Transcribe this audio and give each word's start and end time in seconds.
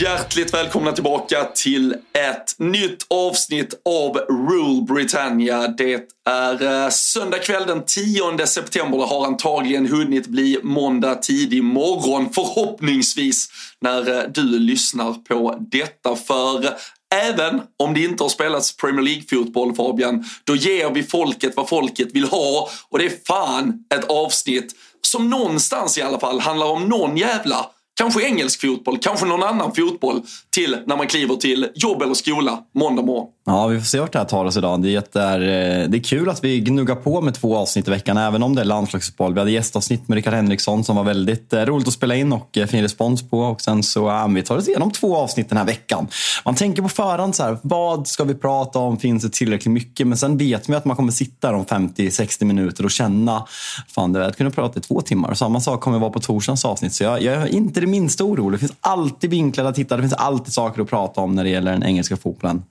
Hjärtligt 0.00 0.54
välkomna 0.54 0.92
tillbaka 0.92 1.44
till 1.54 1.92
ett 2.12 2.58
nytt 2.58 3.06
avsnitt 3.10 3.80
av 3.84 4.16
Rule 4.16 4.82
Britannia. 4.82 5.68
Det 5.68 6.08
är 6.28 6.84
eh, 6.84 6.90
söndag 6.90 7.38
kväll 7.38 7.66
den 7.66 7.82
10 7.86 8.46
september. 8.46 8.98
Det 8.98 9.04
har 9.04 9.26
antagligen 9.26 9.86
hunnit 9.86 10.26
bli 10.26 10.60
måndag 10.62 11.14
tidig 11.14 11.64
morgon 11.64 12.32
förhoppningsvis 12.32 13.48
när 13.80 14.18
eh, 14.18 14.22
du 14.28 14.58
lyssnar 14.58 15.12
på 15.12 15.56
detta. 15.60 16.16
För 16.16 16.64
eh, 16.64 16.70
Även 17.14 17.60
om 17.76 17.94
det 17.94 18.04
inte 18.04 18.24
har 18.24 18.28
spelats 18.28 18.76
Premier 18.76 19.02
League-fotboll 19.02 19.74
Fabian, 19.74 20.24
då 20.44 20.56
ger 20.56 20.90
vi 20.90 21.02
folket 21.02 21.56
vad 21.56 21.68
folket 21.68 22.08
vill 22.12 22.24
ha 22.24 22.68
och 22.88 22.98
det 22.98 23.04
är 23.04 23.26
fan 23.26 23.84
ett 23.94 24.04
avsnitt 24.04 24.74
som 25.02 25.30
någonstans 25.30 25.98
i 25.98 26.02
alla 26.02 26.20
fall 26.20 26.40
handlar 26.40 26.66
om 26.66 26.88
någon 26.88 27.16
jävla 27.16 27.66
Kanske 28.00 28.22
engelsk 28.22 28.60
fotboll, 28.60 28.98
kanske 28.98 29.26
någon 29.26 29.42
annan 29.42 29.74
fotboll 29.74 30.22
till 30.54 30.76
när 30.86 30.96
man 30.96 31.06
kliver 31.06 31.36
till 31.36 31.68
jobb 31.74 32.02
eller 32.02 32.14
skola 32.14 32.58
måndag 32.74 33.02
morgon. 33.02 33.26
Ja, 33.46 33.66
vi 33.66 33.78
får 33.78 33.84
se 33.84 34.00
vart 34.00 34.12
det 34.12 34.18
här 34.18 34.26
tar 34.26 34.44
oss 34.44 34.56
idag. 34.56 34.82
Det 34.82 35.16
är, 35.16 35.40
eh, 35.40 35.88
det 35.88 35.98
är 35.98 36.02
kul 36.02 36.28
att 36.28 36.44
vi 36.44 36.60
gnuggar 36.60 36.94
på 36.94 37.20
med 37.20 37.34
två 37.34 37.56
avsnitt 37.56 37.88
i 37.88 37.90
veckan, 37.90 38.16
även 38.16 38.42
om 38.42 38.54
det 38.54 38.60
är 38.60 38.64
landslagsfotboll. 38.64 39.34
Vi 39.34 39.40
hade 39.40 39.50
gästavsnitt 39.50 40.08
med 40.08 40.16
Rickard 40.16 40.34
Henriksson 40.34 40.84
som 40.84 40.96
var 40.96 41.04
väldigt 41.04 41.52
eh, 41.52 41.60
roligt 41.60 41.88
att 41.88 41.94
spela 41.94 42.14
in 42.14 42.32
och 42.32 42.58
eh, 42.58 42.66
fin 42.66 42.82
respons 42.82 43.30
på. 43.30 43.40
Och 43.40 43.60
sen 43.60 43.82
så 43.82 44.00
ja, 44.00 44.26
vi 44.26 44.42
tar 44.42 44.56
oss 44.56 44.68
igenom 44.68 44.90
två 44.90 45.16
avsnitt 45.16 45.48
den 45.48 45.58
här 45.58 45.64
veckan. 45.64 46.08
Man 46.44 46.54
tänker 46.54 46.82
på 46.82 46.88
förhand 46.88 47.34
så 47.34 47.42
här, 47.42 47.58
vad 47.62 48.08
ska 48.08 48.24
vi 48.24 48.34
prata 48.34 48.78
om? 48.78 48.98
Finns 48.98 49.22
det 49.22 49.30
tillräckligt 49.32 49.72
mycket? 49.72 50.06
Men 50.06 50.18
sen 50.18 50.36
vet 50.36 50.68
man 50.68 50.76
att 50.76 50.84
man 50.84 50.96
kommer 50.96 51.12
sitta 51.12 51.46
där 51.46 51.54
om 51.54 51.64
50-60 51.64 52.44
minuter 52.44 52.84
och 52.84 52.90
känna, 52.90 53.46
fan 53.88 54.12
det 54.12 54.20
hade 54.20 54.32
kunnat 54.32 54.54
prata 54.54 54.78
i 54.78 54.82
två 54.82 55.00
timmar. 55.00 55.34
Samma 55.34 55.60
sak 55.60 55.80
kommer 55.80 55.98
vara 55.98 56.10
på 56.10 56.20
torsdagens 56.20 56.64
avsnitt. 56.64 56.92
Så 56.92 57.04
jag, 57.04 57.22
jag 57.22 57.34
är 57.34 57.46
inte 57.46 57.80
det 57.80 57.86
minsta 57.86 58.24
orolig. 58.24 58.52
Det 58.52 58.58
finns 58.58 58.78
alltid 58.80 59.30
vinklar 59.30 59.64
att 59.64 59.74
titta. 59.74 59.96
Det 59.96 60.02
finns 60.02 60.12
alltid 60.12 60.39
alltid 60.40 60.52
saker 60.52 60.82
att 60.82 60.88
prata 60.88 61.20
om 61.20 61.34
när 61.34 61.44
det 61.44 61.50
gäller 61.50 61.72
den 61.72 61.84
engelska 61.84 62.16
fotbollen. 62.16 62.62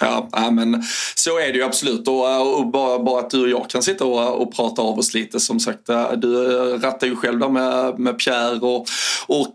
Ja, 0.00 0.50
men 0.52 0.82
så 1.14 1.38
är 1.38 1.52
det 1.52 1.58
ju 1.58 1.62
absolut. 1.62 2.08
Och, 2.08 2.30
eh, 2.30 2.40
och 2.40 2.66
bara, 2.66 2.98
bara, 2.98 3.20
att 3.20 3.30
du 3.30 3.42
och 3.42 3.48
jag 3.48 3.70
kan 3.70 3.82
sitta 3.82 4.04
och, 4.04 4.42
och 4.42 4.54
prata 4.56 4.82
av 4.82 4.98
oss 4.98 5.14
lite. 5.14 5.40
Som 5.40 5.60
sagt, 5.60 5.88
eh, 5.88 6.12
du 6.12 6.56
eh, 6.56 6.80
rattade 6.80 7.06
ju 7.06 7.16
själv 7.16 7.38
där 7.38 7.48
med, 7.48 7.98
med 7.98 8.18
Pierre 8.18 8.60
och, 8.60 8.86
och, 9.26 9.54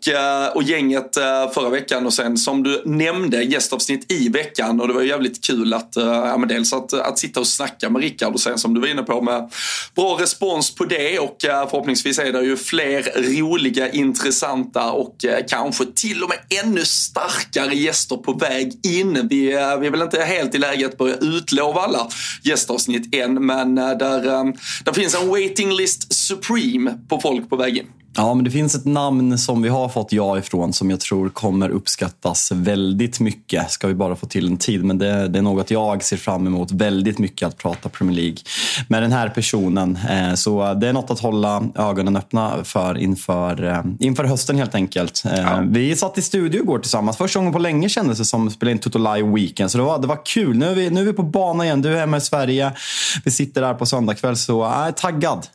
och 0.53 0.63
gänget 0.63 1.15
förra 1.53 1.69
veckan. 1.69 2.05
Och 2.05 2.13
sen 2.13 2.37
som 2.37 2.63
du 2.63 2.81
nämnde, 2.85 3.43
gästavsnitt 3.43 4.11
i 4.11 4.29
veckan. 4.29 4.81
Och 4.81 4.87
det 4.87 4.93
var 4.93 5.01
jävligt 5.01 5.45
kul 5.45 5.73
att, 5.73 5.91
ja, 5.95 6.37
men 6.37 6.49
dels 6.49 6.73
att, 6.73 6.93
att 6.93 7.19
sitta 7.19 7.39
och 7.39 7.47
snacka 7.47 7.89
med 7.89 8.01
Rickard 8.01 8.33
och 8.33 8.39
sen 8.39 8.57
som 8.57 8.73
du 8.73 8.81
var 8.81 8.87
inne 8.87 9.03
på 9.03 9.21
med 9.21 9.51
bra 9.95 10.17
respons 10.19 10.75
på 10.75 10.85
det. 10.85 11.19
Och 11.19 11.37
förhoppningsvis 11.41 12.19
är 12.19 12.33
det 12.33 12.41
ju 12.41 12.57
fler 12.57 13.03
roliga, 13.39 13.91
intressanta 13.91 14.91
och 14.91 15.15
kanske 15.49 15.85
till 15.95 16.23
och 16.23 16.29
med 16.29 16.63
ännu 16.63 16.85
starkare 16.85 17.75
gäster 17.75 18.15
på 18.15 18.33
väg 18.33 18.85
in. 18.85 19.27
Vi, 19.29 19.45
vi 19.45 19.87
är 19.87 19.91
väl 19.91 20.01
inte 20.01 20.23
helt 20.37 20.55
i 20.55 20.57
läge 20.57 20.85
att 20.85 20.97
börja 20.97 21.15
utlova 21.15 21.81
alla 21.81 22.07
gästavsnitt 22.41 23.15
än, 23.15 23.45
men 23.45 23.77
eh, 23.77 23.97
där, 23.97 24.27
eh, 24.27 24.43
där 24.83 24.93
finns 24.93 25.15
en 25.15 25.27
waiting 25.27 25.71
list 25.71 26.13
supreme 26.13 26.93
på 27.09 27.19
folk 27.19 27.49
på 27.49 27.55
väg 27.55 27.77
in. 27.77 27.87
Ja, 28.15 28.33
men 28.33 28.45
det 28.45 28.51
finns 28.51 28.75
ett 28.75 28.85
namn 28.85 29.37
som 29.37 29.61
vi 29.61 29.69
har 29.69 29.89
fått 29.89 30.11
ja 30.11 30.37
ifrån 30.37 30.73
som 30.73 30.89
jag 30.89 30.99
tror 30.99 31.29
kommer 31.29 31.69
uppskattas 31.69 32.51
väldigt 32.51 33.19
mycket. 33.19 33.71
Ska 33.71 33.87
vi 33.87 33.93
bara 33.93 34.15
få 34.15 34.25
till 34.25 34.47
en 34.47 34.57
tid, 34.57 34.83
men 34.83 34.97
det, 34.97 35.27
det 35.27 35.39
är 35.39 35.43
något 35.43 35.71
jag 35.71 36.03
ser 36.03 36.17
fram 36.17 36.47
emot 36.47 36.71
väldigt 36.71 37.19
mycket 37.19 37.47
att 37.47 37.57
prata 37.57 37.89
Premier 37.89 38.15
League 38.15 38.37
med 38.87 39.03
den 39.03 39.11
här 39.11 39.29
personen. 39.29 39.99
Eh, 40.09 40.33
så 40.33 40.73
det 40.73 40.87
är 40.87 40.93
något 40.93 41.11
att 41.11 41.19
hålla 41.19 41.63
ögonen 41.75 42.15
öppna 42.15 42.63
för 42.63 42.97
inför, 42.97 43.63
eh, 43.63 43.81
inför 43.99 44.23
hösten 44.23 44.57
helt 44.57 44.75
enkelt. 44.75 45.23
Eh, 45.25 45.39
ja. 45.39 45.63
Vi 45.67 45.95
satt 45.95 46.17
i 46.17 46.21
studio 46.21 46.61
igår 46.61 46.79
tillsammans. 46.79 47.17
Första 47.17 47.39
gången 47.39 47.53
på 47.53 47.59
länge 47.59 47.89
kändes 47.89 48.17
det 48.17 48.25
som 48.25 48.47
att 48.47 48.53
spela 48.53 48.71
in 48.71 48.79
Toto 48.79 48.99
Live 48.99 49.31
Weekend. 49.31 49.71
Så 49.71 49.77
det 49.77 49.83
var, 49.83 49.99
det 49.99 50.07
var 50.07 50.25
kul. 50.25 50.57
Nu 50.57 50.65
är, 50.65 50.75
vi, 50.75 50.89
nu 50.89 51.01
är 51.01 51.05
vi 51.05 51.13
på 51.13 51.23
bana 51.23 51.65
igen. 51.65 51.81
Du 51.81 51.93
är 51.93 51.99
hemma 51.99 52.17
i 52.17 52.21
Sverige. 52.21 52.71
Vi 53.25 53.31
sitter 53.31 53.61
där 53.61 53.73
på 53.73 53.85
söndag 53.85 54.15
kväll, 54.15 54.37
så 54.37 54.51
jag 54.51 54.87
är 54.87 54.91
taggad. 54.91 55.47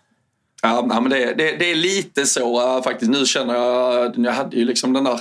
Ja, 0.62 0.82
men 0.82 1.10
det, 1.10 1.34
det, 1.34 1.56
det, 1.56 1.70
är 1.70 1.74
lite 1.74 2.26
så 2.26 2.76
eh, 2.76 2.82
faktiskt. 2.82 3.10
Nu 3.10 3.26
känner 3.26 3.54
jag, 3.54 4.18
jag 4.18 4.32
hade 4.32 4.56
ju 4.56 4.64
liksom 4.64 4.92
den 4.92 5.04
där 5.04 5.20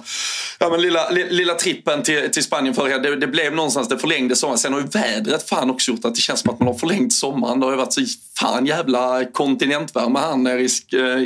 ja, 0.59 0.69
men 0.69 0.81
lilla, 0.81 1.09
lilla 1.09 1.53
trippen 1.53 2.03
till, 2.03 2.31
till 2.31 2.43
Spanien 2.43 2.75
förra 2.75 2.97
det, 2.97 3.15
det 3.15 3.27
blev 3.27 3.53
någonstans, 3.53 3.87
det 3.87 3.97
förlängde 3.97 4.35
sommaren. 4.35 4.57
Sen 4.57 4.73
har 4.73 4.79
ju 4.79 4.87
vädret 4.87 5.49
fan 5.49 5.69
också 5.69 5.91
gjort 5.91 6.05
att 6.05 6.15
det 6.15 6.21
känns 6.21 6.39
som 6.39 6.53
att 6.53 6.59
man 6.59 6.67
har 6.67 6.75
förlängt 6.75 7.13
sommaren. 7.13 7.59
Det 7.59 7.65
har 7.65 7.73
ju 7.73 7.77
varit 7.77 7.93
så 7.93 8.01
fan 8.39 8.65
jävla 8.65 9.25
kontinentvärme 9.25 10.19
här 10.19 10.35
nere 10.35 10.61
i, 10.61 10.69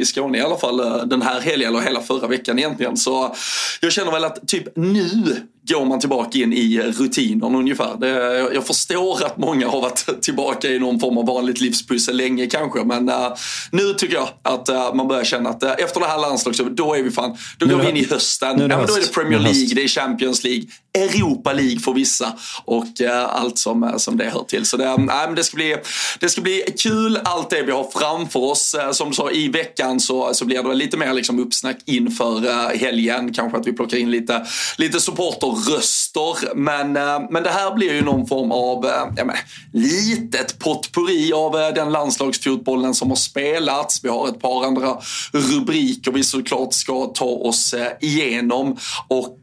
i 0.01 0.05
Skåne 0.05 0.37
i 0.37 0.41
alla 0.41 0.57
fall 0.57 0.79
eh, 0.79 1.05
den 1.05 1.21
här 1.21 1.41
helgen, 1.41 1.69
eller 1.69 1.85
hela 1.85 2.01
förra 2.01 2.27
veckan 2.27 2.59
egentligen. 2.59 2.97
Så 2.97 3.35
jag 3.81 3.91
känner 3.91 4.11
väl 4.11 4.25
att 4.25 4.47
typ 4.47 4.75
nu 4.75 5.35
går 5.67 5.85
man 5.85 5.99
tillbaka 5.99 6.37
in 6.37 6.53
i 6.53 6.81
rutinen 6.81 7.55
ungefär. 7.55 7.97
Det, 7.99 8.07
jag 8.53 8.67
förstår 8.67 9.25
att 9.25 9.37
många 9.37 9.67
har 9.67 9.81
varit 9.81 10.21
tillbaka 10.21 10.67
i 10.67 10.79
någon 10.79 10.99
form 10.99 11.17
av 11.17 11.25
vanligt 11.25 11.61
livspussel 11.61 12.17
länge 12.17 12.45
kanske, 12.45 12.83
men 12.83 13.09
uh, 13.09 13.33
nu 13.71 13.93
tycker 13.93 14.15
jag 14.15 14.29
att 14.41 14.69
uh, 14.69 14.93
man 14.93 15.07
börjar 15.07 15.23
känna 15.23 15.49
att 15.49 15.63
uh, 15.63 15.71
efter 15.77 15.99
det 15.99 16.05
här 16.05 16.19
landslagsjobbet, 16.19 16.77
då 16.77 16.95
är 16.95 17.03
vi 17.03 17.11
fan, 17.11 17.37
då 17.57 17.65
nu 17.65 17.75
går 17.75 17.81
vi 17.81 17.89
in 17.89 17.97
i 17.97 18.05
hösten. 18.05 18.57
Nu 18.57 18.63
ja, 18.63 18.85
då 18.87 18.93
är 18.93 19.01
det 19.01 19.13
Premier 19.13 19.39
League, 19.39 19.69
det 19.75 19.83
är 19.83 19.87
Champions 19.87 20.43
League, 20.43 20.63
Europa 20.93 21.53
League 21.53 21.79
för 21.79 21.93
vissa 21.93 22.33
och 22.65 23.01
eh, 23.01 23.35
allt 23.35 23.57
som, 23.57 23.83
eh, 23.83 23.97
som 23.97 24.17
det 24.17 24.29
hör 24.29 24.43
till. 24.43 24.65
Så 24.65 24.77
det, 24.77 24.85
eh, 24.85 24.97
men 24.97 25.35
det, 25.35 25.43
ska 25.43 25.55
bli, 25.55 25.75
det 26.19 26.29
ska 26.29 26.41
bli 26.41 26.65
kul, 26.79 27.19
allt 27.23 27.49
det 27.49 27.63
vi 27.63 27.71
har 27.71 27.87
framför 27.93 28.39
oss. 28.39 28.75
som 28.91 29.09
du 29.09 29.15
sa, 29.15 29.31
i 29.31 29.47
veckan 29.47 29.99
så, 29.99 30.33
så 30.33 30.45
blir 30.45 30.63
det 30.63 30.73
lite 30.73 30.97
mer 30.97 31.13
liksom 31.13 31.39
uppsnack 31.39 31.77
inför 31.85 32.75
helgen. 32.77 33.33
Kanske 33.33 33.57
att 33.57 33.67
vi 33.67 33.73
plockar 33.73 33.97
in 33.97 34.11
lite, 34.11 34.45
lite 34.77 34.99
supporterröster. 34.99 36.55
Men, 36.55 36.97
eh, 36.97 37.19
men 37.29 37.43
det 37.43 37.49
här 37.49 37.75
blir 37.75 37.93
ju 37.93 38.01
någon 38.01 38.27
form 38.27 38.51
av 38.51 38.85
eh, 38.85 39.13
ja, 39.17 39.25
men, 39.25 39.35
litet 39.73 40.59
potpurri 40.59 41.33
av 41.33 41.55
eh, 41.55 41.73
den 41.73 41.91
landslagsfotbollen 41.91 42.93
som 42.93 43.09
har 43.09 43.15
spelats. 43.15 44.03
Vi 44.03 44.09
har 44.09 44.27
ett 44.27 44.39
par 44.39 44.65
andra 44.65 44.97
rubriker 45.31 46.11
vi 46.11 46.23
såklart 46.23 46.73
ska 46.73 47.05
ta 47.05 47.25
oss 47.25 47.75
igenom. 47.99 48.77
Och 49.07 49.37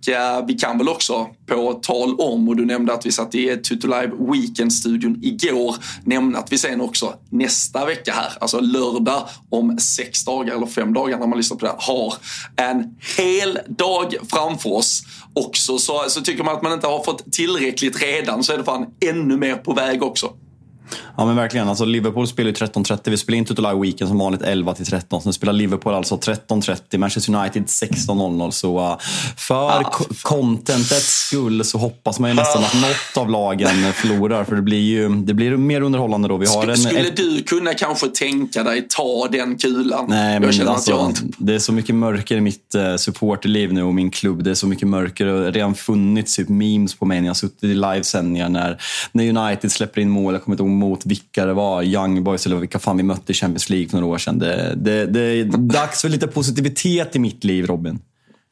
vi 0.47 0.55
kan 0.55 0.79
väl 0.79 0.89
också 0.89 1.27
på 1.49 1.73
tal 1.83 2.21
om, 2.21 2.49
och 2.49 2.57
du 2.57 2.67
nämnde 2.67 2.93
att 2.93 3.07
vi 3.07 3.13
satt 3.13 3.35
i 3.35 3.57
Tutu 3.57 3.87
Live 3.87 4.11
Weekend-studion 4.19 5.19
igår, 5.23 5.77
nämna 6.05 6.39
att 6.39 6.53
vi 6.53 6.59
sen 6.59 6.81
också 6.81 7.15
nästa 7.31 7.85
vecka 7.85 8.13
här, 8.13 8.33
alltså 8.41 8.61
lördag 8.61 9.29
om 9.51 9.79
sex 9.79 10.25
dagar 10.25 10.55
eller 10.55 10.67
fem 10.67 10.93
dagar 10.93 11.19
när 11.19 11.27
man 11.27 11.39
lyssnar 11.39 11.57
på 11.57 11.67
det 11.67 11.73
här, 11.73 11.81
har 11.81 12.15
en 12.57 12.97
hel 13.17 13.59
dag 13.67 14.15
framför 14.31 14.73
oss 14.73 15.03
också. 15.35 15.79
Så, 15.79 16.05
så 16.09 16.21
tycker 16.21 16.45
man 16.45 16.57
att 16.57 16.63
man 16.63 16.73
inte 16.73 16.87
har 16.87 17.05
fått 17.05 17.33
tillräckligt 17.33 18.03
redan 18.03 18.45
så 18.45 18.53
är 18.53 18.59
det 18.59 18.65
fan 18.65 18.87
ännu 19.01 19.37
mer 19.37 19.57
på 19.57 19.73
väg 19.73 20.03
också. 20.03 20.33
Ja 21.17 21.27
men 21.27 21.37
verkligen. 21.37 21.69
Alltså, 21.69 21.85
Liverpool 21.85 22.29
spelar 22.29 22.49
ju 22.49 22.55
13.30. 22.55 23.11
Vi 23.11 23.17
spelar 23.17 23.39
in 23.39 23.45
Tutolai 23.45 23.81
Weekend 23.81 24.09
som 24.09 24.19
vanligt 24.19 24.43
11 24.43 24.75
till 24.75 24.87
13. 24.87 25.23
Sen 25.23 25.33
spelar 25.33 25.53
Liverpool 25.53 25.95
alltså 25.95 26.17
13.30. 26.17 26.99
Manchester 26.99 27.35
United 27.35 27.63
16.00. 27.63 28.51
Så 28.51 28.79
uh, 28.79 28.99
för 29.37 29.55
ah, 29.55 29.93
contentets 30.23 31.27
skull 31.27 31.65
så 31.65 31.79
hoppas 31.79 32.19
man 32.19 32.31
ju 32.31 32.37
nästan 32.37 32.65
att 32.65 32.75
något 32.75 33.17
av 33.17 33.31
lagen 33.31 33.93
förlorar. 33.93 34.45
För 34.45 34.57
det 34.57 34.63
blir 34.63 34.83
ju 34.83 35.09
det 35.09 35.35
blir 35.35 35.57
mer 35.57 35.81
underhållande 35.81 36.29
då. 36.29 36.37
Vi 36.37 36.47
har 36.47 36.69
en, 36.69 36.77
Skulle 36.77 37.09
ett... 37.09 37.17
du 37.17 37.43
kunna 37.43 37.75
kanske 37.75 38.09
tänka 38.09 38.63
dig 38.63 38.87
ta 38.89 39.29
den 39.33 39.59
kulan? 39.59 40.05
Nej, 40.09 40.41
men 40.41 40.69
alltså, 40.69 40.91
jag... 40.91 41.15
det 41.39 41.55
är 41.55 41.59
så 41.59 41.73
mycket 41.73 41.95
mörker 41.95 42.37
i 42.37 42.41
mitt 42.41 42.75
uh, 42.77 42.97
supporterliv 42.97 43.73
nu 43.73 43.83
och 43.83 43.95
min 43.95 44.11
klubb. 44.11 44.45
Det 44.45 44.51
är 44.51 44.55
så 44.55 44.67
mycket 44.67 44.89
mörker. 44.89 45.27
Det 45.27 45.33
har 45.33 45.53
redan 45.53 45.75
funnits 45.75 46.37
typ 46.37 46.49
memes 46.49 46.95
på 46.95 47.05
mig 47.05 47.21
när 47.21 47.27
jag 47.27 47.31
har 47.31 47.35
suttit 47.35 47.65
i 47.65 47.75
livesändningar 47.75 48.49
när, 48.49 48.83
när 49.13 49.29
United 49.29 49.73
släpper 49.73 50.01
in 50.01 50.11
mål. 50.11 50.35
Jag 50.35 50.45
kommer 50.45 50.55
inte 50.55 50.63
ihåg 50.63 50.71
mot 50.79 51.07
vilka 51.07 51.47
det 51.47 51.53
var, 51.53 51.83
Young 51.83 52.25
Boys 52.25 52.47
eller 52.47 52.57
vilka 52.57 52.79
fan 52.79 52.97
vi 52.97 53.03
mötte 53.03 53.33
i 53.33 53.35
Champions 53.35 53.71
League 53.71 53.89
för 53.89 54.01
några 54.01 54.15
år 54.15 54.19
sedan. 54.19 54.39
Det, 54.39 54.75
det, 54.77 55.07
det 55.07 55.21
är 55.21 55.45
dags 55.59 56.03
för 56.03 56.09
lite 56.09 56.27
positivitet 56.27 57.17
i 57.17 57.19
mitt 57.19 57.45
liv, 57.45 57.67
Robin. 57.67 57.99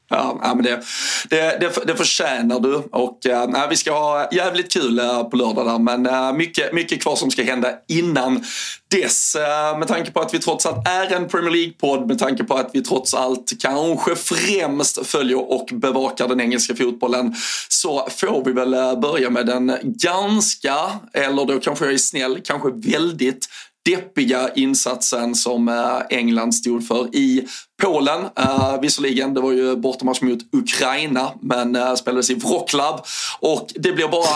Ja, 0.08 0.53
men 0.55 0.62
det, 0.64 0.82
det, 1.31 1.61
det, 1.61 1.87
det 1.87 1.97
förtjänar 1.97 2.61
du 2.61 2.75
och 2.75 3.26
äh, 3.26 3.69
vi 3.69 3.76
ska 3.76 3.93
ha 3.93 4.29
jävligt 4.32 4.73
kul 4.73 4.99
eh, 4.99 5.23
på 5.23 5.37
lördag 5.37 5.67
där 5.67 5.79
men 5.79 6.06
äh, 6.06 6.32
mycket, 6.32 6.73
mycket 6.73 7.03
kvar 7.03 7.17
som 7.17 7.31
ska 7.31 7.43
hända 7.43 7.69
innan 7.88 8.44
dess. 8.91 9.37
Äh, 9.37 9.79
med 9.79 9.88
tanke 9.88 10.11
på 10.11 10.20
att 10.20 10.35
vi 10.35 10.38
trots 10.38 10.67
allt 10.67 10.88
är 10.88 11.17
en 11.17 11.29
Premier 11.29 11.50
League-podd, 11.50 12.06
med 12.06 12.19
tanke 12.19 12.44
på 12.44 12.55
att 12.55 12.70
vi 12.73 12.82
trots 12.82 13.14
allt 13.14 13.53
kanske 13.61 14.17
främst 14.17 15.06
följer 15.06 15.50
och 15.53 15.69
bevakar 15.73 16.29
den 16.29 16.41
engelska 16.41 16.76
fotbollen 16.76 17.35
så 17.69 18.08
får 18.11 18.44
vi 18.44 18.53
väl 18.53 18.97
börja 18.97 19.31
med 19.31 19.47
den 19.47 19.79
ganska, 19.82 20.76
eller 21.12 21.44
då 21.44 21.61
kanske 21.61 21.85
jag 21.85 21.94
är 21.94 21.99
snäll, 21.99 22.41
kanske 22.44 22.70
väldigt 22.70 23.47
deppiga 23.85 24.50
insatsen 24.55 25.35
som 25.35 25.69
England 26.11 26.55
stod 26.55 26.87
för 26.87 27.17
i 27.17 27.47
Polen. 27.82 28.20
Uh, 28.20 28.81
visserligen, 28.81 29.34
det 29.34 29.40
var 29.40 29.52
ju 29.52 29.76
bortamatch 29.76 30.20
mot 30.20 30.38
Ukraina, 30.52 31.32
men 31.40 31.76
uh, 31.76 31.94
spelades 31.94 32.31
i 32.31 32.34
Wroclaw. 32.34 33.02
Och 33.40 33.69
det 33.75 33.93
blir 33.93 34.08
bara 34.08 34.26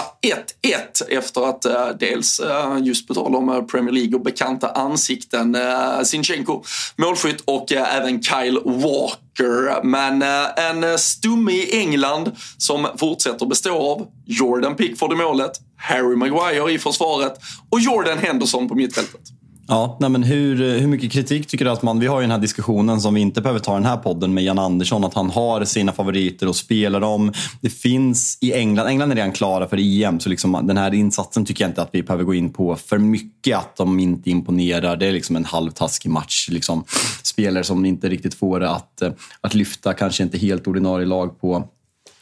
1-1 0.63 1.09
efter 1.09 1.49
att 1.49 1.67
uh, 1.67 1.99
dels, 1.99 2.41
uh, 2.41 2.79
just 2.83 3.09
på 3.09 3.15
tal 3.15 3.37
om 3.37 3.67
Premier 3.71 3.93
League 3.93 4.15
och 4.15 4.25
bekanta 4.25 4.71
ansikten, 4.71 5.55
uh, 5.55 6.03
Sinchenko 6.03 6.63
målskytt 6.97 7.41
och 7.45 7.73
även 7.73 8.23
Kyle 8.23 8.61
Walker. 8.65 9.85
Men 9.85 10.23
en 10.57 10.99
stumme 10.99 11.53
i 11.53 11.81
England 11.81 12.31
som 12.59 12.87
fortsätter 12.97 13.47
bestå 13.47 13.79
av 13.93 14.07
Jordan 14.27 14.77
Pickford 14.77 15.13
i 15.13 15.17
målet, 15.17 15.53
Harry 15.77 16.17
Maguire 16.17 16.73
i 16.73 16.79
försvaret 16.79 17.41
och 17.71 17.81
Jordan 17.81 18.19
Henderson 18.19 18.69
på 18.69 18.75
mittfältet. 18.75 19.40
Ja, 19.73 19.97
nej 20.01 20.11
men 20.11 20.23
hur, 20.23 20.79
hur 20.79 20.87
mycket 20.87 21.13
kritik 21.13 21.47
tycker 21.47 21.65
du 21.65 21.71
att 21.71 21.83
man... 21.83 22.01
Vi 22.01 22.07
har 22.07 22.21
ju 22.21 22.23
den 22.23 22.31
här 22.31 22.39
diskussionen 22.39 23.01
som 23.01 23.15
vi 23.15 23.21
inte 23.21 23.41
behöver 23.41 23.61
ta 23.61 23.73
i 23.73 23.75
den 23.75 23.85
här 23.85 23.97
podden 23.97 24.35
med 24.35 24.45
Jan 24.45 24.59
Andersson, 24.59 25.05
att 25.05 25.15
han 25.15 25.31
har 25.31 25.65
sina 25.65 25.93
favoriter 25.93 26.49
och 26.49 26.57
spelar 26.57 27.01
dem. 27.01 27.33
Det 27.61 27.71
finns 27.71 28.39
i 28.41 28.53
England, 28.53 28.87
England 28.87 29.13
är 29.13 29.17
redan 29.17 29.33
klara 29.33 29.69
för 29.69 29.77
EM, 29.81 30.21
så 30.21 30.29
liksom 30.29 30.67
den 30.67 30.77
här 30.77 30.95
insatsen 30.95 31.45
tycker 31.45 31.65
jag 31.65 31.71
inte 31.71 31.83
att 31.83 31.89
vi 31.93 32.03
behöver 32.03 32.25
gå 32.25 32.35
in 32.35 32.53
på 32.53 32.77
för 32.77 32.99
mycket, 32.99 33.57
att 33.57 33.77
de 33.77 34.01
inte 34.01 34.31
imponerar. 34.31 34.97
Det 34.97 35.07
är 35.07 35.13
liksom 35.13 35.37
en 35.37 35.45
halvtaskig 35.45 36.11
match. 36.11 36.49
Liksom, 36.51 36.85
spelare 37.23 37.65
som 37.65 37.85
inte 37.85 38.09
riktigt 38.09 38.35
får 38.35 38.61
det 38.61 38.71
att, 38.71 39.03
att 39.41 39.55
lyfta, 39.55 39.93
kanske 39.93 40.23
inte 40.23 40.39
helt 40.39 40.67
ordinarie 40.67 41.07
lag 41.07 41.41
på 41.41 41.69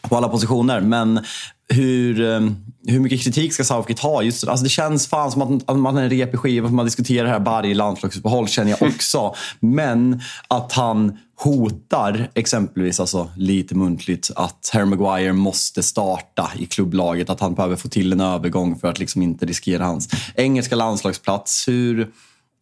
på 0.03 0.17
alla 0.17 0.29
positioner. 0.29 0.81
Men 0.81 1.21
hur, 1.69 2.21
eh, 2.21 2.41
hur 2.87 3.00
mycket 3.00 3.23
kritik 3.23 3.53
ska 3.53 3.65
Southgate 3.65 4.03
ha? 4.03 4.23
Just, 4.23 4.49
alltså 4.49 4.65
det 4.65 4.69
känns 4.71 5.06
fan 5.06 5.31
som 5.31 5.43
att, 5.43 5.71
att 5.71 5.79
man 5.79 5.97
är 5.97 6.03
en 6.03 6.11
repig 6.11 6.41
skiva, 6.41 6.69
man 6.69 6.85
diskuterar 6.85 7.25
det 7.25 7.31
här 7.31 7.41
varje 7.41 7.75
landslagsuppehåll 7.75 8.49
känner 8.49 8.71
jag 8.71 8.83
också. 8.83 9.35
Men 9.61 10.21
att 10.49 10.73
han 10.73 11.19
hotar 11.41 12.31
exempelvis, 12.35 13.00
alltså 13.00 13.31
lite 13.37 13.75
muntligt, 13.75 14.31
att 14.37 14.71
Harry 14.73 14.85
Maguire 14.85 15.33
måste 15.33 15.83
starta 15.83 16.50
i 16.59 16.67
klubblaget. 16.67 17.31
Att 17.31 17.41
han 17.41 17.55
behöver 17.55 17.77
få 17.77 17.89
till 17.89 18.12
en 18.12 18.21
övergång 18.21 18.79
för 18.79 18.89
att 18.89 18.99
liksom 18.99 19.23
inte 19.23 19.47
riskera 19.47 19.85
hans 19.85 20.09
engelska 20.35 20.77
landslagsplats. 20.77 21.69
Hur, 21.69 22.09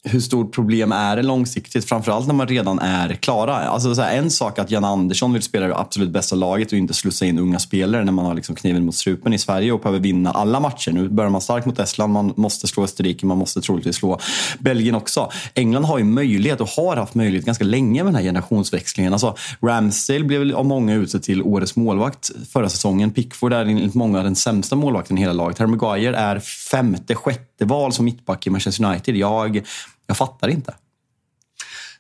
hur 0.09 0.21
stort 0.21 0.55
problem 0.55 0.93
är 0.93 1.17
det 1.17 1.23
långsiktigt? 1.23 1.85
Framförallt 1.85 2.27
när 2.27 2.35
man 2.35 2.49
redan 2.49 2.79
är 2.79 3.15
klara. 3.15 3.57
Alltså 3.57 3.95
så 3.95 4.03
här, 4.03 4.17
en 4.17 4.31
sak 4.31 4.59
att 4.59 4.71
Jan 4.71 4.85
Andersson 4.85 5.33
vill 5.33 5.43
spela 5.43 5.67
det 5.67 5.77
absolut 5.77 6.11
bästa 6.11 6.37
laget 6.37 6.73
och 6.73 6.79
inte 6.79 6.95
slussa 6.95 7.27
in 7.27 7.39
unga 7.39 7.59
spelare 7.59 8.05
när 8.05 8.13
man 8.13 8.25
har 8.25 8.35
liksom 8.35 8.55
kniven 8.55 8.85
mot 8.85 8.95
strupen 8.95 9.33
i 9.33 9.39
Sverige 9.39 9.73
och 9.73 9.81
behöver 9.81 10.01
vinna 10.01 10.31
alla 10.31 10.61
matcher. 10.61 10.93
Nu 10.93 11.09
börjar 11.09 11.31
man 11.31 11.41
starkt 11.41 11.67
mot 11.67 11.79
Estland, 11.79 12.13
man 12.13 12.33
måste 12.37 12.67
slå 12.67 12.85
Österrike, 12.85 13.27
man 13.27 13.39
måste 13.39 13.61
troligtvis 13.61 13.97
slå 13.97 14.19
Belgien 14.59 14.95
också. 14.95 15.31
England 15.55 15.85
har 15.85 15.99
ju 15.99 16.05
möjlighet 16.05 16.61
och 16.61 16.69
har 16.69 16.97
haft 16.97 17.15
möjlighet 17.15 17.47
ganska 17.47 17.65
länge 17.65 18.05
med 18.05 18.13
den 18.13 18.17
här 18.17 18.23
generationsväxlingen. 18.23 19.13
Alltså, 19.13 19.37
Ramsdale 19.61 20.25
blev 20.25 20.57
av 20.57 20.65
många 20.65 20.95
utsedd 20.95 21.23
till 21.23 21.43
årets 21.43 21.77
målvakt 21.77 22.31
förra 22.53 22.69
säsongen. 22.69 23.11
Pickford 23.11 23.53
är 23.53 23.65
enligt 23.65 23.95
många 23.95 24.23
den 24.23 24.37
sämsta 24.37 24.77
målvakten 24.77 25.19
i 25.19 25.21
hela 25.21 25.33
laget. 25.33 25.59
Harry 25.59 25.71
Maguire 25.71 26.17
är 26.17 26.39
femte, 26.71 27.15
sjätte 27.15 27.65
val 27.65 27.93
som 27.93 28.05
mittback 28.05 28.47
i 28.47 28.51
Manchester 28.51 28.85
United. 28.85 29.17
Jag 29.17 29.63
jag 30.07 30.17
fattar 30.17 30.49
inte. 30.49 30.75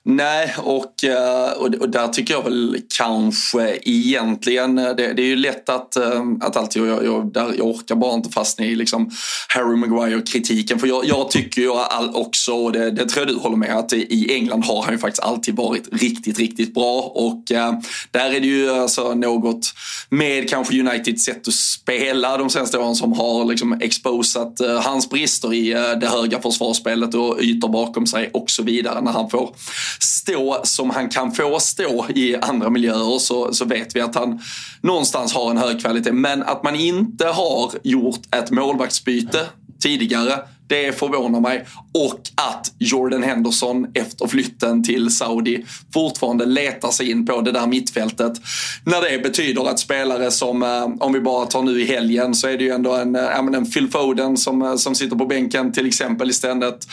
Nej, 0.08 0.54
eh, 1.02 1.52
och, 1.58 1.74
och 1.74 1.90
där 1.90 2.08
tycker 2.08 2.34
jag 2.34 2.42
väl 2.42 2.80
kanske 2.96 3.78
egentligen, 3.82 4.78
eh, 4.78 4.84
det, 4.96 5.12
det 5.12 5.22
är 5.22 5.26
ju 5.26 5.36
lätt 5.36 5.68
att, 5.68 5.96
eh, 5.96 6.22
att 6.40 6.56
alltid, 6.56 6.82
jag, 6.82 7.04
jag, 7.04 7.32
där, 7.32 7.54
jag 7.58 7.66
orkar 7.66 7.94
bara 7.94 8.14
inte 8.14 8.30
fastna 8.30 8.64
i 8.64 8.74
liksom 8.74 9.10
Harry 9.48 9.76
Maguire-kritiken. 9.76 10.78
För 10.78 10.86
jag, 10.86 11.04
jag 11.04 11.30
tycker 11.30 11.62
ju 11.62 11.70
också, 12.14 12.52
och 12.52 12.72
det, 12.72 12.90
det 12.90 13.06
tror 13.06 13.26
jag 13.26 13.36
du 13.36 13.40
håller 13.40 13.56
med, 13.56 13.76
att 13.76 13.92
i 13.92 14.34
England 14.34 14.64
har 14.64 14.82
han 14.82 14.94
ju 14.94 14.98
faktiskt 14.98 15.22
alltid 15.22 15.56
varit 15.56 15.88
riktigt, 15.92 16.38
riktigt 16.38 16.74
bra. 16.74 17.00
Och 17.00 17.42
där 18.10 18.34
är 18.34 18.40
det 18.40 18.46
ju 18.46 18.70
alltså 18.70 19.14
något 19.14 19.72
med 20.08 20.50
kanske 20.50 20.80
Uniteds 20.80 21.24
sätt 21.24 21.48
att 21.48 21.54
spela 21.54 22.36
de 22.36 22.50
senaste 22.50 22.78
åren 22.78 22.94
som 22.94 23.12
har 23.12 23.44
liksom 23.44 23.72
exposat 23.72 24.60
hans 24.82 25.10
brister 25.10 25.54
i 25.54 25.70
det 26.00 26.08
höga 26.08 26.40
försvarsspelet 26.40 27.14
och 27.14 27.38
ytor 27.40 27.68
bakom 27.68 28.06
sig 28.06 28.30
och 28.32 28.50
så 28.50 28.62
vidare 28.62 29.00
när 29.00 29.12
han 29.12 29.30
får 29.30 29.54
stå 30.00 30.60
som 30.64 30.90
han 30.90 31.08
kan 31.08 31.32
få 31.32 31.60
stå 31.60 32.06
i 32.14 32.36
andra 32.36 32.70
miljöer 32.70 33.18
så, 33.18 33.52
så 33.52 33.64
vet 33.64 33.96
vi 33.96 34.00
att 34.00 34.14
han 34.14 34.40
någonstans 34.80 35.34
har 35.34 35.50
en 35.50 35.58
hög 35.58 35.80
kvalitet. 35.80 36.12
Men 36.12 36.42
att 36.42 36.62
man 36.62 36.76
inte 36.76 37.26
har 37.26 37.72
gjort 37.82 38.34
ett 38.34 38.50
målvaktsbyte 38.50 39.46
tidigare 39.80 40.38
det 40.66 40.98
förvånar 40.98 41.40
mig. 41.40 41.66
Och 41.94 42.20
att 42.34 42.72
Jordan 42.78 43.22
Henderson 43.22 43.86
efter 43.94 44.26
flytten 44.26 44.82
till 44.82 45.10
Saudi 45.10 45.64
fortfarande 45.92 46.46
letar 46.46 46.90
sig 46.90 47.10
in 47.10 47.26
på 47.26 47.40
det 47.40 47.52
där 47.52 47.66
mittfältet. 47.66 48.32
När 48.84 49.10
det 49.10 49.22
betyder 49.22 49.68
att 49.68 49.78
spelare 49.78 50.30
som, 50.30 50.62
eh, 50.62 50.84
om 51.06 51.12
vi 51.12 51.20
bara 51.20 51.46
tar 51.46 51.62
nu 51.62 51.80
i 51.82 51.84
helgen, 51.84 52.34
så 52.34 52.48
är 52.48 52.58
det 52.58 52.64
ju 52.64 52.70
ändå 52.70 52.94
en, 52.94 53.16
eh, 53.16 53.38
en 53.38 53.70
Phil 53.70 53.88
Foden 53.88 54.36
som, 54.36 54.62
eh, 54.62 54.76
som 54.76 54.94
sitter 54.94 55.16
på 55.16 55.26
bänken 55.26 55.72
till 55.72 55.86
exempel 55.86 56.30
istället. 56.30 56.86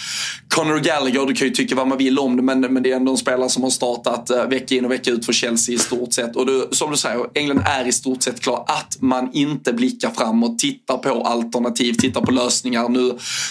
Conor 0.48 0.80
Gallagher, 0.80 1.26
du 1.26 1.34
kan 1.34 1.48
ju 1.48 1.54
tycka 1.54 1.76
vad 1.76 1.88
man 1.88 1.98
vill 1.98 2.20
om 2.20 2.36
det, 2.36 2.42
men, 2.42 2.60
men 2.60 2.84
det 2.84 2.92
är 2.92 2.96
ändå 2.96 3.12
en 3.12 3.18
spelare 3.18 3.50
som 3.50 3.64
har 3.64 3.70
startat 3.70 4.32
vecka 4.50 4.76
in 4.76 4.86
och 4.86 4.92
vecka 4.92 5.12
ut 5.12 5.26
för 5.26 5.34
Chelsea 5.34 5.76
i 5.76 5.78
stort 5.78 6.14
sett. 6.14 6.36
Och 6.36 6.46
du, 6.46 6.68
som 6.72 6.92
du 6.92 6.98
säger, 6.98 7.26
England 7.34 7.64
är 7.66 7.88
i 7.88 7.92
stort 7.92 8.24
sett 8.24 8.40
klar. 8.40 8.66
Att 8.68 8.98
man 9.00 9.30
inte 9.34 9.74
blickar 9.74 10.10
framåt, 10.10 10.60
tittar 10.60 10.98
på 10.98 11.10
alternativ, 11.10 11.94
tittar 11.94 12.22
på 12.22 12.32
lösningar. 12.32 12.90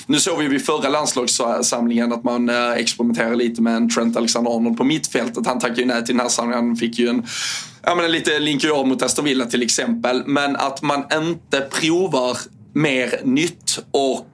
Nu 0.06 0.11
nu 0.12 0.20
såg 0.20 0.38
vi 0.38 0.48
vid 0.48 0.66
förra 0.66 0.88
landslagssamlingen 0.88 2.12
att 2.12 2.24
man 2.24 2.48
eh, 2.48 2.70
experimenterar 2.70 3.34
lite 3.34 3.62
med 3.62 3.76
en 3.76 3.88
Trent 3.88 4.16
Alexander-Arnold 4.16 4.76
på 4.76 4.84
mittfältet. 4.84 5.46
Han 5.46 5.58
tackade 5.58 5.80
ju 5.80 5.86
nej 5.86 6.04
till 6.04 6.14
den 6.14 6.20
här 6.20 6.28
samlingen. 6.28 6.66
Han 6.66 6.76
fick 6.76 6.98
ju 6.98 7.08
en 7.08 7.26
ja, 7.82 7.94
men 7.94 8.12
lite 8.12 8.38
linker 8.38 8.84
mot 8.84 9.02
Aston 9.02 9.24
Villa 9.24 9.44
till 9.44 9.62
exempel. 9.62 10.22
Men 10.26 10.56
att 10.56 10.82
man 10.82 11.04
inte 11.12 11.60
provar 11.60 12.38
mer 12.72 13.20
nytt 13.24 13.84
och 13.90 14.28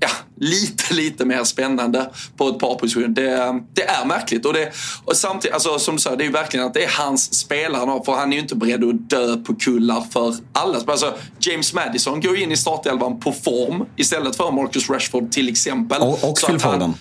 ja, 0.00 0.08
lite, 0.36 0.94
lite 0.94 1.24
mer 1.24 1.44
spännande 1.44 2.10
på 2.36 2.48
ett 2.48 2.58
par 2.58 2.74
positioner. 2.74 3.08
Det, 3.08 3.60
det 3.72 3.82
är 3.82 4.04
märkligt. 4.04 4.46
Och, 4.46 4.52
det, 4.52 4.72
och 5.04 5.16
samtidigt, 5.16 5.54
alltså, 5.54 5.78
som 5.78 5.96
du 5.96 6.00
sa, 6.00 6.16
det 6.16 6.22
är 6.22 6.26
ju 6.26 6.32
verkligen 6.32 6.66
att 6.66 6.74
det 6.74 6.84
är 6.84 6.90
hans 6.90 7.34
spelare. 7.34 8.04
För 8.04 8.12
han 8.12 8.32
är 8.32 8.36
ju 8.36 8.42
inte 8.42 8.56
beredd 8.56 8.84
att 8.84 9.10
dö 9.10 9.36
på 9.36 9.54
kullar 9.54 10.00
för 10.00 10.34
alla. 10.52 10.78
Alltså, 10.86 11.14
James 11.38 11.74
Madison 11.74 12.20
går 12.20 12.36
in 12.36 12.52
i 12.52 12.56
startelvan 12.56 13.20
på 13.20 13.32
form 13.32 13.84
istället 13.96 14.36
för 14.36 14.50
Marcus 14.50 14.90
Rashford 14.90 15.32
till 15.32 15.48
exempel. 15.48 16.02
Och, 16.02 16.30
och 16.30 16.38
Phil 16.46 16.58
Foden. 16.58 16.94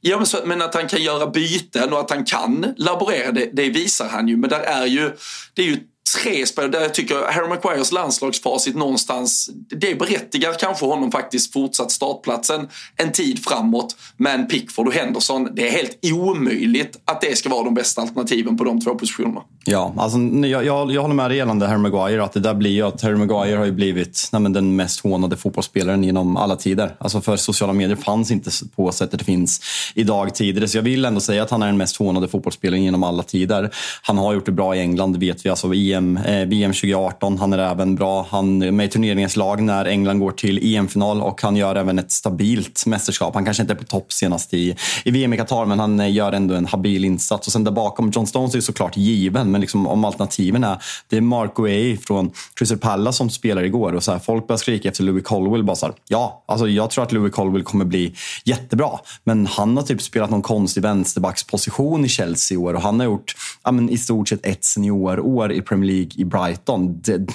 Ja, 0.00 0.16
men, 0.16 0.26
så, 0.26 0.38
men, 0.44 0.62
att 0.62 0.74
han 0.74 0.88
kan 0.88 1.02
göra 1.02 1.26
byten 1.26 1.92
och 1.92 2.00
att 2.00 2.10
han 2.10 2.24
kan 2.24 2.74
laborera, 2.76 3.32
det, 3.32 3.50
det, 3.52 3.70
visar 3.70 4.08
han 4.08 4.28
ju. 4.28 4.36
Men 4.36 4.50
där 4.50 4.60
är 4.60 4.86
ju, 4.86 5.12
det 5.54 5.62
är 5.62 5.66
ju 5.66 5.78
tre 6.22 6.46
spelare 6.46 6.70
där 6.70 6.80
jag 6.80 6.94
tycker 6.94 7.32
Harry 7.32 7.48
Maguires 7.48 7.92
landslagsfacit 7.92 8.76
någonstans, 8.76 9.50
det 9.70 9.98
berättigar 9.98 10.52
kanske 10.52 10.86
honom 10.86 11.12
faktiskt 11.12 11.52
fortsatt 11.52 11.90
startplatsen 11.90 12.68
en 12.96 13.12
tid 13.12 13.44
framåt. 13.44 13.96
Men 14.16 14.48
Pickford 14.48 14.86
och 14.86 14.94
Henderson, 14.94 15.48
det 15.54 15.68
är 15.68 15.72
helt 15.72 15.98
omöjligt 16.12 16.96
att 17.04 17.20
det 17.20 17.38
ska 17.38 17.48
vara 17.48 17.64
de 17.64 17.74
bästa 17.74 18.02
alternativen 18.02 18.56
på 18.56 18.64
de 18.64 18.80
två 18.80 18.94
positionerna. 18.94 19.42
Ja, 19.68 19.94
alltså, 19.96 20.18
jag, 20.18 20.64
jag, 20.64 20.92
jag 20.92 21.02
håller 21.02 21.14
med 21.14 21.30
dig 21.30 21.36
gällande 21.36 21.66
Harry 21.66 21.78
Maguire. 21.78 22.24
Att 22.24 22.32
det 22.32 22.40
där 22.40 22.54
blir 22.54 22.70
ju 22.70 22.82
att 22.82 23.02
Harry 23.02 23.16
Maguire 23.16 23.56
har 23.56 23.64
ju 23.64 23.72
blivit 23.72 24.28
nej, 24.32 24.52
den 24.52 24.76
mest 24.76 25.00
hånade 25.00 25.36
fotbollsspelaren 25.36 26.04
genom 26.04 26.36
alla 26.36 26.56
tider. 26.56 26.96
Alltså 26.98 27.20
för 27.20 27.36
sociala 27.36 27.72
medier 27.72 27.96
fanns 27.96 28.30
inte 28.30 28.50
på 28.76 28.92
sättet 28.92 29.18
det 29.18 29.24
finns 29.24 29.60
idag 29.94 30.34
tidigare. 30.34 30.68
Så 30.68 30.78
jag 30.78 30.82
vill 30.82 31.04
ändå 31.04 31.20
säga 31.20 31.42
att 31.42 31.50
han 31.50 31.62
är 31.62 31.66
den 31.66 31.76
mest 31.76 31.96
hånade 31.96 32.28
fotbollsspelaren 32.28 32.84
genom 32.84 33.02
alla 33.02 33.22
tider. 33.22 33.70
Han 34.02 34.18
har 34.18 34.34
gjort 34.34 34.46
det 34.46 34.52
bra 34.52 34.76
i 34.76 34.80
England, 34.80 35.12
det 35.12 35.18
vet 35.18 35.46
vi. 35.46 35.50
Alltså 35.50 35.74
EM, 35.74 36.05
eh, 36.16 36.46
VM 36.46 36.72
2018, 36.72 37.38
han 37.38 37.52
är 37.52 37.58
även 37.58 37.94
bra. 37.94 38.26
Han 38.30 38.62
är 38.62 38.70
med 38.70 38.86
i 38.86 38.88
turneringens 38.88 39.36
lag 39.36 39.62
när 39.62 39.84
England 39.84 40.18
går 40.18 40.30
till 40.30 40.74
EM-final 40.74 41.20
och 41.20 41.42
han 41.42 41.56
gör 41.56 41.76
även 41.76 41.98
ett 41.98 42.12
stabilt 42.12 42.86
mästerskap. 42.86 43.34
Han 43.34 43.44
kanske 43.44 43.62
inte 43.62 43.72
är 43.72 43.76
på 43.76 43.84
topp 43.84 44.12
senast 44.12 44.54
i, 44.54 44.76
i 45.04 45.10
VM 45.10 45.32
i 45.32 45.36
Qatar, 45.36 45.64
men 45.64 45.80
han 45.80 46.00
eh, 46.00 46.12
gör 46.12 46.32
ändå 46.32 46.54
en 46.54 46.66
habil 46.66 47.04
insats. 47.04 47.46
Och 47.46 47.52
sen 47.52 47.64
där 47.64 47.72
bakom, 47.72 48.10
John 48.10 48.26
Stones 48.26 48.54
är 48.54 48.60
såklart 48.60 48.96
given, 48.96 49.50
men 49.50 49.60
liksom 49.60 49.86
om 49.86 50.04
alternativen 50.04 50.64
är, 50.64 50.82
det 51.08 51.16
är 51.16 51.20
Mark 51.20 51.58
Way 51.58 51.96
från 51.96 52.30
Crystal 52.54 52.78
Palace 52.78 53.16
som 53.16 53.30
spelar 53.30 53.62
igår 53.62 53.92
och 53.92 54.02
så 54.02 54.12
här, 54.12 54.18
folk 54.18 54.46
börjar 54.46 54.58
skrika 54.58 54.88
efter 54.88 55.04
Louis 55.04 55.24
Colwell. 55.24 55.64
Bara 55.64 55.76
så 55.76 55.86
här, 55.86 55.94
ja, 56.08 56.44
alltså 56.46 56.68
jag 56.68 56.90
tror 56.90 57.04
att 57.04 57.12
Louis 57.12 57.32
Colwell 57.32 57.62
kommer 57.62 57.84
bli 57.84 58.14
jättebra. 58.44 58.90
Men 59.24 59.46
han 59.46 59.76
har 59.76 59.84
typ 59.84 60.02
spelat 60.02 60.30
någon 60.30 60.42
konstig 60.42 60.82
vänsterbacksposition 60.82 62.04
i 62.04 62.08
Chelsea 62.08 62.54
i 62.54 62.58
år 62.58 62.74
och 62.74 62.82
han 62.82 63.00
har 63.00 63.06
gjort 63.06 63.34
ja, 63.64 63.72
men 63.72 63.90
i 63.90 63.98
stort 63.98 64.28
sett 64.28 64.46
ett 64.46 64.64
seniorår 64.64 65.52
i 65.52 65.62
Premier 65.62 65.85
League 65.86 66.10
i 66.16 66.24
Brighton. 66.24 67.00
Det, 67.00 67.26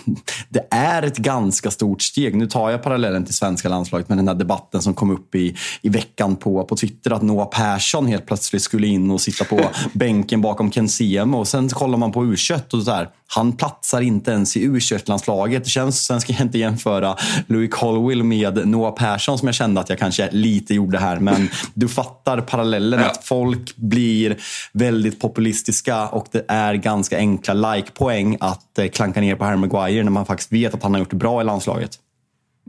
det, 0.50 0.68
är 0.72 1.04
ett 1.04 1.18
ganska 1.18 1.72
stort 1.72 2.02
steg. 2.02 2.36
Nu 2.36 2.48
tar 2.48 2.70
jag 2.70 2.84
parallellen 2.84 3.26
till 3.26 3.34
svenska 3.34 3.70
landslaget 3.70 4.10
med 4.10 4.18
den 4.18 4.28
här 4.28 4.36
debatten 4.36 4.82
som 4.82 4.94
kom 4.94 5.12
upp 5.12 5.36
i, 5.36 5.56
i 5.82 5.90
veckan 5.90 6.36
på, 6.36 6.64
på 6.64 6.76
Twitter 6.76 7.12
att 7.12 7.22
Noah 7.22 7.50
Persson 7.50 8.08
helt 8.08 8.26
plötsligt 8.26 8.62
skulle 8.62 8.88
in 8.88 9.12
och 9.12 9.22
sitta 9.22 9.44
på 9.44 9.60
bänken 9.94 10.42
bakom 10.42 10.72
Ken 10.72 10.90
Sema 10.90 11.38
och 11.38 11.48
sen 11.48 11.70
kollar 11.70 11.98
man 11.98 12.12
på 12.12 12.26
u 12.26 12.32
och 12.32 12.84
så 12.84 12.92
här, 12.92 13.10
han 13.36 13.54
platsar 13.54 14.02
inte 14.02 14.32
ens 14.32 14.58
i 14.58 14.64
u 14.64 14.80
landslaget 15.06 15.64
Det 15.64 15.70
känns, 15.70 16.06
sen 16.06 16.22
ska 16.22 16.34
jag 16.34 16.42
inte 16.42 16.58
jämföra 16.58 17.16
Louis 17.48 17.72
Colwill 17.72 18.24
med 18.24 18.68
Noah 18.68 18.94
Persson 18.94 19.38
som 19.38 19.48
jag 19.48 19.56
kände 19.56 19.82
att 19.82 19.90
jag 19.90 20.00
kanske 20.00 20.32
lite 20.32 20.74
gjorde 20.74 21.00
här. 21.00 21.20
Men 21.20 21.50
du 21.74 21.88
fattar 21.88 22.42
parallellen 22.42 23.00
ja. 23.00 23.06
att 23.06 23.26
folk 23.26 23.76
blir 23.76 24.38
väldigt 24.74 25.20
populistiska 25.20 26.08
och 26.08 26.28
det 26.32 26.46
är 26.48 26.74
ganska 26.74 27.18
enkla 27.18 27.54
like-poäng 27.54 28.38
att 28.40 28.80
eh, 28.80 28.88
klanka 28.88 29.22
ner 29.22 29.36
på 29.36 29.46
Harry 29.46 29.58
Maguire 29.58 30.04
när 30.04 30.12
man 30.12 30.26
faktiskt 30.26 30.52
vet 30.52 30.74
att 30.74 30.84
han 30.84 30.94
har 30.94 31.00
gjort 31.00 31.10
det 31.10 31.16
bra 31.16 31.42
i 31.42 31.44
landslaget. 31.44 32.00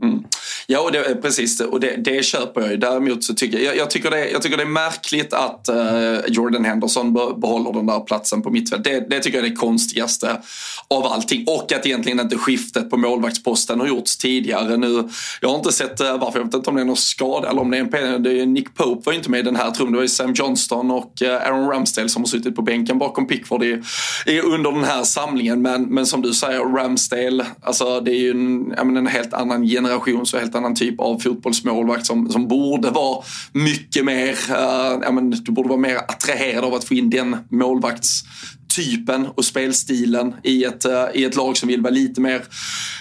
Mm. 0.01 0.23
Ja, 0.67 0.79
och 0.79 0.91
det, 0.91 1.05
eh, 1.05 1.15
precis. 1.15 1.59
Och 1.59 1.79
det, 1.79 1.95
det 1.97 2.25
köper 2.25 2.61
jag 2.61 2.71
ju. 2.71 2.77
Däremot 2.77 3.23
så 3.23 3.33
tycker 3.33 3.59
jag, 3.59 3.77
jag, 3.77 3.89
tycker 3.89 4.11
det, 4.11 4.29
jag 4.29 4.41
tycker 4.41 4.57
det 4.57 4.63
är 4.63 4.67
märkligt 4.67 5.33
att 5.33 5.69
uh, 5.71 6.19
Jordan 6.27 6.65
Henderson 6.65 7.13
behåller 7.13 7.73
den 7.73 7.85
där 7.85 7.99
platsen 7.99 8.41
på 8.41 8.49
mittfält. 8.49 8.83
Det, 8.83 9.09
det 9.09 9.19
tycker 9.19 9.37
jag 9.37 9.45
är 9.45 9.49
det 9.49 9.55
konstigaste 9.55 10.41
av 10.87 11.05
allting. 11.05 11.45
Och 11.47 11.71
att 11.73 11.85
egentligen 11.85 12.19
inte 12.19 12.37
skiftet 12.37 12.89
på 12.89 12.97
målvaktsposten 12.97 13.79
har 13.79 13.87
gjorts 13.87 14.17
tidigare. 14.17 14.77
Nu, 14.77 15.09
jag 15.41 15.49
har 15.49 15.55
inte 15.55 15.71
sett 15.71 16.01
uh, 16.01 16.17
varför, 16.17 16.39
jag 16.39 16.45
vet 16.45 16.53
inte 16.53 16.69
om 16.69 16.75
det 16.75 16.81
är 16.81 16.85
någon 16.85 16.95
skada 16.95 17.49
eller 17.49 17.61
om 17.61 17.71
det 17.71 17.77
är 17.77 17.81
en 17.81 17.89
penning. 17.89 18.53
Nick 18.53 18.75
Pope 18.75 19.01
var 19.05 19.13
ju 19.13 19.17
inte 19.17 19.31
med 19.31 19.39
i 19.39 19.43
den 19.43 19.55
här 19.55 19.71
trummen. 19.71 19.93
Det 19.93 19.97
var 19.97 20.03
ju 20.03 20.09
Sam 20.09 20.33
Johnston 20.33 20.91
och 20.91 21.13
uh, 21.23 21.29
Aaron 21.29 21.69
Ramsdale 21.69 22.09
som 22.09 22.21
har 22.21 22.27
suttit 22.27 22.55
på 22.55 22.61
bänken 22.61 22.97
bakom 22.97 23.27
Pickford 23.27 23.63
i, 23.63 23.81
i, 24.25 24.39
under 24.39 24.71
den 24.71 24.83
här 24.83 25.03
samlingen. 25.03 25.61
Men, 25.61 25.83
men 25.83 26.05
som 26.05 26.21
du 26.21 26.33
säger, 26.33 26.59
Ramsdale, 26.59 27.45
alltså 27.61 27.99
det 27.99 28.11
är 28.11 28.19
ju 28.19 28.31
en, 28.31 28.63
menar, 28.67 28.97
en 28.97 29.07
helt 29.07 29.33
annan 29.33 29.63
generation, 29.63 29.82
så 30.25 30.39
helt 30.39 30.55
annan 30.55 30.75
typ 30.75 30.99
av 30.99 31.19
fotbollsmålvakt 31.19 32.05
som, 32.05 32.29
som 32.29 32.47
borde 32.47 32.89
vara 32.89 33.23
mycket 33.51 34.05
mer, 34.05 34.31
uh, 34.31 34.99
ja, 35.01 35.11
men, 35.11 35.29
du 35.29 35.51
borde 35.51 35.69
vara 35.69 35.79
mer 35.79 35.95
attraherad 35.95 36.63
av 36.63 36.73
att 36.73 36.83
få 36.83 36.93
in 36.93 37.09
den 37.09 37.37
målvaktstypen 37.49 39.27
och 39.35 39.45
spelstilen 39.45 40.35
i 40.43 40.63
ett, 40.63 40.85
uh, 40.85 41.05
i 41.13 41.23
ett 41.23 41.35
lag 41.35 41.57
som 41.57 41.67
vill 41.67 41.81
vara 41.81 41.93
lite 41.93 42.21
mer 42.21 42.43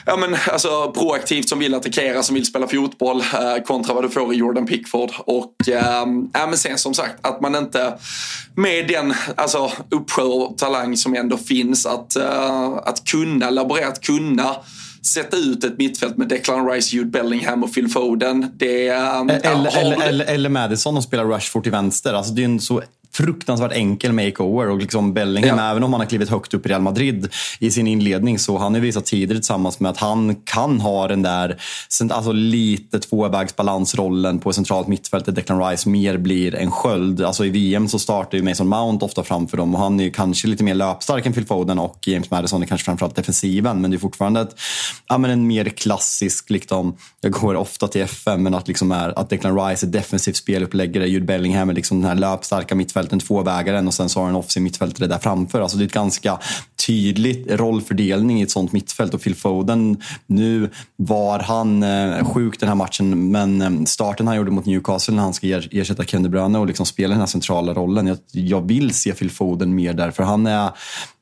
ja, 0.07 0.17
men, 0.17 0.37
alltså, 0.53 0.93
proaktivt, 0.93 1.49
som 1.49 1.59
vill 1.59 1.75
attackera, 1.75 2.23
som 2.23 2.35
vill 2.35 2.47
spela 2.47 2.69
fotboll 2.69 3.21
uh, 3.21 3.65
kontra 3.67 3.95
vad 3.95 4.05
du 4.05 4.11
får 4.11 4.35
i 4.35 4.37
Jordan 4.37 4.67
Pickford. 4.67 5.11
Och 5.19 5.55
ja, 5.67 6.07
men 6.33 6.59
sen 6.59 6.79
som 6.79 6.95
sagt, 6.95 7.27
att 7.27 7.41
man 7.41 7.55
inte 7.55 7.99
med 8.55 8.89
den 8.89 9.15
alltså, 9.37 9.73
uppsjö 9.91 10.23
av 10.23 10.57
talang 10.57 10.97
som 10.97 11.15
ändå 11.15 11.37
finns, 11.37 11.87
att, 11.87 12.17
att 12.85 13.05
kunna 13.05 13.51
laborera, 13.51 13.89
att 13.89 14.01
kunna 14.01 14.57
sätta 15.07 15.37
ut 15.37 15.65
ett 15.65 15.79
mittfält 15.79 16.17
med 16.17 16.29
Declan 16.29 16.71
Rice, 16.71 16.97
Jude 16.97 17.11
Bellingham 17.11 17.65
och 17.65 17.75
Phil 17.75 17.89
Foden. 17.89 18.47
Det, 18.57 18.91
um, 18.91 19.31
eller, 19.31 19.41
ja, 19.45 19.71
eller, 19.71 20.03
eller, 20.03 20.25
eller 20.25 20.49
Madison 20.49 20.97
och 20.97 21.05
spelar 21.05 21.25
Rushford 21.25 21.63
till 21.63 21.73
vänster. 21.73 22.15
Alltså, 22.15 22.33
det 22.33 22.43
är 22.43 22.45
en 22.45 22.61
så 22.61 22.83
fruktansvärt 23.15 23.73
enkel 23.73 24.13
makeover. 24.13 24.71
Och 24.71 24.79
liksom 24.79 25.15
Bellingham, 25.15 25.59
ja. 25.59 25.71
även 25.71 25.83
om 25.83 25.93
han 25.93 26.01
har 26.01 26.07
klivit 26.07 26.29
högt 26.29 26.55
upp 26.55 26.67
i 26.67 26.69
Real 26.69 26.83
Madrid 26.83 27.29
i 27.59 27.71
sin 27.71 27.87
inledning, 27.87 28.39
så 28.39 28.59
han 28.59 28.75
har 28.75 28.81
visat 28.81 29.07
tidigare 29.07 29.39
tillsammans 29.39 29.81
med 29.81 29.91
att 29.91 29.97
han 29.97 30.37
kan 30.45 30.81
ha 30.81 31.09
den 31.09 31.23
där 31.23 31.61
alltså 32.11 32.33
lite 32.33 32.99
tvåvägsbalansrollen 32.99 34.39
på 34.39 34.53
centralt 34.53 34.89
mittfält 34.89 35.25
där 35.25 35.33
Declan 35.33 35.65
Rice 35.65 35.89
mer 35.89 36.17
blir 36.17 36.55
en 36.55 36.71
sköld. 36.71 37.23
Alltså 37.23 37.45
I 37.45 37.51
VM 37.51 37.89
så 37.89 37.99
startar 37.99 38.39
ju 38.39 38.45
Mason 38.45 38.69
Mount 38.69 39.05
ofta 39.05 39.23
framför 39.23 39.57
dem 39.57 39.75
och 39.75 39.81
han 39.81 40.01
är 40.01 40.11
kanske 40.11 40.49
lite 40.49 40.65
mer 40.65 40.75
löpstark 40.75 41.27
än 41.27 41.33
Phil 41.33 41.47
Foden 41.47 41.79
och 41.79 42.09
James 42.09 42.31
Madison 42.31 42.63
är 42.63 42.67
kanske 42.67 42.85
framförallt 42.85 43.17
defensiven. 43.17 43.81
Men 43.81 43.91
det 43.91 43.97
är 43.97 43.99
fortfarande 43.99 44.41
ett, 44.41 44.61
ja, 45.09 45.19
men 45.19 45.31
en 45.31 45.47
mer 45.47 45.65
klassisk, 45.65 46.51
liksom, 46.51 46.97
jag 47.21 47.33
går 47.33 47.55
ofta 47.55 47.89
till 47.89 48.03
FM, 48.03 48.43
men 48.43 48.55
att, 48.55 48.69
liksom 48.69 48.93
är, 48.93 49.19
att 49.19 49.31
Declan 49.31 49.69
Rice 49.69 49.87
är 49.87 49.91
defensiv 49.91 50.33
speluppläggare, 50.33 51.09
Jude 51.09 51.27
Bellingham 51.27 51.71
är 51.71 51.75
liksom 51.75 52.01
den 52.01 52.09
här 52.09 52.17
löpstarka 52.17 52.75
mittfältet 52.75 53.02
mittfälten, 53.03 53.19
tvåvägaren 53.19 53.87
och 53.87 53.95
sen 53.95 54.09
så 54.09 54.21
har 54.21 54.29
en 54.29 54.37
offensiv 54.37 54.63
mittfältare 54.63 55.09
där 55.09 55.19
framför. 55.19 55.61
Alltså 55.61 55.79
det 55.79 55.85
är 55.85 55.87
ett 55.87 55.93
ganska 55.93 56.39
tydlig 56.87 57.47
rollfördelning 57.49 58.41
i 58.41 58.43
ett 58.43 58.51
sånt 58.51 58.73
mittfält 58.73 59.15
och 59.15 59.23
Phil 59.23 59.35
Foden, 59.35 59.97
nu 60.27 60.71
var 60.97 61.39
han 61.39 61.83
eh, 61.83 62.25
sjuk 62.25 62.61
den 62.61 62.69
här 62.69 62.77
matchen 62.77 63.31
men 63.31 63.63
eh, 63.63 63.85
starten 63.85 64.27
han 64.27 64.37
gjorde 64.37 64.51
mot 64.51 64.67
Newcastle 64.67 65.15
när 65.15 65.23
han 65.23 65.35
ska 65.35 65.47
ersätta 65.71 66.05
Kevin 66.05 66.23
De 66.23 66.29
Bruyne 66.29 66.59
och 66.59 66.67
liksom 66.67 66.87
spela 66.87 67.15
den 67.15 67.21
här 67.21 67.27
centrala 67.27 67.75
rollen. 67.75 68.07
Jag, 68.07 68.19
jag 68.33 68.67
vill 68.67 68.91
se 68.91 69.13
Phil 69.13 69.31
Foden 69.31 69.75
mer 69.75 69.93
där 69.95 70.11
för 70.11 70.23
han 70.23 70.47
är, 70.47 70.71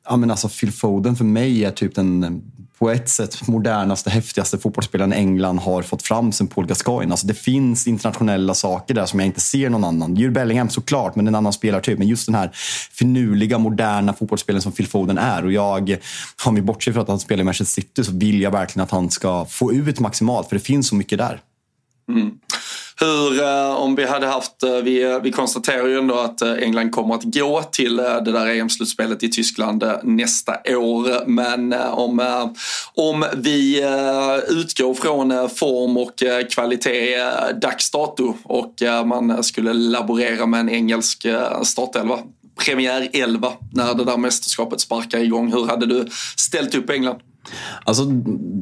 ja 0.09 0.17
men 0.17 0.31
alltså 0.31 0.49
Phil 0.49 0.71
Foden 0.71 1.15
för 1.15 1.25
mig 1.25 1.65
är 1.65 1.71
typ 1.71 1.95
den 1.95 2.41
på 2.81 2.89
ett 2.89 3.09
sätt 3.09 3.47
modernaste, 3.47 4.09
häftigaste 4.09 4.57
fotbollsspelaren 4.57 5.13
England 5.13 5.59
har 5.59 5.81
fått 5.81 6.03
fram 6.03 6.31
sen 6.31 6.47
Paul 6.47 6.65
Gascoigne. 6.65 7.13
Alltså 7.13 7.27
det 7.27 7.33
finns 7.33 7.87
internationella 7.87 8.53
saker 8.53 8.93
där 8.93 9.05
som 9.05 9.19
jag 9.19 9.27
inte 9.27 9.39
ser 9.39 9.69
någon 9.69 9.83
annan. 9.83 10.15
Jude 10.15 10.31
Bellingham 10.31 10.69
såklart, 10.69 11.15
men 11.15 11.27
en 11.27 11.35
annan 11.35 11.53
spelartyp. 11.53 11.99
Men 11.99 12.07
just 12.07 12.25
den 12.25 12.35
här 12.35 12.51
finurliga, 12.91 13.57
moderna 13.57 14.13
fotbollsspelaren 14.13 14.61
som 14.61 14.71
Phil 14.71 14.87
Foden 14.87 15.17
är. 15.17 15.45
Och 15.45 15.51
jag, 15.51 15.97
om 16.45 16.55
vi 16.55 16.61
bortser 16.61 16.93
från 16.93 17.01
att 17.01 17.07
han 17.07 17.19
spelar 17.19 17.41
i 17.41 17.45
Manchester 17.45 17.81
City, 17.81 18.03
så 18.03 18.11
vill 18.11 18.41
jag 18.41 18.51
verkligen 18.51 18.83
att 18.83 18.91
han 18.91 19.09
ska 19.09 19.45
få 19.45 19.73
ut 19.73 19.99
maximalt. 19.99 20.49
För 20.49 20.55
det 20.55 20.63
finns 20.63 20.87
så 20.87 20.95
mycket 20.95 21.17
där. 21.17 21.41
Mm 22.09 22.31
hur, 23.01 23.43
eh, 23.43 23.75
om 23.75 23.95
vi 23.95 24.05
hade 24.05 24.27
haft, 24.27 24.63
eh, 24.63 24.75
vi, 24.75 25.03
eh, 25.03 25.19
vi 25.21 25.31
konstaterar 25.31 25.87
ju 25.87 25.97
ändå 25.97 26.19
att 26.19 26.41
England 26.41 26.91
kommer 26.91 27.15
att 27.15 27.23
gå 27.23 27.63
till 27.63 27.97
det 27.97 28.31
där 28.31 28.45
EM-slutspelet 28.47 29.23
i 29.23 29.29
Tyskland 29.29 29.83
nästa 30.03 30.57
år. 30.77 31.27
Men 31.27 31.73
om, 31.73 32.19
om 32.95 33.25
vi 33.35 33.83
utgår 34.47 34.93
från 34.93 35.49
form 35.49 35.97
och 35.97 36.13
kvalitet 36.51 37.17
dags 37.61 37.91
dato 37.91 38.33
och 38.43 38.73
man 39.05 39.43
skulle 39.43 39.73
laborera 39.73 40.45
med 40.45 40.59
en 40.59 40.69
engelsk 40.69 41.27
startelva 41.63 42.19
premiärelva 42.65 43.53
när 43.73 43.93
det 43.93 44.03
där 44.03 44.17
mästerskapet 44.17 44.81
sparkar 44.81 45.19
igång. 45.19 45.53
Hur 45.53 45.67
hade 45.67 45.85
du 45.85 46.07
ställt 46.35 46.75
upp 46.75 46.89
England? 46.89 47.19
Alltså, 47.83 48.05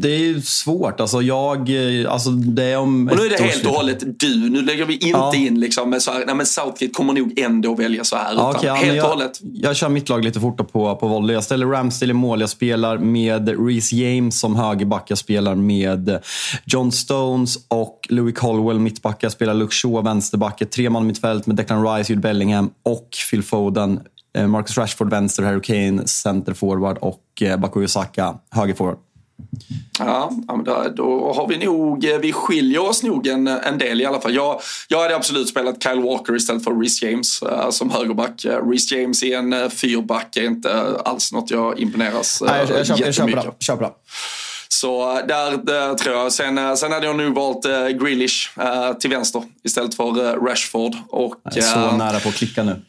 det 0.01 0.09
är 0.09 0.39
svårt. 0.39 0.99
Alltså, 0.99 1.21
jag, 1.21 1.71
alltså, 2.09 2.29
det 2.29 2.63
är 2.63 2.77
om 2.77 3.07
och 3.07 3.17
nu 3.17 3.23
är 3.23 3.29
det 3.29 3.43
helt 3.43 3.65
och 3.65 3.71
hållet 3.71 4.19
du. 4.19 4.49
Nu 4.49 4.61
lägger 4.61 4.85
vi 4.85 4.93
inte 4.93 5.07
ja. 5.07 5.35
in 5.35 5.59
liksom 5.59 5.89
med 5.89 6.01
så 6.01 6.11
här, 6.11 6.25
nej 6.25 6.35
men 6.35 6.45
Southgate 6.45 6.87
kommer 6.87 7.13
nog 7.13 7.39
ändå 7.39 7.75
välja 7.75 8.03
så 8.03 8.15
här. 8.15 8.33
Ja, 8.33 8.49
okay, 8.49 8.69
helt 8.69 8.97
jag, 8.97 9.05
och 9.05 9.11
hållet. 9.11 9.39
Jag 9.53 9.75
kör 9.75 9.89
mitt 9.89 10.09
lag 10.09 10.23
lite 10.23 10.39
fort 10.39 10.71
på, 10.71 10.95
på 10.95 11.07
volley. 11.07 11.33
Jag 11.33 11.43
ställer 11.43 11.65
Ramsdale 11.65 12.11
i 12.11 12.13
mål. 12.13 12.41
Jag 12.41 12.49
spelar 12.49 12.97
med 12.97 13.67
Reece 13.67 13.93
James 13.93 14.39
som 14.39 14.55
högerback. 14.55 15.11
Jag 15.11 15.17
spelar 15.17 15.55
med 15.55 16.19
John 16.65 16.91
Stones 16.91 17.57
och 17.67 18.07
Louis 18.09 18.35
Colwell 18.35 18.79
mittback. 18.79 19.23
Jag 19.23 19.31
spelar 19.31 19.53
Luke 19.53 19.75
Shaw 19.75 20.01
vänsterback. 20.01 20.61
Ett 20.61 20.71
treman 20.71 21.07
mittfält 21.07 21.47
med 21.47 21.55
Declan 21.55 21.87
Rice, 21.87 22.13
Jude 22.13 22.21
Bellingham 22.21 22.69
och 22.83 23.09
Phil 23.31 23.43
Foden 23.43 23.99
Eh, 23.99 24.18
Marcus 24.47 24.77
Rashford 24.77 25.09
vänster, 25.09 25.43
Harry 25.43 25.61
Kane 25.61 26.07
center 26.07 26.53
forward 26.53 26.97
och 26.97 27.23
eh, 27.41 27.57
Bakuyo 27.57 27.87
Saka 27.87 28.35
högerforward. 28.51 28.97
Ja, 29.99 30.31
men 30.47 30.63
då, 30.95 31.33
har 31.35 31.47
vi 31.47 31.65
nog, 31.65 32.05
vi 32.21 32.33
skiljer 32.33 32.81
oss 32.81 33.03
nog 33.03 33.27
en, 33.27 33.47
en 33.47 33.77
del 33.77 34.01
i 34.01 34.05
alla 34.05 34.21
fall. 34.21 34.35
Jag, 34.35 34.61
jag 34.87 35.01
hade 35.01 35.15
absolut 35.15 35.49
spelat 35.49 35.83
Kyle 35.83 36.01
Walker 36.01 36.35
istället 36.35 36.63
för 36.63 36.79
Reece 36.81 37.01
James 37.01 37.43
uh, 37.43 37.69
som 37.69 37.89
högerback. 37.89 38.45
Reece 38.45 38.91
James 38.91 39.23
i 39.23 39.33
en 39.33 39.53
uh, 39.53 39.69
fyrback 39.69 40.37
är 40.37 40.45
inte 40.45 40.97
alls 41.05 41.31
något 41.31 41.51
jag 41.51 41.79
imponeras 41.79 42.41
uh, 42.41 42.47
Nej, 42.47 42.65
jag, 42.69 42.85
jag, 42.85 42.99
jag 42.99 43.13
köper. 43.13 43.51
Köper 43.59 43.83
det. 43.83 43.91
Så 44.67 45.21
där, 45.27 45.57
där, 45.57 45.95
tror 45.95 46.15
jag. 46.15 46.33
Sen, 46.33 46.77
sen 46.77 46.91
hade 46.91 47.05
jag 47.05 47.15
nog 47.15 47.35
valt 47.35 47.65
uh, 47.65 47.87
Grealish 47.87 48.59
uh, 48.59 48.97
till 48.97 49.09
vänster 49.09 49.43
istället 49.63 49.95
för 49.95 50.19
uh, 50.21 50.43
Rashford. 50.43 50.95
Och, 51.09 51.35
jag 51.43 51.57
är 51.57 51.61
så 51.61 51.91
nära 51.91 52.19
på 52.19 52.29
att 52.29 52.35
klicka 52.35 52.63
nu. 52.63 52.81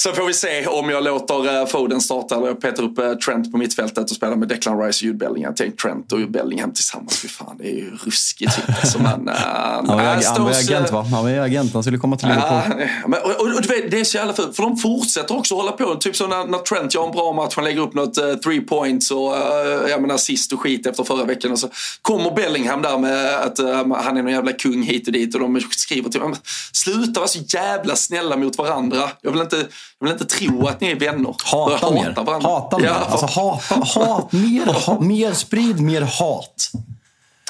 Sen 0.00 0.14
får 0.14 0.26
vi 0.26 0.34
se 0.34 0.66
om 0.66 0.90
jag 0.90 1.04
låter 1.04 1.60
eh, 1.60 1.66
Foden 1.66 2.00
starta 2.00 2.36
eller 2.36 2.46
jag 2.46 2.60
petar 2.60 2.82
upp 2.82 2.98
eh, 2.98 3.12
Trent 3.14 3.52
på 3.52 3.58
mittfältet 3.58 4.10
och 4.10 4.16
spelar 4.16 4.36
med 4.36 4.48
Declan 4.48 4.80
Rice 4.80 4.98
och 4.98 5.02
Jude 5.02 5.18
Bellingham. 5.18 5.54
Tänk 5.56 5.80
Trent 5.80 6.12
och 6.12 6.30
Bellingham 6.30 6.72
tillsammans. 6.72 7.18
Fy 7.18 7.28
fan, 7.28 7.56
det 7.58 7.68
är 7.70 7.74
ju 7.74 7.90
ruskigt. 8.04 8.58
Alltså, 8.68 8.98
äh, 8.98 9.04
han 9.04 9.86
var, 9.86 10.38
var 10.38 10.50
agent 10.50 10.92
va? 10.92 11.06
Han 11.10 11.24
var 11.24 11.30
agent, 11.30 11.74
han 11.74 11.82
skulle 11.82 11.98
komma 11.98 12.16
till 12.16 12.28
Liverpool. 12.28 12.60
Ja, 12.78 13.08
men, 13.08 13.20
och, 13.22 13.30
och, 13.30 13.46
och, 13.56 13.62
det 13.90 14.00
är 14.00 14.04
så 14.04 14.16
jävla 14.16 14.32
fult, 14.32 14.56
för 14.56 14.62
de 14.62 14.76
fortsätter 14.76 15.36
också 15.36 15.54
hålla 15.54 15.72
på. 15.72 15.94
Typ 15.94 16.16
som 16.16 16.30
när, 16.30 16.44
när 16.44 16.58
Trent 16.58 16.94
gör 16.94 17.06
en 17.06 17.12
bra 17.12 17.32
match, 17.32 17.52
han 17.56 17.64
lägger 17.64 17.80
upp 17.80 17.94
något 17.94 18.18
uh, 18.18 18.34
three 18.34 18.60
points 18.60 19.10
och 19.10 19.32
uh, 19.32 19.90
jag 19.90 20.00
menar 20.00 20.14
assist 20.14 20.52
och 20.52 20.60
skit 20.60 20.86
efter 20.86 21.04
förra 21.04 21.24
veckan. 21.24 21.52
Och 21.52 21.58
så 21.58 21.68
kommer 22.02 22.30
Bellingham 22.30 22.82
där 22.82 22.98
med 22.98 23.34
att 23.34 23.60
uh, 23.60 23.96
han 23.96 24.16
är 24.16 24.22
någon 24.22 24.32
jävla 24.32 24.52
kung 24.52 24.82
hit 24.82 25.06
och 25.06 25.12
dit 25.12 25.34
och 25.34 25.40
de 25.40 25.60
skriver 25.70 26.10
till 26.10 26.20
honom. 26.20 26.38
Sluta 26.72 27.20
vara 27.20 27.28
så 27.28 27.38
jävla 27.48 27.96
snälla 27.96 28.36
mot 28.36 28.58
varandra. 28.58 29.10
Jag 29.20 29.30
vill 29.30 29.40
inte, 29.40 29.66
jag 29.98 30.06
vill 30.06 30.12
inte 30.12 30.36
tro 30.36 30.66
att 30.66 30.80
ni 30.80 30.90
är 30.90 30.94
vänner. 30.94 31.34
Hata, 31.44 31.72
hata 31.72 31.90
mer. 31.94 32.14
Varandra. 32.16 32.48
Hata 32.48 32.78
mer. 32.78 32.86
Ja, 32.86 32.94
alltså, 32.94 33.40
hata, 33.40 34.00
hat, 34.00 34.32
mer, 34.32 34.66
ha, 34.86 35.00
mer 35.00 35.32
sprid 35.32 35.80
mer 35.80 36.00
hat. 36.00 36.70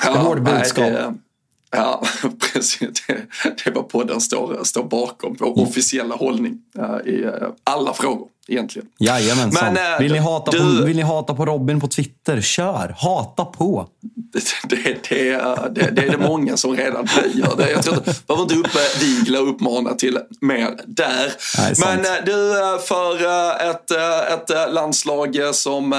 Ja, 0.05 0.11
det 0.13 0.19
är 0.19 0.23
vårt 0.23 0.39
budskap. 0.39 1.13
Ja, 1.77 2.03
precis. 2.53 2.79
Det, 3.07 3.27
det 3.65 3.71
vad 3.71 3.89
podden 3.89 4.21
står, 4.21 4.65
står 4.65 4.85
bakom. 4.85 5.37
Vår 5.41 5.53
mm. 5.53 5.69
officiella 5.69 6.15
hållning 6.15 6.59
uh, 6.79 7.15
i 7.15 7.25
uh, 7.25 7.33
alla 7.65 7.95
frågor 7.95 8.29
egentligen. 8.49 8.89
Jajamensan. 8.99 9.75
Men, 9.75 9.93
äh, 9.93 9.99
vill, 9.99 10.13
ni 10.13 10.19
hata 10.19 10.51
du, 10.51 10.59
på, 10.59 10.85
vill 10.85 10.97
ni 10.97 11.03
hata 11.03 11.35
på 11.35 11.47
Robin 11.47 11.81
på 11.81 11.89
Twitter? 11.89 12.41
Kör! 12.41 12.95
Hata 12.99 13.45
på! 13.45 13.89
Det, 14.33 14.43
det, 14.69 15.09
det, 15.09 15.33
det, 15.71 15.91
det 15.91 16.03
är 16.03 16.11
det 16.11 16.19
många 16.19 16.57
som 16.57 16.77
redan 16.77 17.09
gör. 17.35 17.57
Det. 17.57 17.71
Jag 17.71 17.83
tror 17.83 17.97
inte, 17.97 18.15
behöver 18.27 18.43
inte 18.43 18.55
uppvigla 18.55 19.41
och 19.41 19.51
uppmana 19.51 19.95
till 19.95 20.19
mer 20.41 20.71
där. 20.87 21.33
Nej, 21.59 21.75
Men 21.79 22.05
sant. 22.05 22.07
du, 22.27 22.55
för 22.87 23.15
ett, 23.71 23.91
ett 23.91 24.73
landslag 24.73 25.37
som 25.53 25.95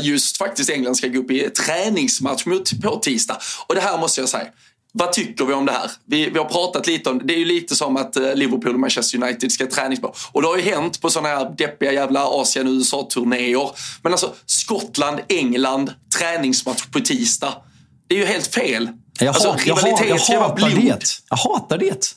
just 0.00 0.36
faktiskt 0.36 0.70
England 0.70 0.94
ska 0.94 1.08
gå 1.08 1.18
upp 1.18 1.30
i 1.30 1.50
träningsmatch 1.50 2.46
mot 2.46 2.82
på 2.82 2.96
tisdag. 2.96 3.38
Och 3.66 3.74
det 3.74 3.80
här 3.80 3.98
måste 3.98 4.20
jag 4.20 4.28
säga. 4.28 4.46
Vad 4.94 5.12
tycker 5.12 5.44
vi 5.44 5.54
om 5.54 5.66
det 5.66 5.72
här? 5.72 5.90
Vi, 6.04 6.30
vi 6.30 6.38
har 6.38 6.44
pratat 6.44 6.86
lite 6.86 7.10
om 7.10 7.18
det. 7.18 7.24
Det 7.24 7.34
är 7.34 7.38
ju 7.38 7.44
lite 7.44 7.76
som 7.76 7.96
att 7.96 8.16
eh, 8.16 8.34
Liverpool 8.34 8.74
och 8.74 8.80
Manchester 8.80 9.22
United 9.22 9.52
ska 9.52 9.66
träningsbara. 9.66 10.12
Och 10.32 10.42
det 10.42 10.48
har 10.48 10.56
ju 10.56 10.62
hänt 10.62 11.00
på 11.00 11.10
sådana 11.10 11.28
här 11.28 11.54
deppiga 11.58 11.92
jävla 11.92 12.24
Asien 12.24 12.66
och 12.66 12.72
USA-turnéer. 12.72 13.70
Men 14.02 14.12
alltså 14.12 14.34
Skottland, 14.46 15.20
England, 15.28 15.92
träningsmatch 16.18 16.86
på 16.86 17.00
tisdag. 17.00 17.54
Det 18.08 18.14
är 18.14 18.18
ju 18.18 18.24
helt 18.24 18.46
fel. 18.46 18.88
Jag, 19.18 19.28
alltså, 19.28 19.56
jag, 19.66 19.74
hat, 19.74 19.86
jag 20.30 20.40
hatar 20.40 20.70
det. 20.70 21.04
Jag 21.30 21.36
hatar 21.36 21.78
det. 21.78 22.16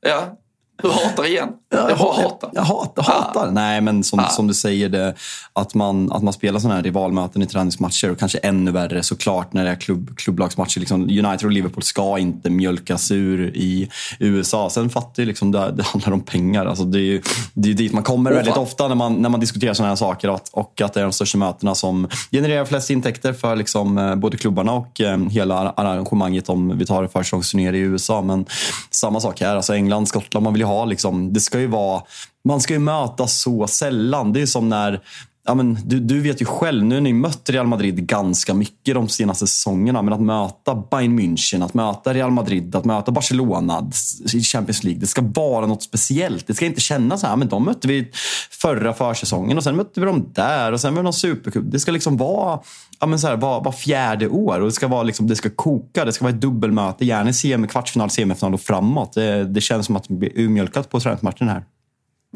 Ja, 0.00 0.38
du 0.82 0.88
hatar 0.88 1.26
igen? 1.26 1.48
Jag, 1.70 1.90
jag 1.90 1.96
hatar. 1.96 2.50
Jag 2.54 2.62
hatar. 2.62 3.02
hatar. 3.02 3.46
Ah. 3.46 3.50
Nej, 3.50 3.80
men 3.80 4.04
som, 4.04 4.18
ah. 4.18 4.28
som 4.28 4.46
du 4.46 4.54
säger, 4.54 4.88
det, 4.88 5.14
att, 5.52 5.74
man, 5.74 6.12
att 6.12 6.22
man 6.22 6.32
spelar 6.32 6.60
sådana 6.60 6.74
här 6.74 6.82
rivalmöten 6.82 7.42
i 7.42 7.46
träningsmatcher 7.46 8.10
och 8.10 8.18
kanske 8.18 8.38
ännu 8.38 8.70
värre 8.70 9.02
såklart 9.02 9.52
när 9.52 9.64
det 9.64 9.70
är 9.70 9.74
klubb, 9.74 10.16
klubblagsmatcher. 10.16 10.80
Liksom, 10.80 11.02
United 11.02 11.44
och 11.44 11.50
Liverpool 11.50 11.82
ska 11.82 12.18
inte 12.18 12.50
mjölkas 12.50 13.10
ur 13.10 13.56
i 13.56 13.90
USA. 14.18 14.70
Sen 14.70 14.90
fattar 14.90 15.22
jag 15.22 15.26
liksom, 15.26 15.52
det, 15.52 15.70
det 15.70 15.82
handlar 15.82 16.12
om 16.12 16.20
pengar. 16.20 16.66
Alltså, 16.66 16.84
det 16.84 16.98
är 16.98 17.02
ju 17.02 17.22
det 17.54 17.70
är 17.70 17.74
dit 17.74 17.92
man 17.92 18.02
kommer 18.02 18.30
oh, 18.30 18.34
väldigt 18.34 18.56
ofta 18.56 18.88
när 18.88 18.94
man, 18.94 19.14
när 19.14 19.28
man 19.28 19.40
diskuterar 19.40 19.74
sådana 19.74 19.90
här 19.90 19.96
saker. 19.96 20.28
Att, 20.28 20.48
och 20.48 20.80
att 20.80 20.94
det 20.94 21.00
är 21.00 21.04
de 21.04 21.12
största 21.12 21.38
mötena 21.38 21.74
som 21.74 22.08
genererar 22.30 22.64
flest 22.64 22.90
intäkter 22.90 23.32
för 23.32 23.56
liksom, 23.56 23.98
eh, 23.98 24.14
både 24.14 24.36
klubbarna 24.36 24.72
och 24.72 25.00
eh, 25.00 25.18
hela 25.18 25.54
arrangemanget 25.70 26.48
om 26.48 26.78
vi 26.78 26.86
tar 26.86 27.06
försäsongsturnéer 27.06 27.74
i 27.74 27.78
USA. 27.78 28.22
Men 28.22 28.46
samma 28.90 29.20
sak 29.20 29.40
här. 29.40 29.56
Alltså 29.56 29.74
England, 29.74 30.06
Skottland, 30.06 30.44
man 30.44 30.52
vill 30.52 30.60
ju 30.60 30.67
ha 30.68 30.84
liksom, 30.84 31.32
det 31.32 31.40
ska 31.40 31.60
ju 31.60 31.66
vara, 31.66 32.02
man 32.44 32.60
ska 32.60 32.72
ju 32.72 32.78
mötas 32.78 33.40
så 33.40 33.66
sällan. 33.66 34.32
Det 34.32 34.42
är 34.42 34.46
som 34.46 34.68
när 34.68 35.00
Ja, 35.48 35.54
men 35.54 35.78
du, 35.84 36.00
du 36.00 36.20
vet 36.20 36.42
ju 36.42 36.44
själv, 36.44 36.84
nu 36.84 36.94
har 36.94 37.02
ni 37.02 37.12
mött 37.12 37.50
Real 37.50 37.66
Madrid 37.66 38.06
ganska 38.06 38.54
mycket 38.54 38.94
de 38.94 39.08
senaste 39.08 39.46
säsongerna. 39.46 40.02
Men 40.02 40.14
att 40.14 40.20
möta 40.20 40.74
Bayern 40.90 41.20
München, 41.20 41.64
att 41.64 41.74
möta 41.74 42.14
Real 42.14 42.30
Madrid, 42.30 42.74
att 42.74 42.84
möta 42.84 43.12
Barcelona 43.12 43.90
i 44.34 44.42
Champions 44.42 44.84
League. 44.84 45.00
Det 45.00 45.06
ska 45.06 45.22
vara 45.22 45.66
något 45.66 45.82
speciellt. 45.82 46.46
Det 46.46 46.54
ska 46.54 46.66
inte 46.66 46.80
kännas 46.80 47.20
så 47.20 47.26
här, 47.26 47.36
men 47.36 47.48
de 47.48 47.64
mötte 47.64 47.88
vi 47.88 48.10
förra 48.50 48.92
försäsongen 48.92 49.56
och 49.56 49.64
sen 49.64 49.76
mötte 49.76 50.00
vi 50.00 50.06
dem 50.06 50.32
där 50.34 50.72
och 50.72 50.80
sen 50.80 50.94
var 50.94 51.02
det 51.02 51.04
någon 51.04 51.12
supercup. 51.12 51.64
Det 51.66 51.80
ska 51.80 51.92
liksom 51.92 52.16
vara 52.16 52.60
ja, 53.00 53.06
men 53.06 53.18
så 53.18 53.26
här, 53.26 53.36
var, 53.36 53.64
var 53.64 53.72
fjärde 53.72 54.28
år 54.28 54.60
och 54.60 54.66
det 54.66 54.72
ska, 54.72 54.88
vara 54.88 55.02
liksom, 55.02 55.26
det 55.26 55.36
ska 55.36 55.50
koka. 55.50 56.04
Det 56.04 56.12
ska 56.12 56.24
vara 56.24 56.34
ett 56.34 56.40
dubbelmöte, 56.40 57.04
gärna 57.04 57.32
semi, 57.32 57.68
kvartsfinal, 57.68 58.10
semifinal 58.10 58.54
och 58.54 58.60
framåt. 58.60 59.12
Det, 59.12 59.44
det 59.44 59.60
känns 59.60 59.86
som 59.86 59.96
att 59.96 60.08
det 60.08 60.14
blir 60.14 60.38
urmjölkat 60.38 60.90
på 60.90 61.00
träningsmatchen 61.00 61.48
här. 61.48 61.64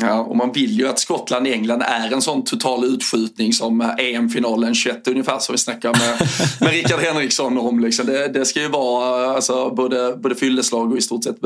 Ja, 0.00 0.20
och 0.20 0.36
man 0.36 0.52
vill 0.52 0.78
ju 0.78 0.88
att 0.88 0.98
Skottland 0.98 1.46
England 1.46 1.82
är 1.82 2.12
en 2.12 2.22
sån 2.22 2.44
total 2.44 2.84
utskjutning 2.84 3.52
som 3.52 3.80
EM-finalen 3.80 4.74
21 4.74 5.08
ungefär 5.08 5.38
som 5.38 5.52
vi 5.52 5.58
snackar 5.58 5.92
med, 5.92 6.28
med 6.60 6.70
Rickard 6.70 7.00
Henriksson 7.00 7.58
om. 7.58 7.80
Liksom. 7.80 8.06
Det, 8.06 8.28
det, 8.28 8.44
ska 8.44 8.60
ju 8.60 8.68
vara 8.68 9.34
alltså, 9.34 9.70
både, 9.70 10.16
både 10.16 10.34
fylleslag 10.34 10.92
och 10.92 10.98
i 10.98 11.00
stort 11.00 11.24
sett 11.24 11.40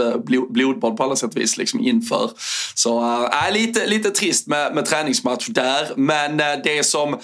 blodbad 0.48 0.96
på 0.96 1.02
alla 1.02 1.16
sätt 1.16 1.34
och 1.34 1.40
vis 1.40 1.56
liksom, 1.56 1.80
inför. 1.80 2.30
Så 2.74 3.24
äh, 3.24 3.52
lite, 3.52 3.86
lite 3.86 4.10
trist 4.10 4.46
med, 4.46 4.74
med 4.74 4.86
träningsmatch 4.86 5.46
där, 5.48 5.88
men 5.96 6.40
äh, 6.40 6.46
det 6.64 6.86
som 6.86 7.16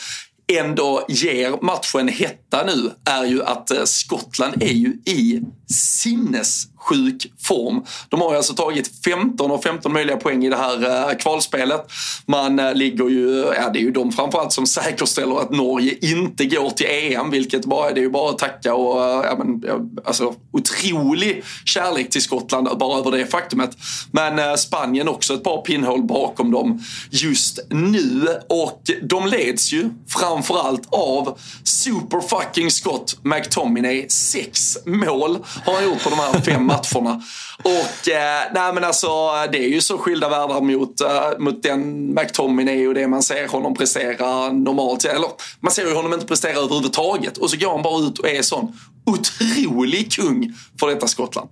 ändå 0.52 1.04
ger 1.08 1.64
matchen 1.64 2.08
hetta 2.08 2.64
nu 2.66 2.90
är 3.04 3.24
ju 3.24 3.42
att 3.42 3.88
Skottland 3.88 4.62
är 4.62 4.72
ju 4.72 4.88
i 5.06 5.40
sinnes 5.74 6.64
sjuk 6.82 7.32
form. 7.40 7.84
De 8.08 8.20
har 8.20 8.34
alltså 8.34 8.54
tagit 8.54 9.04
15 9.04 9.50
av 9.50 9.58
15 9.58 9.92
möjliga 9.92 10.16
poäng 10.16 10.44
i 10.44 10.48
det 10.48 10.56
här 10.56 11.08
eh, 11.10 11.16
kvalspelet. 11.16 11.86
Man 12.26 12.58
eh, 12.58 12.74
ligger 12.74 13.08
ju, 13.08 13.52
ja 13.56 13.70
det 13.72 13.78
är 13.78 13.82
ju 13.82 13.90
de 13.90 14.12
framförallt 14.12 14.52
som 14.52 14.66
säkerställer 14.66 15.40
att 15.40 15.50
Norge 15.50 15.98
inte 16.00 16.44
går 16.44 16.70
till 16.70 16.86
EM, 16.90 17.30
vilket 17.30 17.64
bara, 17.64 17.90
det 17.90 18.00
är 18.00 18.02
ju 18.02 18.10
bara 18.10 18.30
att 18.30 18.38
tacka 18.38 18.74
och, 18.74 19.04
eh, 19.04 19.26
ja 19.30 19.36
men, 19.44 19.62
alltså 20.04 20.34
otrolig 20.52 21.44
kärlek 21.64 22.10
till 22.10 22.22
Skottland 22.22 22.78
bara 22.78 22.98
över 22.98 23.10
det 23.10 23.26
faktumet. 23.26 23.76
Men 24.10 24.58
Spanien 24.58 25.08
också 25.08 25.34
ett 25.34 25.44
par 25.44 25.62
pinnhål 25.62 26.02
bakom 26.02 26.50
dem 26.50 26.84
just 27.10 27.58
nu 27.70 28.28
och 28.48 28.90
de 29.02 29.26
leds 29.26 29.72
ju 29.72 29.90
framförallt 30.08 30.88
av 30.90 31.38
super 31.64 32.20
fucking 32.20 32.70
Scott 32.70 33.18
McTominay. 33.22 34.08
Sex 34.08 34.78
mål 34.86 35.38
har 35.64 35.74
han 35.74 35.84
gjort 35.84 36.04
på 36.04 36.10
de 36.10 36.18
här 36.18 36.40
fem 36.40 36.71
matcherna. 36.72 37.22
Och 37.62 38.08
eh, 38.08 38.42
nej 38.54 38.72
men 38.74 38.84
alltså 38.84 39.08
det 39.52 39.64
är 39.64 39.68
ju 39.68 39.80
så 39.80 39.98
skilda 39.98 40.28
världar 40.28 40.60
mot, 40.60 41.00
uh, 41.00 41.38
mot 41.38 41.62
den 41.62 42.14
McTominay 42.14 42.88
och 42.88 42.94
det 42.94 43.08
man 43.08 43.22
ser 43.22 43.48
honom 43.48 43.74
prestera 43.74 44.52
normalt. 44.52 45.04
Eller 45.04 45.28
man 45.60 45.72
ser 45.72 45.86
ju 45.86 45.94
honom 45.94 46.12
inte 46.12 46.26
prestera 46.26 46.58
överhuvudtaget. 46.58 47.38
Och 47.38 47.50
så 47.50 47.56
går 47.56 47.70
han 47.70 47.82
bara 47.82 48.06
ut 48.06 48.18
och 48.18 48.28
är 48.28 48.42
sån 48.42 48.78
otrolig 49.06 50.12
kung 50.12 50.52
för 50.80 50.86
detta 50.86 51.08
Skottland. 51.08 51.50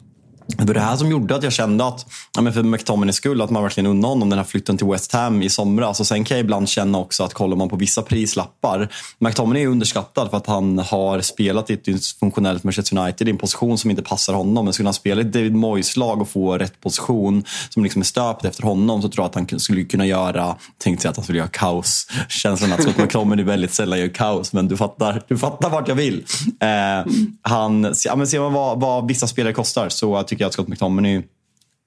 Det 0.56 0.64
var 0.64 0.74
det 0.74 0.80
här 0.80 0.96
som 0.96 1.10
gjorde 1.10 1.36
att 1.36 1.42
jag 1.42 1.52
kände 1.52 1.86
att, 1.86 2.06
ja, 2.34 2.42
men 2.42 2.52
för 2.52 2.62
McTominays 2.62 3.16
skull, 3.16 3.42
att 3.42 3.50
man 3.50 3.62
verkligen 3.62 3.86
unnade 3.90 4.14
honom 4.14 4.30
den 4.30 4.38
här 4.38 4.44
flytten 4.44 4.76
till 4.76 4.86
West 4.86 5.12
Ham 5.12 5.42
i 5.42 5.50
somras. 5.50 6.00
Och 6.00 6.06
sen 6.06 6.24
kan 6.24 6.36
jag 6.36 6.44
ibland 6.44 6.68
känna 6.68 6.98
också 6.98 7.24
att 7.24 7.34
kollar 7.34 7.56
man 7.56 7.68
på 7.68 7.76
vissa 7.76 8.02
prislappar, 8.02 8.88
McTominay 9.18 9.62
är 9.62 9.66
underskattad 9.66 10.30
för 10.30 10.36
att 10.36 10.46
han 10.46 10.78
har 10.78 11.20
spelat 11.20 11.70
i 11.70 11.74
ett 11.74 11.84
dysfunktionellt 11.84 12.64
Manchester 12.64 12.98
United 12.98 13.28
i 13.28 13.30
en 13.30 13.38
position 13.38 13.78
som 13.78 13.90
inte 13.90 14.02
passar 14.02 14.34
honom. 14.34 14.64
Men 14.64 14.74
skulle 14.74 14.86
han 14.86 14.94
spela 14.94 15.20
i 15.20 15.24
David 15.24 15.54
Moyes 15.54 15.96
lag 15.96 16.20
och 16.20 16.28
få 16.28 16.58
rätt 16.58 16.80
position 16.80 17.44
som 17.68 17.82
liksom 17.82 18.00
är 18.00 18.06
stöpt 18.06 18.44
efter 18.44 18.62
honom 18.62 19.02
så 19.02 19.08
tror 19.08 19.22
jag 19.22 19.28
att 19.28 19.50
han 19.50 19.60
skulle 19.60 19.84
kunna 19.84 20.06
göra, 20.06 20.56
tänkte 20.78 21.06
jag 21.06 21.10
att 21.10 21.16
han 21.16 21.24
skulle 21.24 21.38
göra 21.38 21.48
kaos. 21.48 22.06
Känslan 22.28 22.72
att 22.72 22.82
Scott 22.82 22.98
McTominay 22.98 23.44
väldigt 23.44 23.74
sällan 23.74 23.98
gör 23.98 24.08
kaos, 24.08 24.52
men 24.52 24.68
du 24.68 24.76
fattar, 24.76 25.22
du 25.28 25.38
fattar 25.38 25.70
vart 25.70 25.88
jag 25.88 25.94
vill. 25.94 26.24
Eh, 26.60 27.12
han, 27.42 27.94
ja, 28.04 28.16
men 28.16 28.26
ser 28.26 28.40
man 28.40 28.52
vad, 28.52 28.80
vad 28.80 29.08
vissa 29.08 29.26
spelare 29.26 29.52
kostar 29.52 29.88
så 29.88 30.22
tycker 30.22 30.39
jag 30.40 30.46
att 30.46 30.52
Scott 30.52 30.68
McTominay 30.68 31.22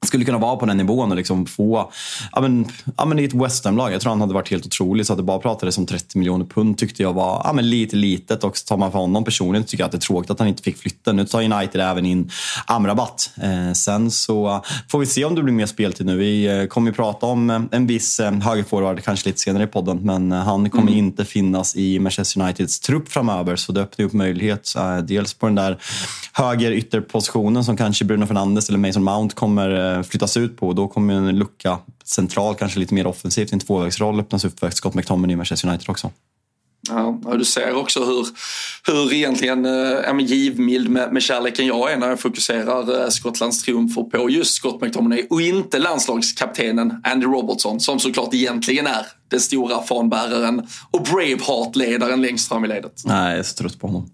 skulle 0.07 0.25
kunna 0.25 0.37
vara 0.37 0.55
på 0.55 0.65
den 0.65 0.77
nivån 0.77 1.11
och 1.11 1.17
liksom 1.17 1.45
få, 1.45 1.91
ja 2.31 2.41
men, 2.41 2.65
ja 2.97 3.05
men 3.05 3.19
i 3.19 3.23
ett 3.23 3.33
West 3.33 3.65
Ham-lag, 3.65 3.93
jag 3.93 4.01
tror 4.01 4.09
han 4.09 4.21
hade 4.21 4.33
varit 4.33 4.51
helt 4.51 4.65
otrolig. 4.65 5.05
Så 5.05 5.13
att 5.13 5.17
det 5.17 5.23
bara 5.23 5.39
pratades 5.39 5.77
om 5.77 5.85
30 5.85 6.17
miljoner 6.17 6.45
pund 6.45 6.77
tyckte 6.77 7.03
jag 7.03 7.13
var 7.13 7.41
ja 7.43 7.53
men 7.53 7.69
lite 7.69 7.95
litet. 7.95 8.43
Och 8.43 8.55
tar 8.55 8.77
man 8.77 8.91
för 8.91 8.99
honom 8.99 9.23
personligen 9.23 9.65
tycker 9.65 9.81
jag 9.81 9.85
att 9.85 9.91
det 9.91 9.97
är 9.97 9.99
tråkigt 9.99 10.31
att 10.31 10.39
han 10.39 10.47
inte 10.47 10.63
fick 10.63 10.77
flytta. 10.77 11.11
Nu 11.11 11.25
tar 11.25 11.43
United 11.43 11.81
även 11.81 12.05
in 12.05 12.31
Amrabat. 12.65 13.31
Eh, 13.41 13.73
sen 13.73 14.11
så 14.11 14.63
får 14.89 14.99
vi 14.99 15.05
se 15.05 15.25
om 15.25 15.35
det 15.35 15.43
blir 15.43 15.53
mer 15.53 15.65
speltid 15.65 16.05
nu. 16.05 16.17
Vi 16.17 16.45
eh, 16.45 16.65
kommer 16.65 16.91
ju 16.91 16.93
prata 16.93 17.25
om 17.25 17.49
eh, 17.49 17.61
en 17.71 17.87
viss 17.87 18.19
eh, 18.19 18.31
högerforward 18.31 19.03
kanske 19.03 19.29
lite 19.29 19.39
senare 19.39 19.63
i 19.63 19.67
podden. 19.67 19.99
Men 20.01 20.31
han 20.31 20.69
kommer 20.69 20.91
mm. 20.91 21.05
inte 21.05 21.25
finnas 21.25 21.75
i 21.75 21.99
Manchester 21.99 22.41
Uniteds 22.41 22.79
trupp 22.79 23.09
framöver. 23.09 23.55
Så 23.55 23.71
det 23.71 23.81
öppnar 23.81 24.05
upp 24.05 24.13
möjlighet. 24.13 24.73
Dels 25.03 25.33
på 25.33 25.45
den 25.45 25.55
där 25.55 25.77
höger 26.33 26.71
ytterpositionen 26.71 27.63
som 27.63 27.77
kanske 27.77 28.05
Bruno 28.05 28.25
Fernandes 28.25 28.69
eller 28.69 28.79
Mason 28.79 29.03
Mount 29.03 29.35
kommer 29.35 29.92
flyttas 30.01 30.37
ut 30.37 30.57
på. 30.57 30.73
Då 30.73 30.87
kommer 30.87 31.13
en 31.13 31.39
lucka 31.39 31.77
centralt, 32.05 32.59
kanske 32.59 32.79
lite 32.79 32.93
mer 32.93 33.07
offensivt, 33.07 33.51
i 33.51 33.53
en 33.53 33.59
tvåvägsroll 33.59 34.19
öppnas 34.19 34.45
upp 34.45 34.59
för 34.59 34.69
Scott 34.69 34.93
McTominay 34.93 35.33
i 35.33 35.37
Manchester 35.37 35.67
United 35.67 35.89
också. 35.89 36.11
Ja, 36.89 37.19
du 37.37 37.45
ser 37.45 37.75
också 37.75 38.05
hur, 38.05 38.27
hur 38.87 39.13
egentligen 39.13 39.65
äh, 39.65 40.19
givmild 40.19 40.89
med, 40.89 41.13
med 41.13 41.23
kärleken 41.23 41.67
jag 41.67 41.91
är 41.91 41.97
när 41.97 42.09
jag 42.09 42.19
fokuserar 42.19 43.03
äh, 43.03 43.09
Skottlands 43.09 43.63
triumfer 43.63 44.03
på 44.03 44.29
just 44.29 44.53
Scott 44.53 44.81
McTominay 44.81 45.27
och 45.29 45.41
inte 45.41 45.79
landslagskaptenen 45.79 47.01
Andy 47.03 47.25
Robertson 47.25 47.79
som 47.79 47.99
såklart 47.99 48.33
egentligen 48.33 48.87
är 48.87 49.05
den 49.29 49.39
stora 49.39 49.81
fanbäraren 49.81 50.67
och 50.91 51.01
Braveheart-ledaren 51.03 52.21
längst 52.21 52.47
fram 52.47 52.65
i 52.65 52.67
ledet. 52.67 53.01
Nej, 53.05 53.29
jag 53.29 53.39
är 53.39 53.43
så 53.43 53.55
trött 53.55 53.79
på 53.79 53.87
honom. 53.87 54.09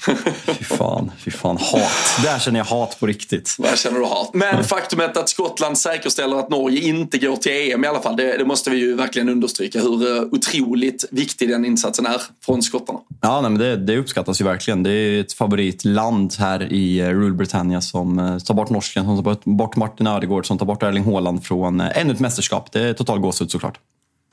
Fy 0.46 0.64
fan, 0.64 1.12
fy 1.18 1.30
fan. 1.30 1.56
Hat. 1.56 2.22
Där 2.22 2.38
känner 2.38 2.60
jag 2.60 2.64
hat 2.64 2.96
på 3.00 3.06
riktigt. 3.06 3.56
Där 3.58 3.76
känner 3.76 3.98
du 3.98 4.04
hat. 4.04 4.30
Men 4.34 4.64
faktumet 4.64 5.16
att 5.16 5.28
Skottland 5.28 5.78
säkerställer 5.78 6.36
att 6.36 6.50
Norge 6.50 6.80
inte 6.80 7.18
går 7.18 7.36
till 7.36 7.72
EM 7.72 7.84
i 7.84 7.86
alla 7.86 8.00
fall, 8.00 8.16
det, 8.16 8.36
det 8.38 8.44
måste 8.44 8.70
vi 8.70 8.76
ju 8.76 8.94
verkligen 8.94 9.28
understryka 9.28 9.80
hur 9.80 10.08
uh, 10.08 10.22
otroligt 10.32 11.04
viktig 11.10 11.48
den 11.48 11.64
insatsen 11.64 12.06
är 12.06 12.22
från 12.44 12.62
skottarna. 12.62 12.98
Ja, 13.20 13.40
nej, 13.40 13.50
men 13.50 13.60
det, 13.60 13.76
det 13.76 13.96
uppskattas 13.96 14.40
ju 14.40 14.44
verkligen. 14.44 14.82
Det 14.82 14.90
är 14.90 15.20
ett 15.20 15.32
favoritland 15.32 16.34
här 16.38 16.72
i 16.72 17.02
uh, 17.02 17.08
Rule 17.08 17.34
Britannia 17.34 17.80
som 17.80 18.18
uh, 18.18 18.38
tar 18.38 18.54
bort 18.54 18.70
norsken, 18.70 19.04
som 19.04 19.24
tar 19.24 19.50
bort 19.50 19.76
Martin 19.76 20.06
Ödegård, 20.06 20.46
som 20.46 20.58
tar 20.58 20.66
bort 20.66 20.82
Erling 20.82 21.04
Haaland 21.04 21.44
från 21.44 21.80
ännu 21.80 22.12
ett 22.12 22.20
mästerskap. 22.20 22.72
Det 22.72 22.80
är 22.80 22.92
total 22.92 23.18
gåshud 23.18 23.50
såklart. 23.50 23.78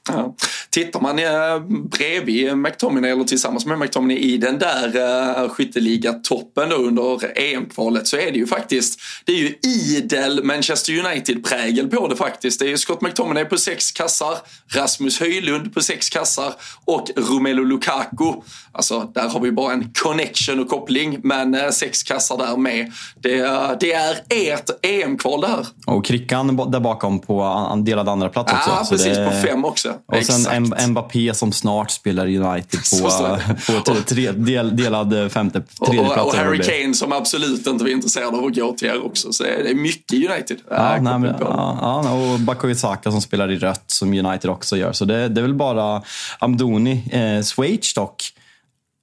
Ja. 0.08 0.36
Tittar 0.70 1.02
man 1.02 1.20
eh, 1.20 1.60
bredvid 1.90 2.58
McTominay 2.58 3.12
eller 3.12 3.24
tillsammans 3.24 3.66
med 3.66 3.80
McTominay 3.80 4.18
i 4.18 4.38
den 4.38 4.60
där 4.60 4.96
eh, 5.44 5.50
skytteligatoppen 5.50 6.72
under 6.72 7.38
EM-kvalet 7.40 8.08
så 8.08 8.18
är 8.18 8.32
det 8.32 8.38
ju 8.38 8.48
faktiskt, 8.48 9.00
det 9.26 9.32
är 9.32 9.38
ju 9.38 9.56
idel 9.62 10.44
Manchester 10.44 11.06
United-prägel 11.06 11.88
på 11.88 12.08
det 12.08 12.16
faktiskt. 12.16 12.60
Det 12.60 12.66
är 12.66 12.70
ju 12.70 12.78
Scott 12.78 13.02
McTominay 13.02 13.46
på 13.46 13.58
sex 13.58 13.92
kassar, 13.92 14.38
Rasmus 14.68 15.20
Höjlund 15.20 15.74
på 15.74 15.82
sex 15.82 16.10
kassar 16.10 16.54
och 16.86 17.10
Romelu 17.16 17.66
Lukaku. 17.66 18.34
Alltså 18.72 19.12
där 19.14 19.30
har 19.30 19.40
vi 19.40 19.52
bara 19.52 19.74
en 19.74 19.94
connection 20.04 20.60
och 20.60 20.70
koppling 20.70 21.20
men 21.24 21.56
eh, 21.56 21.70
sex 21.70 22.04
kassar 22.04 22.38
där 22.38 22.58
med. 22.58 22.92
Det, 23.16 23.38
det 23.80 23.94
är 23.94 24.18
ert 24.30 24.70
EM-kval 24.82 25.42
det 25.42 25.48
här. 25.48 25.68
Och 25.86 26.06
Krickan 26.06 26.72
där 26.72 26.80
bakom 26.80 27.20
på 27.20 27.84
delad 27.86 28.10
andra 28.10 28.30
plats 28.30 28.54
också. 28.54 28.70
Ja, 28.70 28.88
precis 28.90 29.18
det... 29.18 29.26
på 29.26 29.48
fem 29.48 29.66
också. 29.66 29.94
Och 30.06 30.24
sen 30.24 30.64
Exakt. 30.64 30.88
Mbappé 30.88 31.34
som 31.34 31.52
snart 31.52 31.92
spelar 31.92 32.28
United 32.28 32.80
på, 33.02 33.38
på 33.94 33.96
tre, 34.02 34.32
del, 34.32 34.78
delad 34.78 35.32
femte, 35.32 35.62
tredje 35.86 36.02
och. 36.02 36.28
Och 36.28 36.36
Harry 36.36 36.60
Kane 36.64 36.94
som 36.94 37.12
absolut 37.12 37.68
inte 37.68 37.84
var 37.84 37.92
intresserad 37.92 38.36
av 38.36 38.46
att 38.46 38.56
gå 38.56 38.74
till 38.74 38.88
er 38.88 39.06
också. 39.06 39.34
Så 39.34 39.44
det 39.44 39.70
är 39.70 39.76
mycket 39.76 40.14
United. 40.14 40.58
Ja, 40.70 40.98
nej, 41.02 41.20
men, 41.20 41.36
ja, 41.40 42.04
ja, 42.04 42.12
och 42.12 42.40
Bakoy 42.40 42.76
Saka 42.76 43.12
som 43.12 43.22
spelar 43.22 43.52
i 43.52 43.58
rött 43.58 43.84
som 43.88 44.14
United 44.14 44.52
också 44.52 44.78
gör. 44.78 44.92
Så 44.92 45.06
det, 45.06 45.28
det 45.28 45.42
är 45.42 45.44
väl 45.44 45.54
bara 45.54 46.02
Amdoni, 46.40 47.04
eh, 47.12 47.44
Schweiz 47.44 47.94
dock. 47.94 48.24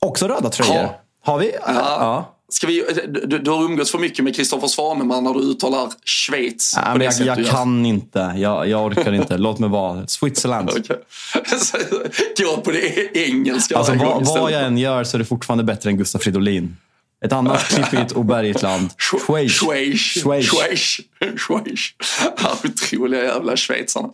Också 0.04 0.28
röda 0.28 0.50
tröjor. 0.50 0.74
Ha. 0.74 1.00
Har 1.24 1.38
vi? 1.38 1.52
Ja. 1.66 1.72
ja. 2.00 2.33
Ska 2.54 2.66
vi, 2.66 2.84
du, 3.08 3.38
du 3.38 3.50
har 3.50 3.64
umgåtts 3.64 3.90
för 3.90 3.98
mycket 3.98 4.24
med 4.24 4.36
Kristoffer 4.36 4.68
Svaneman 4.68 5.24
när 5.24 5.34
du 5.34 5.40
uttalar 5.40 5.88
Schweiz. 6.04 6.74
Ja, 6.76 6.94
men 6.94 7.00
jag, 7.00 7.38
jag 7.38 7.46
kan 7.46 7.86
inte. 7.86 8.34
Jag, 8.36 8.68
jag 8.68 8.86
orkar 8.86 9.12
inte. 9.12 9.38
Låt 9.38 9.58
mig 9.58 9.68
vara. 9.68 10.06
Switzerland. 10.06 10.70
Okay. 10.78 10.96
Gå 12.38 12.56
på 12.56 12.70
det 12.70 13.16
engelska. 13.16 13.78
Alltså, 13.78 13.94
vad, 13.94 14.26
vad 14.26 14.52
jag 14.52 14.62
än 14.62 14.78
gör 14.78 15.04
så 15.04 15.16
är 15.16 15.18
det 15.18 15.24
fortfarande 15.24 15.64
bättre 15.64 15.90
än 15.90 15.96
Gustaf 15.96 16.22
Fridolin. 16.22 16.76
Ett 17.24 17.32
annat 17.32 17.68
klippigt 17.68 18.12
och 18.12 18.24
bergigt 18.24 18.62
land. 18.62 18.90
Schweiz. 18.98 19.52
Schweiz. 19.52 20.00
Schweiz. 20.00 21.00
Schweiz. 21.36 21.80
Otroliga 22.64 23.24
jävla 23.24 23.56
schweizarna. 23.56 24.08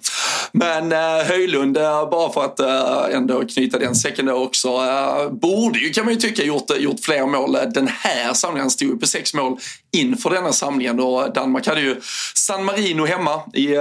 Men 0.52 0.92
uh, 0.92 0.98
Höjlund, 1.28 1.76
uh, 1.76 2.10
bara 2.10 2.32
för 2.32 2.44
att 2.44 2.60
uh, 2.60 3.16
ändå 3.16 3.44
knyta 3.46 3.78
den 3.78 3.94
säcken 3.94 4.26
då 4.26 4.32
också, 4.32 4.68
uh, 4.68 5.32
borde 5.32 5.78
ju 5.78 5.90
kan 5.90 6.04
man 6.04 6.14
ju 6.14 6.20
tycka 6.20 6.44
gjort, 6.44 6.78
gjort 6.78 7.00
fler 7.00 7.26
mål 7.26 7.56
den 7.74 7.88
här 7.88 8.34
samlingen. 8.34 8.70
Stod 8.70 8.88
ju 8.88 8.96
på 8.96 9.06
sex 9.06 9.34
mål 9.34 9.58
inför 9.92 10.30
denna 10.30 10.52
samlingen 10.52 11.00
och 11.00 11.32
Danmark 11.34 11.66
hade 11.66 11.80
ju 11.80 12.00
San 12.34 12.64
Marino 12.64 13.06
hemma 13.06 13.40
i, 13.54 13.76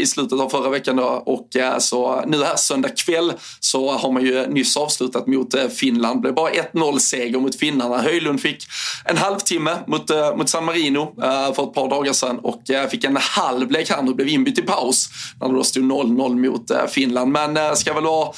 i 0.00 0.06
slutet 0.06 0.40
av 0.40 0.48
förra 0.48 0.70
veckan 0.70 0.96
då 0.96 1.04
och 1.04 1.48
så 1.78 2.24
nu 2.26 2.44
här 2.44 2.56
söndag 2.56 2.88
kväll 2.88 3.32
så 3.60 3.90
har 3.90 4.12
man 4.12 4.24
ju 4.24 4.46
nyss 4.46 4.76
avslutat 4.76 5.26
mot 5.26 5.54
Finland. 5.76 6.16
Det 6.16 6.20
blev 6.20 6.34
bara 6.34 6.50
1-0 6.50 6.98
seger 6.98 7.38
mot 7.38 7.56
finnarna. 7.56 7.98
Höjlund 7.98 8.40
fick 8.40 8.66
en 9.04 9.16
halvtimme 9.16 9.78
mot, 9.86 10.10
eh, 10.10 10.36
mot 10.36 10.48
San 10.48 10.64
Marino 10.64 11.14
eh, 11.22 11.54
för 11.54 11.62
ett 11.62 11.74
par 11.74 11.90
dagar 11.90 12.12
sedan 12.12 12.38
och 12.38 12.70
eh, 12.70 12.88
fick 12.88 13.04
en 13.04 13.16
halv 13.20 13.70
lek 13.70 13.90
här 13.90 14.02
nu, 14.02 14.14
blev 14.14 14.28
inbytt 14.28 14.58
i 14.58 14.62
paus 14.62 15.08
när 15.40 15.48
det 15.48 15.54
då 15.54 15.64
stod 15.64 15.84
0-0 15.84 16.50
mot 16.50 16.90
Finland. 16.90 17.32
Men 17.32 17.76
ska 17.76 17.94
väl 17.94 18.04
vara 18.04 18.32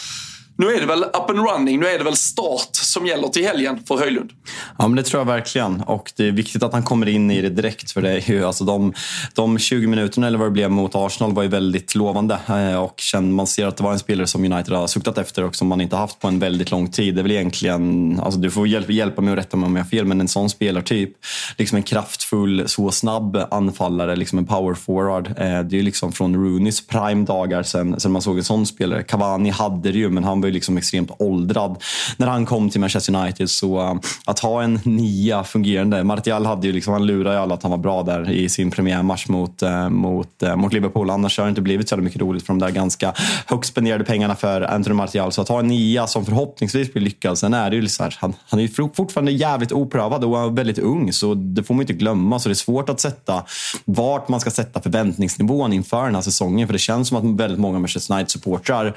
nu 0.59 0.67
är 0.67 0.81
det 0.81 0.87
väl 0.87 1.05
up 1.05 1.31
and 1.31 1.39
running, 1.39 1.81
nu 1.81 1.87
är 1.87 1.99
det 1.99 2.05
väl 2.05 2.17
start 2.17 2.69
som 2.73 3.07
gäller 3.07 3.29
till 3.29 3.47
helgen 3.47 3.81
för 3.89 3.99
Höjlund. 3.99 4.31
Ja, 4.79 4.89
men 4.89 4.97
det 4.97 5.03
tror 5.03 5.21
jag 5.21 5.27
verkligen. 5.27 5.81
Och 5.81 6.13
det 6.17 6.29
är 6.29 6.33
viktigt 6.33 6.63
att 6.63 6.73
han 6.73 6.83
kommer 6.83 7.09
in 7.09 7.31
i 7.31 7.43
det 7.43 7.49
direkt. 7.49 7.91
För 7.91 8.03
det 8.03 8.11
är 8.11 8.31
ju, 8.31 8.45
alltså 8.45 8.65
de, 8.65 8.93
de 9.35 9.59
20 9.59 9.87
minuterna 9.87 10.27
eller 10.27 10.39
vad 10.39 10.47
det 10.47 10.53
blev 10.53 10.71
mot 10.71 10.95
Arsenal 10.95 11.33
var 11.33 11.43
ju 11.43 11.49
väldigt 11.49 11.95
lovande. 11.95 12.39
Eh, 12.49 12.83
och 12.83 13.03
man 13.23 13.47
ser 13.47 13.67
att 13.67 13.77
det 13.77 13.85
var 13.85 13.93
en 13.93 13.99
spelare 13.99 14.27
som 14.27 14.45
United 14.45 14.75
har 14.75 14.87
suktat 14.87 15.19
efter 15.19 15.45
och 15.45 15.57
som 15.57 15.69
man 15.69 15.81
inte 15.81 15.97
haft 15.97 16.21
på 16.21 16.29
en 16.29 16.39
väldigt 16.39 16.71
lång 16.71 16.91
tid. 16.91 17.15
Det 17.15 17.21
är 17.21 17.23
väl 17.23 17.33
egentligen, 17.33 18.21
alltså 18.21 18.41
du 18.41 18.51
får 18.51 18.69
hjälpa, 18.69 18.93
hjälpa 18.93 19.23
mig 19.23 19.33
att 19.33 19.39
rätta 19.39 19.57
mig 19.57 19.67
om 19.67 19.77
jag 19.77 19.85
har 19.85 19.91
fel, 19.91 20.05
men 20.05 20.21
en 20.21 20.29
sån 20.29 20.51
spelartyp. 20.51 21.11
Liksom 21.59 21.77
en 21.77 21.83
kraftfull, 21.83 22.69
så 22.69 22.91
snabb 22.91 23.39
anfallare, 23.51 24.17
liksom 24.17 24.39
en 24.39 24.47
power 24.47 24.75
forward. 24.75 25.27
Eh, 25.27 25.35
det 25.35 25.47
är 25.47 25.77
ju 25.77 25.83
liksom 25.83 26.13
från 26.13 26.35
Rooneys 26.35 26.87
prime 26.87 27.25
dagar 27.25 27.63
sen, 27.63 28.01
sen 28.01 28.13
man 28.13 28.23
såg 28.23 28.39
en 28.39 28.45
sån 28.45 28.67
spelare. 28.67 29.03
Cavani 29.03 29.51
hade 29.51 29.93
det 29.93 29.99
ju, 29.99 30.11
men 30.11 30.25
han 30.25 30.41
var 30.47 30.49
ju 30.49 30.55
liksom 30.55 30.77
extremt 30.77 31.11
åldrad 31.19 31.83
när 32.17 32.27
han 32.27 32.47
kom 32.47 32.71
till 32.71 32.81
Manchester 32.81 33.17
United. 33.17 33.51
Så 33.51 33.81
eh, 33.81 33.95
att 34.25 34.39
ha 34.39 34.63
en 34.63 34.81
nia 34.85 35.45
fungerande. 35.45 36.05
Martial 36.05 36.47
hade 36.47 36.67
ju 36.67 36.73
liksom, 36.73 36.93
han 36.93 37.07
lurade 37.07 37.37
ju 37.37 37.43
alla 37.43 37.55
att 37.55 37.63
han 37.63 37.71
var 37.71 37.79
bra 37.79 38.03
där 38.03 38.31
i 38.31 38.49
sin 38.49 38.71
premiärmatch 38.71 39.29
mot, 39.29 39.63
eh, 39.63 39.89
mot, 39.89 40.43
eh, 40.43 40.57
mot 40.57 40.73
Liverpool. 40.73 41.11
Annars 41.11 41.39
har 41.39 41.45
det 41.45 41.49
inte 41.49 41.61
blivit 41.61 41.89
så 41.89 41.97
mycket 41.97 42.21
roligt 42.21 42.47
för 42.47 42.53
de 42.53 42.59
där 42.59 42.71
ganska 42.71 43.13
högt 43.47 43.67
spenderade 43.67 44.05
pengarna 44.05 44.35
för 44.35 44.63
Anthony 44.63 44.95
Martial. 44.95 45.33
Så 45.33 45.43
att 45.43 45.49
ha 45.49 45.59
en 45.59 45.67
nia 45.67 46.07
som 46.07 46.25
förhoppningsvis 46.25 46.93
blir 46.93 47.03
lyckad. 47.03 47.39
Sen 47.39 47.55
är 47.55 47.71
det 47.71 47.77
ju 47.77 47.89
så 47.89 48.03
här, 48.03 48.17
han, 48.19 48.35
han 48.49 48.61
är 48.61 48.63
ju 48.63 48.89
fortfarande 48.95 49.33
jävligt 49.33 49.73
oprövad 49.73 50.25
och 50.25 50.59
väldigt 50.59 50.79
ung. 50.79 51.13
Så 51.13 51.35
det 51.35 51.63
får 51.63 51.75
man 51.75 51.83
inte 51.83 51.93
glömma. 51.93 52.39
Så 52.39 52.49
det 52.49 52.53
är 52.53 52.55
svårt 52.55 52.89
att 52.89 53.01
sätta 53.01 53.45
vart 53.85 54.29
man 54.29 54.41
ska 54.41 54.51
sätta 54.51 54.81
förväntningsnivån 54.81 55.73
inför 55.73 56.05
den 56.05 56.15
här 56.15 56.23
säsongen. 56.23 56.69
För 56.69 56.73
det 56.73 56.79
känns 56.79 57.09
som 57.09 57.17
att 57.17 57.41
väldigt 57.41 57.61
många 57.61 57.79
Manchester 57.79 58.15
United-supportrar 58.15 58.95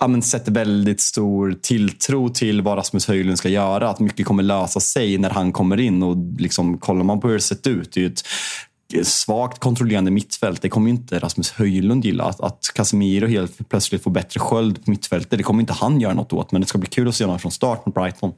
ja, 0.00 0.22
sätter 0.22 0.52
väldigt 0.52 1.00
stor 1.00 1.58
tilltro 1.62 2.28
till 2.28 2.62
vad 2.62 2.78
Rasmus 2.78 3.08
Höjlund 3.08 3.38
ska 3.38 3.48
göra. 3.48 3.90
Att 3.90 4.00
mycket 4.00 4.26
kommer 4.26 4.42
lösa 4.42 4.80
sig 4.80 5.18
när 5.18 5.30
han 5.30 5.52
kommer 5.52 5.80
in. 5.80 6.02
Och 6.02 6.16
liksom, 6.38 6.78
kollar 6.78 7.04
man 7.04 7.20
på 7.20 7.28
hur 7.28 7.34
det 7.34 7.40
sett 7.40 7.66
ut, 7.66 7.92
det 7.92 8.04
är 8.04 9.00
ett 9.00 9.06
svagt 9.06 9.58
kontrollerande 9.58 10.10
mittfält. 10.10 10.62
Det 10.62 10.68
kommer 10.68 10.90
inte 10.90 11.18
Rasmus 11.18 11.50
Höjlund 11.50 12.04
gilla. 12.04 12.24
Att, 12.24 12.40
att 12.40 12.70
Casemiro 12.74 13.26
helt 13.26 13.68
plötsligt 13.68 14.02
får 14.02 14.10
bättre 14.10 14.40
sköld 14.40 14.84
på 14.84 14.90
mittfältet, 14.90 15.38
det 15.38 15.42
kommer 15.42 15.60
inte 15.60 15.72
han 15.72 16.00
göra 16.00 16.14
något 16.14 16.32
åt. 16.32 16.52
Men 16.52 16.60
det 16.60 16.66
ska 16.66 16.78
bli 16.78 16.88
kul 16.88 17.08
att 17.08 17.14
se 17.14 17.24
honom 17.24 17.38
från 17.38 17.52
start 17.52 17.86
mot 17.86 17.94
Brighton. 17.94 18.32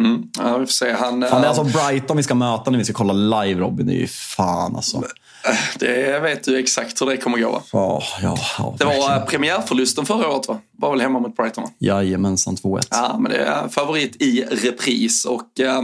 Mm. 0.00 0.22
Ja, 0.38 0.58
vi 0.58 0.66
får 0.66 0.72
se. 0.72 0.92
Han, 0.92 0.98
fan, 0.98 1.20
det 1.20 1.26
är 1.26 1.50
alltså 1.50 1.64
Brighton 1.64 2.16
vi 2.16 2.22
ska 2.22 2.34
möta 2.34 2.70
när 2.70 2.78
vi 2.78 2.84
ska 2.84 2.94
kolla 2.94 3.12
live 3.12 3.60
Robin. 3.60 3.86
Det 3.86 3.92
är 3.92 4.00
ju 4.00 4.06
fan 4.06 4.76
alltså. 4.76 5.02
Det 5.78 6.20
vet 6.20 6.44
du 6.44 6.58
exakt 6.58 7.02
hur 7.02 7.06
det 7.06 7.16
kommer 7.16 7.38
gå 7.38 7.50
va? 7.50 7.62
Ja, 7.72 8.02
ja, 8.22 8.38
ja 8.58 8.74
det 8.78 8.84
var 8.84 9.26
premiärförlusten 9.26 10.06
förra 10.06 10.30
året 10.30 10.48
va? 10.48 10.58
Var 10.78 10.90
väl 10.90 11.00
hemma 11.00 11.20
mot 11.20 11.36
Brighton? 11.36 11.68
Jajamensan, 11.78 12.56
2-1. 12.56 12.86
Ja, 12.90 13.16
men 13.20 13.32
det 13.32 13.38
är 13.38 13.68
favorit 13.68 14.22
i 14.22 14.44
repris. 14.50 15.24
Och 15.24 15.60
äh, 15.60 15.82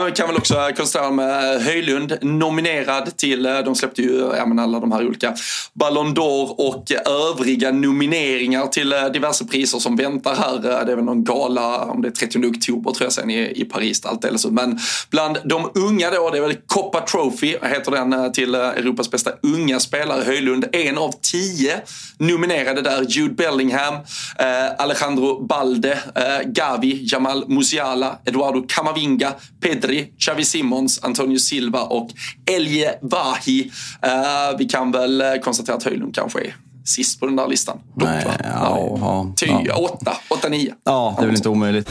man 0.00 0.12
kan 0.12 0.26
väl 0.26 0.36
också 0.36 0.54
konstatera 0.76 1.10
med 1.10 1.62
Höjlund 1.62 2.18
nominerad 2.22 3.16
till, 3.16 3.46
eh, 3.46 3.58
de 3.58 3.74
släppte 3.74 4.02
ju 4.02 4.32
ja, 4.36 4.46
men 4.46 4.58
alla 4.58 4.80
de 4.80 4.92
här 4.92 5.06
olika 5.06 5.34
Ballon 5.74 6.14
d'Or 6.14 6.60
och 6.60 6.92
övriga 7.06 7.72
nomineringar 7.72 8.66
till 8.66 8.92
eh, 8.92 9.04
diverse 9.04 9.44
priser 9.44 9.78
som 9.78 9.96
väntar 9.96 10.34
här. 10.34 10.58
Det 10.86 10.92
är 10.92 10.96
väl 10.96 11.04
någon 11.04 11.24
gala, 11.24 11.84
om 11.84 12.02
det 12.02 12.08
är 12.08 12.12
30 12.12 12.38
oktober 12.46 12.90
tror 12.90 13.06
jag 13.06 13.12
sen 13.12 13.30
i, 13.30 13.60
i 13.60 13.64
Paris, 13.64 14.06
allt 14.06 14.24
eller 14.24 14.38
så. 14.38 14.50
Men 14.50 14.78
bland 15.10 15.38
de 15.44 15.70
unga 15.74 16.10
då, 16.10 16.30
det 16.30 16.38
är 16.38 16.42
väl 16.42 16.56
Coppa 16.66 17.00
Trophy, 17.00 17.56
heter 17.62 17.90
den, 17.90 18.32
till 18.32 18.54
Europas 18.54 19.10
bästa 19.10 19.30
unga 19.42 19.80
spelare. 19.80 20.22
Höjlund, 20.24 20.64
en 20.72 20.98
av 20.98 21.14
tio 21.32 21.80
nominerade 22.18 22.82
där. 22.82 23.06
Jude 23.08 23.34
Bellingham, 23.34 23.94
eh, 24.38 24.46
Alejandro 24.78 25.46
Balde, 25.46 25.92
eh, 25.92 26.48
Gavi, 26.48 27.00
Jamal 27.12 27.44
Musiala, 27.48 28.18
Eduardo 28.24 28.64
Camavinga, 28.68 29.32
Pedri, 29.60 30.12
Xavi 30.18 30.44
Simons, 30.44 31.04
Antonio 31.04 31.38
Silva 31.38 31.80
och 31.82 32.10
Elie 32.50 32.98
Vahi. 33.00 33.70
Eh, 34.02 34.58
vi 34.58 34.64
kan 34.64 34.92
väl 34.92 35.22
konstatera 35.44 35.76
att 35.76 35.82
Höjlund 35.84 36.14
kanske 36.14 36.40
är 36.40 36.56
sist 36.84 37.20
på 37.20 37.26
den 37.26 37.36
där 37.36 37.48
listan. 37.48 37.78
Dock, 37.94 38.08
Nej, 38.08 38.24
ja, 38.44 38.96
ja, 39.00 39.32
Ty, 39.36 39.46
ja. 39.64 39.76
Åtta, 39.76 40.16
åtta, 40.28 40.48
nio. 40.48 40.74
Ja, 40.84 41.14
det 41.18 41.22
är 41.22 41.26
väl 41.26 41.36
inte 41.36 41.48
omöjligt. 41.48 41.90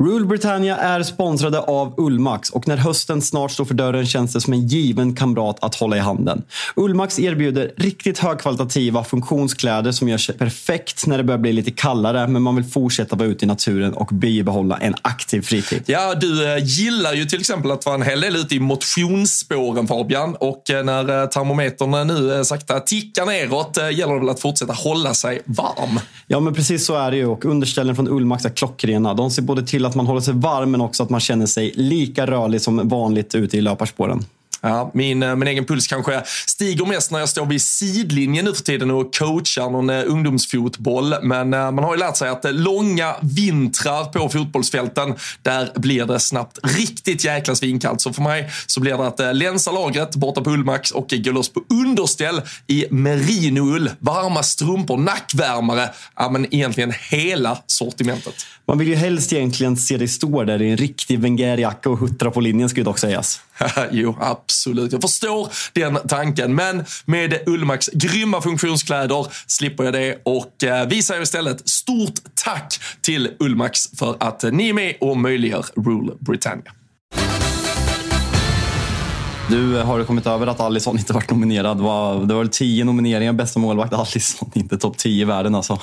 Rule 0.00 0.26
Britannia 0.26 0.76
är 0.76 1.02
sponsrade 1.02 1.60
av 1.60 1.94
Ullmax 1.96 2.50
och 2.50 2.68
när 2.68 2.76
hösten 2.76 3.22
snart 3.22 3.50
står 3.50 3.64
för 3.64 3.74
dörren 3.74 4.06
känns 4.06 4.32
det 4.32 4.40
som 4.40 4.52
en 4.52 4.66
given 4.66 5.14
kamrat 5.14 5.56
att 5.60 5.74
hålla 5.74 5.96
i 5.96 6.00
handen. 6.00 6.42
Ullmax 6.76 7.18
erbjuder 7.18 7.72
riktigt 7.76 8.18
högkvalitativa 8.18 9.04
funktionskläder 9.04 9.92
som 9.92 10.08
gör 10.08 10.18
sig 10.18 10.38
perfekt 10.38 11.06
när 11.06 11.18
det 11.18 11.24
börjar 11.24 11.38
bli 11.38 11.52
lite 11.52 11.70
kallare 11.70 12.26
men 12.26 12.42
man 12.42 12.56
vill 12.56 12.64
fortsätta 12.64 13.16
vara 13.16 13.28
ute 13.28 13.44
i 13.44 13.48
naturen 13.48 13.94
och 13.94 14.06
bibehålla 14.12 14.76
en 14.76 14.94
aktiv 15.02 15.42
fritid. 15.42 15.82
Ja, 15.86 16.14
du 16.14 16.52
eh, 16.52 16.64
gillar 16.64 17.14
ju 17.14 17.24
till 17.24 17.40
exempel 17.40 17.70
att 17.70 17.86
vara 17.86 17.94
en 17.94 18.02
hel 18.02 18.20
del 18.20 18.36
ute 18.36 18.54
i 18.54 18.60
motionsspåren 18.60 19.88
Fabian 19.88 20.34
och 20.34 20.70
eh, 20.70 20.84
när 20.84 21.22
eh, 21.22 21.28
termometern 21.28 22.06
nu 22.06 22.44
sakta 22.44 22.80
tickar 22.80 23.26
neråt 23.26 23.76
gäller 23.76 24.14
det 24.14 24.20
väl 24.20 24.28
att 24.28 24.40
fortsätta 24.40 24.72
hålla 24.72 25.14
sig 25.14 25.42
varm. 25.44 26.00
Ja, 26.26 26.40
men 26.40 26.54
precis 26.54 26.86
så 26.86 26.94
är 26.94 27.10
det 27.10 27.16
ju 27.16 27.26
och 27.26 27.44
underställen 27.44 27.96
från 27.96 28.08
Ullmax 28.08 28.44
är 28.44 28.50
klockrena. 28.50 29.14
De 29.14 29.30
ser 29.30 29.42
både 29.42 29.62
till 29.62 29.89
att 29.90 29.96
man 29.96 30.06
håller 30.06 30.20
sig 30.20 30.34
varm 30.34 30.70
men 30.70 30.80
också 30.80 31.02
att 31.02 31.10
man 31.10 31.20
känner 31.20 31.46
sig 31.46 31.72
lika 31.74 32.26
rörlig 32.26 32.60
som 32.60 32.88
vanligt 32.88 33.34
ute 33.34 33.56
i 33.56 33.60
löparspåren. 33.60 34.24
Ja, 34.60 34.90
min, 34.94 35.22
eh, 35.22 35.36
min 35.36 35.48
egen 35.48 35.64
puls 35.64 35.86
kanske 35.86 36.22
stiger 36.46 36.86
mest 36.86 37.10
när 37.10 37.18
jag 37.18 37.28
står 37.28 37.46
vid 37.46 37.62
sidlinjen 37.62 38.44
nu 38.44 38.54
för 38.54 38.62
tiden 38.62 38.90
och 38.90 39.14
coachar 39.14 39.70
någon 39.70 39.90
eh, 39.90 40.02
ungdomsfotboll. 40.06 41.14
Men 41.22 41.54
eh, 41.54 41.70
man 41.70 41.84
har 41.84 41.94
ju 41.94 41.98
lärt 41.98 42.16
sig 42.16 42.28
att 42.28 42.54
långa 42.54 43.14
vintrar 43.20 44.04
på 44.04 44.28
fotbollsfälten, 44.28 45.14
där 45.42 45.70
blir 45.74 46.04
det 46.04 46.20
snabbt 46.20 46.58
riktigt 46.62 47.24
jäkla 47.24 47.54
svinkallt. 47.54 48.00
Så 48.00 48.12
för 48.12 48.22
mig 48.22 48.50
så 48.66 48.80
blir 48.80 48.96
det 48.96 49.06
att 49.06 49.36
länsa 49.36 49.72
lagret 49.72 50.16
borta 50.16 50.40
på 50.40 50.50
Ullmax 50.50 50.90
och 50.90 51.06
gå 51.10 51.32
loss 51.32 51.48
på 51.48 51.62
underställ 51.70 52.42
i 52.66 52.86
merinoull, 52.90 53.90
varma 53.98 54.42
strumpor, 54.42 54.96
nackvärmare. 54.96 55.90
Ja, 56.16 56.30
men 56.30 56.54
egentligen 56.54 56.92
hela 57.10 57.58
sortimentet. 57.66 58.34
Man 58.66 58.78
vill 58.78 58.88
ju 58.88 58.94
helst 58.94 59.32
egentligen 59.32 59.76
se 59.76 59.96
dig 59.96 60.08
stå 60.08 60.44
där 60.44 60.62
i 60.62 60.70
en 60.70 60.76
riktig 60.76 61.20
Wenger-jacka 61.20 61.90
och 61.90 61.98
huttra 61.98 62.30
på 62.30 62.40
linjen, 62.40 62.68
skulle 62.68 62.84
dock 62.84 62.98
sägas. 62.98 63.40
jo, 63.90 64.16
absolut. 64.20 64.49
Jag 64.92 65.02
förstår 65.02 65.48
den 65.72 65.98
tanken. 66.08 66.54
Men 66.54 66.84
med 67.04 67.38
Ullmax 67.46 67.88
grymma 67.92 68.40
funktionskläder 68.40 69.26
slipper 69.46 69.84
jag 69.84 69.92
det 69.92 70.20
och 70.24 70.64
eh, 70.64 70.88
vi 70.88 71.02
säger 71.02 71.22
istället 71.22 71.68
stort 71.68 72.14
tack 72.34 72.80
till 73.00 73.30
Ullmax 73.38 73.98
för 73.98 74.16
att 74.20 74.42
ni 74.42 74.68
är 74.68 74.72
med 74.72 74.94
och 75.00 75.16
möjliggör 75.16 75.64
Rule 75.76 76.12
Britannia. 76.20 76.72
Du, 79.50 79.78
eh, 79.78 79.86
har 79.86 79.98
du 79.98 80.04
kommit 80.04 80.26
över 80.26 80.46
att 80.46 80.60
Alisson 80.60 80.98
inte 80.98 81.12
varit 81.12 81.30
nominerad? 81.30 81.76
Det 81.76 81.82
var, 81.82 82.24
det 82.24 82.34
var 82.34 82.46
tio 82.46 82.84
nomineringar, 82.84 83.32
bästa 83.32 83.60
målvakt. 83.60 83.92
Alisson 83.92 84.50
inte 84.54 84.78
topp 84.78 84.98
tio 84.98 85.22
i 85.22 85.24
världen 85.24 85.54
alltså. 85.54 85.80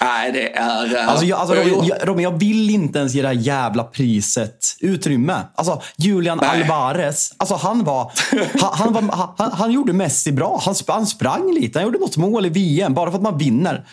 Nej, 0.00 0.32
det 0.32 0.56
är... 0.56 0.94
Uh, 0.94 1.08
alltså, 1.08 1.26
jag, 1.26 1.38
alltså, 1.38 1.54
Robin, 1.54 1.84
jag, 1.84 2.08
Robin, 2.08 2.22
jag 2.22 2.38
vill 2.38 2.70
inte 2.70 2.98
ens 2.98 3.14
ge 3.14 3.22
det 3.22 3.28
här 3.28 3.34
jävla 3.34 3.84
priset 3.84 4.76
utrymme. 4.80 5.42
Alltså, 5.54 5.82
Julian 5.96 6.38
Nej. 6.42 6.62
Alvarez, 6.62 7.34
alltså, 7.36 7.54
han, 7.54 7.84
var, 7.84 8.12
han, 8.60 8.72
han, 8.72 8.92
var, 8.92 9.34
han, 9.38 9.52
han 9.52 9.72
gjorde 9.72 9.92
Messi 9.92 10.32
bra. 10.32 10.60
Han, 10.64 10.74
han 10.86 11.06
sprang 11.06 11.52
lite, 11.54 11.78
han 11.78 11.86
gjorde 11.86 11.98
något 11.98 12.16
mål 12.16 12.46
i 12.46 12.48
VM 12.48 12.94
bara 12.94 13.10
för 13.10 13.16
att 13.16 13.22
man 13.22 13.38
vinner. 13.38 13.86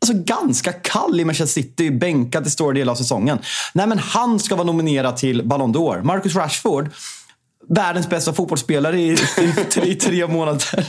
Alltså 0.00 0.34
ganska 0.34 0.72
kall 0.72 1.20
i 1.20 1.24
Manchester 1.24 1.62
City, 1.62 1.90
bänkad 1.90 2.46
i 2.46 2.50
stora 2.50 2.72
delar 2.72 2.92
av 2.92 2.96
säsongen. 2.96 3.38
Nej, 3.72 3.86
men 3.86 3.98
han 3.98 4.38
ska 4.38 4.54
vara 4.56 4.66
nominerad 4.66 5.16
till 5.16 5.46
Ballon 5.46 5.74
d'Or. 5.74 6.02
Marcus 6.02 6.36
Rashford, 6.36 6.90
världens 7.68 8.08
bästa 8.08 8.32
fotbollsspelare 8.32 9.00
i, 9.00 9.16
i, 9.38 9.90
i 9.90 9.94
tre 9.94 10.26
månader. 10.26 10.86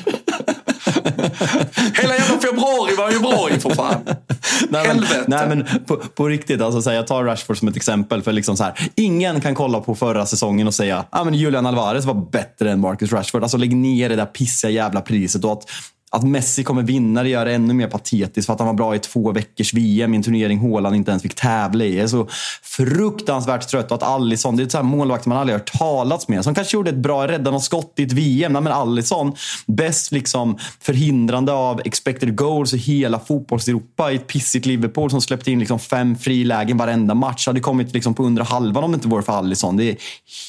Hela 2.02 2.16
jävla 2.16 2.38
februari 2.40 2.96
var 2.96 3.12
ju 3.12 3.20
bra 3.20 3.50
i 3.52 3.60
för 3.60 3.70
fan. 3.70 4.02
nej, 4.70 4.88
men, 4.88 5.06
nej, 5.28 5.48
men 5.48 5.86
på, 5.86 5.98
på 5.98 6.28
riktigt, 6.28 6.62
alltså, 6.62 6.82
så 6.82 6.90
här, 6.90 6.98
jag 6.98 7.08
tar 7.08 7.24
Rashford 7.24 7.58
som 7.58 7.68
ett 7.68 7.76
exempel. 7.76 8.22
för 8.22 8.32
liksom 8.32 8.58
så 8.58 8.64
här, 8.64 8.90
Ingen 8.96 9.42
kan 9.42 9.56
kolla 9.56 9.80
på 9.80 9.96
förra 9.96 10.26
säsongen 10.26 10.68
och 10.68 10.74
säga 10.74 10.98
att 10.98 11.08
ah, 11.12 11.30
Julian 11.32 11.66
Alvarez 11.66 12.06
var 12.06 12.30
bättre 12.32 12.72
än 12.72 12.80
Marcus 12.80 13.12
Rashford. 13.12 13.44
Alltså 13.44 13.58
lägg 13.58 13.76
ner 13.76 14.10
det 14.10 14.16
där 14.16 14.26
pissiga 14.26 14.72
jävla 14.72 15.02
priset. 15.02 15.44
Och 15.44 15.52
att 15.52 15.70
att 16.12 16.24
Messi 16.24 16.64
kommer 16.64 16.84
vinna 16.84 17.24
det 17.24 17.30
gör 17.30 17.46
det 17.46 17.54
ännu 17.54 17.74
mer 17.74 17.88
patetiskt 17.88 18.46
för 18.46 18.54
att 18.54 18.60
han 18.60 18.68
var 18.68 18.74
bra 18.74 18.96
i 18.96 19.00
två 19.00 19.32
veckors 19.32 19.74
VM 19.74 20.14
i 20.14 20.18
en 20.18 20.24
turnering 20.24 20.60
Håland 20.60 20.96
inte 20.96 21.12
ens 21.12 21.24
fick 21.24 21.36
tävla 21.36 21.86
i. 21.86 21.96
Jag 21.96 22.04
är 22.04 22.08
så 22.08 22.28
fruktansvärt 22.62 23.68
trött 23.68 23.92
och 23.92 23.96
att 23.96 24.04
Alisson, 24.04 24.56
det 24.56 24.64
är 24.64 24.66
ett 24.66 24.72
sånt 24.72 24.86
målvakt 24.86 25.26
man 25.26 25.38
aldrig 25.38 25.60
hört 25.60 25.78
talats 25.78 26.28
med. 26.28 26.44
Som 26.44 26.56
kanske 26.56 26.78
gjorde 26.78 26.90
ett 26.90 26.96
bra 26.96 27.28
rädda 27.28 27.52
något 27.52 27.64
skott 27.64 27.94
i 27.96 28.04
ett 28.04 28.12
VM. 28.12 28.54
Nej 28.54 28.62
men 28.62 28.74
Alisson, 28.74 29.36
bäst 29.66 30.12
liksom 30.12 30.58
förhindrande 30.80 31.54
av 31.54 31.82
expected 31.86 32.36
goals 32.36 32.74
i 32.74 32.78
hela 32.78 33.20
fotbolls-Europa 33.20 34.12
i 34.12 34.16
ett 34.16 34.28
pissigt 34.28 34.66
Liverpool 34.66 35.12
som 35.12 35.22
släppte 35.22 35.52
in 35.52 35.60
liksom 35.60 35.80
fem 35.80 36.16
frilägen 36.16 36.78
varenda 36.78 37.14
match. 37.14 37.48
Hade 37.48 37.60
kommit 37.60 37.94
liksom 37.94 38.14
på 38.14 38.24
under 38.24 38.44
halvan 38.44 38.84
om 38.84 38.92
det 38.92 38.96
inte 38.96 39.08
vore 39.08 39.24
för 39.24 39.34
Alisson. 39.34 39.78
Det 39.78 39.84
är 39.84 39.98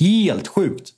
helt 0.01 0.49
sjukt. 0.49 0.92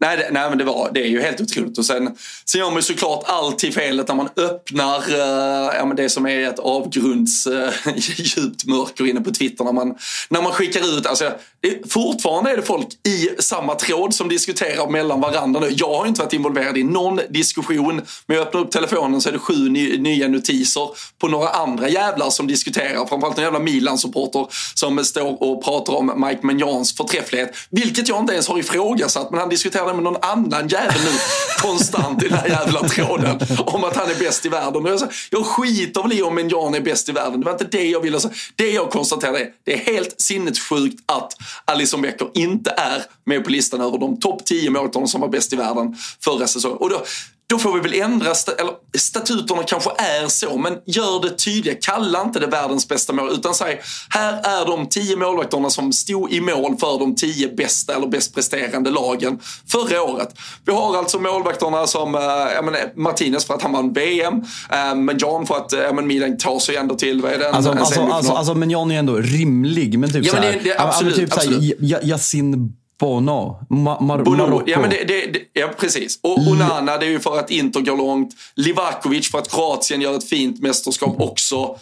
Nej, 0.00 0.16
det, 0.16 0.28
nej 0.30 0.48
men 0.48 0.58
det, 0.58 0.64
var, 0.64 0.90
det 0.94 1.00
är 1.00 1.08
ju 1.08 1.20
helt 1.20 1.40
otroligt. 1.40 1.78
Och 1.78 1.86
sen, 1.86 2.16
sen 2.44 2.58
gör 2.58 2.66
man 2.66 2.76
ju 2.76 2.82
såklart 2.82 3.24
alltid 3.26 3.74
felet 3.74 4.08
när 4.08 4.14
man 4.14 4.28
öppnar 4.36 4.98
uh, 4.98 5.76
ja, 5.76 5.84
men 5.86 5.96
det 5.96 6.08
som 6.08 6.26
är 6.26 6.48
ett 6.48 6.58
avgrundsdjupt 6.58 8.64
eh, 8.66 8.68
uh, 8.68 8.78
mörker 8.78 9.06
inne 9.06 9.20
på 9.20 9.30
Twitter. 9.30 9.64
När 9.64 9.72
man, 9.72 9.94
när 10.28 10.42
man 10.42 10.52
skickar 10.52 10.98
ut, 10.98 11.06
alltså, 11.06 11.32
det, 11.60 11.92
fortfarande 11.92 12.50
är 12.50 12.56
det 12.56 12.62
folk 12.62 12.86
i 13.06 13.42
samma 13.42 13.74
tråd 13.74 14.14
som 14.14 14.28
diskuterar 14.28 14.90
mellan 14.90 15.20
varandra 15.20 15.60
nu. 15.60 15.68
Jag 15.70 15.94
har 15.94 16.06
inte 16.06 16.20
varit 16.20 16.32
involverad 16.32 16.78
i 16.78 16.84
någon 16.84 17.20
diskussion, 17.30 18.02
men 18.26 18.36
jag 18.36 18.46
öppnar 18.46 18.60
upp 18.60 18.70
telefonen 18.70 19.20
så 19.20 19.28
är 19.28 19.32
det 19.32 19.38
sju 19.38 19.68
ny, 19.68 19.98
nya 19.98 20.28
notiser 20.28 20.88
på 21.18 21.28
några 21.28 21.48
andra 21.48 21.88
jävlar 21.88 22.30
som 22.30 22.46
diskuterar. 22.46 23.06
Framförallt 23.06 23.38
en 23.38 23.44
jävla 23.44 23.58
Milan-supporter 23.58 24.46
som 24.74 25.04
står 25.04 25.42
och 25.42 25.64
pratar 25.64 25.92
om 25.92 26.26
Mike 26.26 26.46
Magnans 26.46 26.96
förträfflighet. 26.96 27.56
Vilket 27.70 28.08
jag 28.08 28.20
inte 28.20 28.32
ens 28.32 28.48
har 28.48 28.58
ifrågasatt, 28.58 29.30
men 29.30 29.40
han 29.40 29.48
diskuterar 29.48 29.89
det 29.90 30.02
med 30.02 30.12
någon 30.12 30.22
annan 30.22 30.68
jävel 30.68 31.00
nu 31.04 31.10
konstant 31.58 32.22
i 32.22 32.28
den 32.28 32.38
här 32.38 32.48
jävla 32.48 32.80
tråden 32.80 33.38
om 33.66 33.84
att 33.84 33.96
han 33.96 34.10
är 34.10 34.14
bäst 34.14 34.46
i 34.46 34.48
världen. 34.48 34.84
Och 34.84 34.90
jag, 34.90 35.00
sa, 35.00 35.08
jag 35.30 35.46
skiter 35.46 36.02
väl 36.02 36.12
i 36.12 36.22
om 36.22 36.48
Jan 36.48 36.74
är 36.74 36.80
bäst 36.80 37.08
i 37.08 37.12
världen. 37.12 37.40
Det 37.40 37.44
var 37.44 37.52
inte 37.52 37.64
det 37.64 37.84
jag 37.84 38.00
ville 38.00 38.20
säga. 38.20 38.34
Det 38.56 38.70
jag 38.70 38.90
konstaterade 38.90 39.38
är 39.38 39.48
det 39.64 39.72
är 39.72 39.92
helt 39.92 40.20
sinnessjukt 40.20 41.00
att 41.06 41.32
Alison 41.64 42.02
Becker 42.02 42.28
inte 42.34 42.70
är 42.70 43.02
med 43.24 43.44
på 43.44 43.50
listan 43.50 43.80
över 43.80 43.98
de 43.98 44.20
topp 44.20 44.44
10 44.44 44.70
målvakterna 44.70 45.06
som 45.06 45.20
var 45.20 45.28
bäst 45.28 45.52
i 45.52 45.56
världen 45.56 45.96
förra 46.20 46.46
säsongen. 46.46 46.76
Och 46.76 46.90
då, 46.90 47.02
då 47.50 47.58
får 47.58 47.74
vi 47.74 47.80
väl 47.80 47.94
ändra, 47.94 48.26
eller 48.58 48.98
statuterna 48.98 49.62
kanske 49.62 49.90
är 49.90 50.28
så, 50.28 50.58
men 50.58 50.72
gör 50.86 51.22
det 51.22 51.30
tydliga. 51.30 51.74
Kalla 51.80 52.22
inte 52.22 52.40
det 52.40 52.46
världens 52.46 52.88
bästa 52.88 53.12
mål, 53.12 53.30
utan 53.32 53.54
säg 53.54 53.80
här 54.08 54.32
är 54.32 54.66
de 54.66 54.86
tio 54.86 55.16
målvakterna 55.16 55.70
som 55.70 55.92
stod 55.92 56.32
i 56.32 56.40
mål 56.40 56.76
för 56.80 56.98
de 56.98 57.14
tio 57.14 57.54
bästa 57.54 57.94
eller 57.94 58.06
bäst 58.06 58.34
presterande 58.34 58.90
lagen 58.90 59.38
förra 59.68 60.02
året. 60.02 60.34
Vi 60.64 60.72
har 60.72 60.96
alltså 60.96 61.18
målvakterna 61.18 61.86
som 61.86 62.14
äh, 62.14 62.20
menar, 62.62 62.96
Martinez 62.96 63.44
för 63.44 63.54
att 63.54 63.62
han 63.62 63.72
vann 63.72 63.92
VM, 63.92 64.34
äh, 64.70 64.94
men 64.94 65.18
Jan 65.18 65.46
för 65.46 65.56
att 65.56 65.72
äh, 65.72 65.92
men 65.92 66.06
Milan 66.06 66.38
tar 66.38 66.58
sig 66.58 66.76
ändå 66.76 66.94
till, 66.94 67.22
vad 67.22 67.32
är 67.32 67.38
det? 67.38 67.50
Alltså, 67.50 67.70
alltså, 67.70 68.00
alltså, 68.00 68.32
alltså, 68.32 68.54
men 68.54 68.70
Jan 68.70 68.90
är 68.90 68.98
ändå 68.98 69.16
rimlig, 69.16 69.98
men 69.98 70.12
typ 70.12 70.26
ja, 70.26 70.32
men 70.32 70.42
det, 70.42 70.60
det, 70.64 70.80
absolut, 70.80 71.16
typ 71.16 71.32
absolut. 71.32 71.78
såhär, 71.78 72.06
Yasin 72.06 72.76
Bono, 73.00 73.58
Ma 73.70 74.00
Mar 74.00 74.22
Bono, 74.22 74.36
Marocko. 74.36 74.64
ja, 74.70 74.80
men 74.80 74.90
det, 74.90 75.04
det, 75.04 75.26
det, 75.26 75.60
ja, 75.60 75.68
precis. 75.78 76.18
Och 76.22 76.38
Onana, 76.38 76.96
det 76.96 77.06
är 77.06 77.10
ju 77.10 77.20
för 77.20 77.38
att 77.38 77.50
Inter 77.50 77.80
går 77.80 77.96
långt. 77.96 78.34
Livakovic 78.56 79.30
för 79.30 79.38
att 79.38 79.50
Kroatien 79.50 80.00
gör 80.00 80.16
ett 80.16 80.28
fint 80.28 80.62
mästerskap 80.62 81.20
också. 81.20 81.76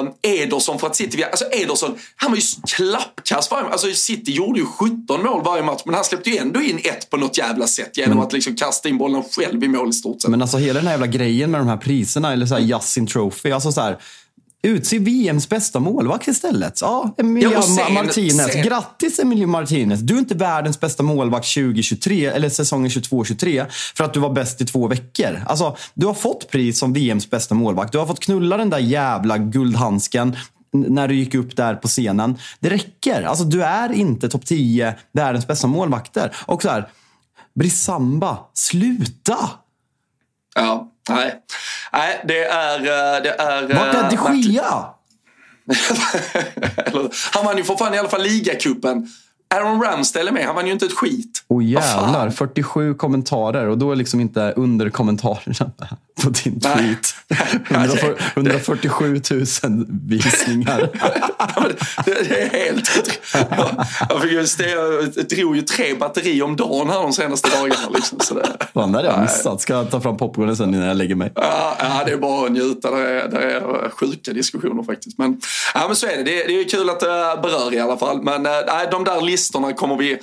Um, 0.00 0.10
Ederson 0.22 0.78
för 0.78 0.86
att 0.86 0.96
City... 0.96 1.22
Alltså 1.24 1.44
Ederson, 1.52 1.94
han 2.16 2.30
var 2.30 2.36
ju 2.36 2.42
klappkass 2.76 3.50
varje 3.50 3.68
Alltså 3.68 3.92
City 3.92 4.32
gjorde 4.32 4.58
ju 4.60 4.66
17 4.66 5.22
mål 5.22 5.42
varje 5.44 5.62
match, 5.62 5.82
men 5.84 5.94
han 5.94 6.04
släppte 6.04 6.30
ju 6.30 6.36
ändå 6.36 6.62
in 6.62 6.78
ett 6.84 7.10
på 7.10 7.16
något 7.16 7.38
jävla 7.38 7.66
sätt 7.66 7.96
genom 7.96 8.16
Men- 8.16 8.26
att 8.26 8.32
liksom 8.32 8.56
kasta 8.56 8.88
in 8.88 8.98
bollen 8.98 9.22
själv 9.36 9.64
i 9.64 9.68
mål 9.68 9.88
i 9.88 9.92
stort 9.92 10.22
sett. 10.22 10.30
Men 10.30 10.42
alltså 10.42 10.56
hela 10.58 10.78
den 10.78 10.86
här 10.86 10.92
jävla 10.94 11.06
grejen 11.06 11.50
med 11.50 11.60
de 11.60 11.68
här 11.68 11.76
priserna, 11.76 12.32
eller 12.32 12.46
såhär 12.46 12.62
Yasin 12.62 13.06
Trophy. 13.06 13.50
Alltså 13.50 13.72
såhär, 13.72 13.98
utse 14.62 14.98
VMs 14.98 15.48
bästa 15.48 15.80
målvakt 15.80 16.28
istället. 16.28 16.80
Ja, 16.80 17.14
Emilio 17.18 17.52
Ja, 17.52 17.62
sen- 17.62 17.94
Martinez. 17.94 18.52
sen- 18.52 18.62
Grattis 18.62 19.18
Emilio 19.18 19.46
Martinez. 19.46 20.00
Du 20.00 20.14
är 20.14 20.18
inte 20.18 20.34
världens 20.34 20.80
bästa 20.80 21.02
målvakt 21.02 21.46
2023, 21.54 22.26
eller 22.26 22.48
säsongen 22.48 22.90
22-23, 22.90 23.66
för 23.96 24.04
att 24.04 24.14
du 24.14 24.20
var 24.20 24.30
bäst 24.30 24.60
i 24.60 24.66
två 24.66 24.88
veckor. 24.88 25.42
Alltså, 25.46 25.76
du 25.94 26.06
har 26.06 26.14
fått 26.14 26.50
pris 26.50 26.78
som 26.78 26.92
VMs 26.92 27.30
bästa 27.30 27.54
målvakt. 27.54 27.92
Du 27.92 27.98
har 27.98 28.06
fått 28.06 28.20
knulla 28.20 28.56
den 28.56 28.70
där 28.70 28.78
jävla 28.78 29.38
guldhandsken 29.38 30.36
när 30.72 31.08
du 31.08 31.14
gick 31.14 31.34
upp 31.34 31.56
där 31.56 31.74
på 31.74 31.88
scenen. 31.88 32.38
Det 32.60 32.70
räcker. 32.70 33.22
Alltså, 33.22 33.44
du 33.44 33.62
är 33.62 33.92
inte 33.92 34.28
topp 34.28 34.46
10 34.46 34.94
världens 35.12 35.46
bästa 35.46 35.66
målvakter. 35.66 36.36
Och 36.46 36.62
så 36.62 36.68
här, 36.68 36.88
Brisamba, 37.54 38.38
sluta! 38.54 39.38
Ja, 40.54 40.91
nej. 41.08 41.34
Nej, 41.92 42.22
det 42.28 42.44
är... 42.44 42.78
eh, 42.78 43.22
Det 43.22 43.30
är 43.30 43.62
Vart 43.74 43.94
är 43.94 44.10
de. 44.10 44.36
Gia? 44.52 44.84
Han 47.32 47.44
vann 47.44 47.56
ju 47.56 47.64
för 47.64 47.76
fan 47.76 47.94
i 47.94 47.98
alla 47.98 48.08
fall 48.08 48.22
ligacupen. 48.22 49.08
Aaron 49.54 49.82
Ramsdale 49.82 50.30
är 50.30 50.32
med, 50.32 50.46
han 50.46 50.54
vann 50.54 50.66
ju 50.66 50.72
inte 50.72 50.86
ett 50.86 50.92
skit. 50.92 51.44
Åh 51.48 51.60
fan? 51.60 51.68
jävlar, 51.68 52.30
47 52.30 52.94
kommentarer 52.94 53.66
och 53.68 53.78
då 53.78 53.92
är 53.92 53.96
liksom 53.96 54.20
inte 54.20 54.52
under 54.56 54.90
kommentarerna 54.90 55.70
på 56.22 56.30
din 56.30 56.60
tweet. 56.60 57.14
Nej. 57.28 57.38
140 57.70 58.16
147 58.34 59.20
000 59.30 59.86
visningar. 60.08 60.88
Det, 62.04 62.28
det 62.28 62.42
är 62.42 62.48
helt... 62.48 63.20
Jag, 63.32 63.86
jag, 64.08 64.22
fick 64.22 64.32
ju 64.32 64.46
stä, 64.46 64.68
jag 64.68 65.28
drog 65.28 65.56
ju 65.56 65.62
tre 65.62 65.94
batterier 65.94 66.42
om 66.42 66.56
dagen 66.56 66.90
här 66.90 67.02
de 67.02 67.12
senaste 67.12 67.48
dagarna. 67.48 67.88
Liksom, 67.94 68.20
så 68.20 68.34
det, 68.34 68.46
Fan, 68.74 68.92
det 68.92 68.98
hade 68.98 69.08
jag 69.08 69.20
missat. 69.20 69.60
Ska 69.60 69.72
jag 69.72 69.90
ta 69.90 70.00
fram 70.00 70.16
popcornen 70.16 70.56
sen 70.56 70.74
innan 70.74 70.86
jag 70.86 70.96
lägger 70.96 71.14
mig? 71.14 71.32
ja, 71.34 71.76
ja, 71.78 72.02
det 72.06 72.12
är 72.12 72.16
bara 72.16 72.46
att 72.46 72.52
njuta. 72.52 72.90
Det 72.90 73.10
är, 73.10 73.28
det 73.28 73.52
är 73.52 73.90
sjuka 73.90 74.32
diskussioner 74.32 74.82
faktiskt. 74.82 75.18
Men, 75.18 75.40
ja, 75.74 75.84
men 75.86 75.96
så 75.96 76.06
är 76.06 76.16
det. 76.16 76.22
Det, 76.22 76.44
det 76.46 76.60
är 76.60 76.68
kul 76.68 76.90
att 76.90 77.00
det 77.00 77.38
berör 77.42 77.74
i 77.74 77.80
alla 77.80 77.96
fall. 77.96 78.22
Men 78.22 78.46
eh, 78.46 78.52
nej, 78.66 78.88
de 78.90 79.04
där 79.04 79.20
listorna 79.20 79.72
kommer 79.72 79.96
vi 79.96 80.18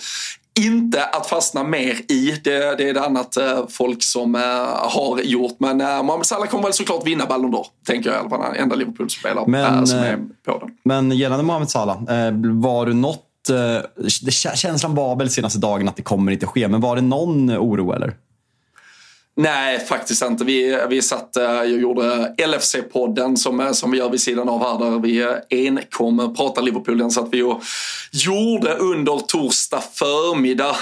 inte 0.65 1.03
att 1.03 1.27
fastna 1.27 1.63
mer 1.63 2.11
i. 2.11 2.31
Det, 2.43 2.77
det 2.77 2.89
är 2.89 2.93
det 2.93 3.05
annat 3.05 3.37
eh, 3.37 3.67
folk 3.69 4.03
som 4.03 4.35
eh, 4.35 4.41
har 4.89 5.21
gjort. 5.23 5.55
Men 5.59 5.81
eh, 5.81 6.03
Mohamed 6.03 6.25
Salah 6.25 6.47
kommer 6.47 6.63
väl 6.63 6.73
såklart 6.73 7.07
vinna 7.07 7.25
Ballon 7.25 7.53
d'Or. 7.53 7.65
Tänker 7.87 8.09
jag 8.09 8.17
i 8.17 8.19
alla 8.19 8.29
fall. 8.29 8.55
Enda 8.55 8.75
Liverpool-spelare 8.75 9.45
Men, 9.47 9.87
som 9.87 9.99
är 9.99 10.17
på 10.45 10.59
den. 10.59 10.69
Men 10.83 11.11
gällande 11.11 11.43
Mohamed 11.43 11.69
Salah, 11.69 11.97
var 12.41 12.85
du 12.85 12.93
något... 12.93 13.25
Känslan 14.55 14.95
var 14.95 15.15
väl 15.15 15.29
senaste 15.29 15.59
dagen 15.59 15.87
att 15.87 15.95
det 15.95 16.01
kommer 16.01 16.31
inte 16.31 16.45
ske, 16.45 16.67
men 16.67 16.81
var 16.81 16.95
det 16.95 17.01
någon 17.01 17.51
oro 17.51 17.93
eller? 17.93 18.13
Nej, 19.39 19.79
faktiskt 19.79 20.23
inte. 20.23 20.43
Vi, 20.43 20.79
vi 20.89 21.01
satt, 21.01 21.37
eh, 21.37 21.43
jag 21.43 21.67
gjorde 21.67 22.33
LFC-podden 22.37 23.35
som, 23.35 23.59
eh, 23.59 23.71
som 23.71 23.91
vi 23.91 23.97
gör 23.97 24.09
vid 24.09 24.21
sidan 24.21 24.49
av 24.49 24.59
här 24.59 24.91
där 24.91 24.99
vi 24.99 25.21
eh, 25.21 25.67
enkom 25.67 26.33
pratar 26.37 26.61
Liverpool. 26.61 26.97
Den 26.97 27.11
satt 27.11 27.27
vi 27.31 27.41
och 27.41 27.61
gjorde 28.11 28.73
under 28.73 29.17
torsdag 29.27 29.83
förmiddag. 29.93 30.75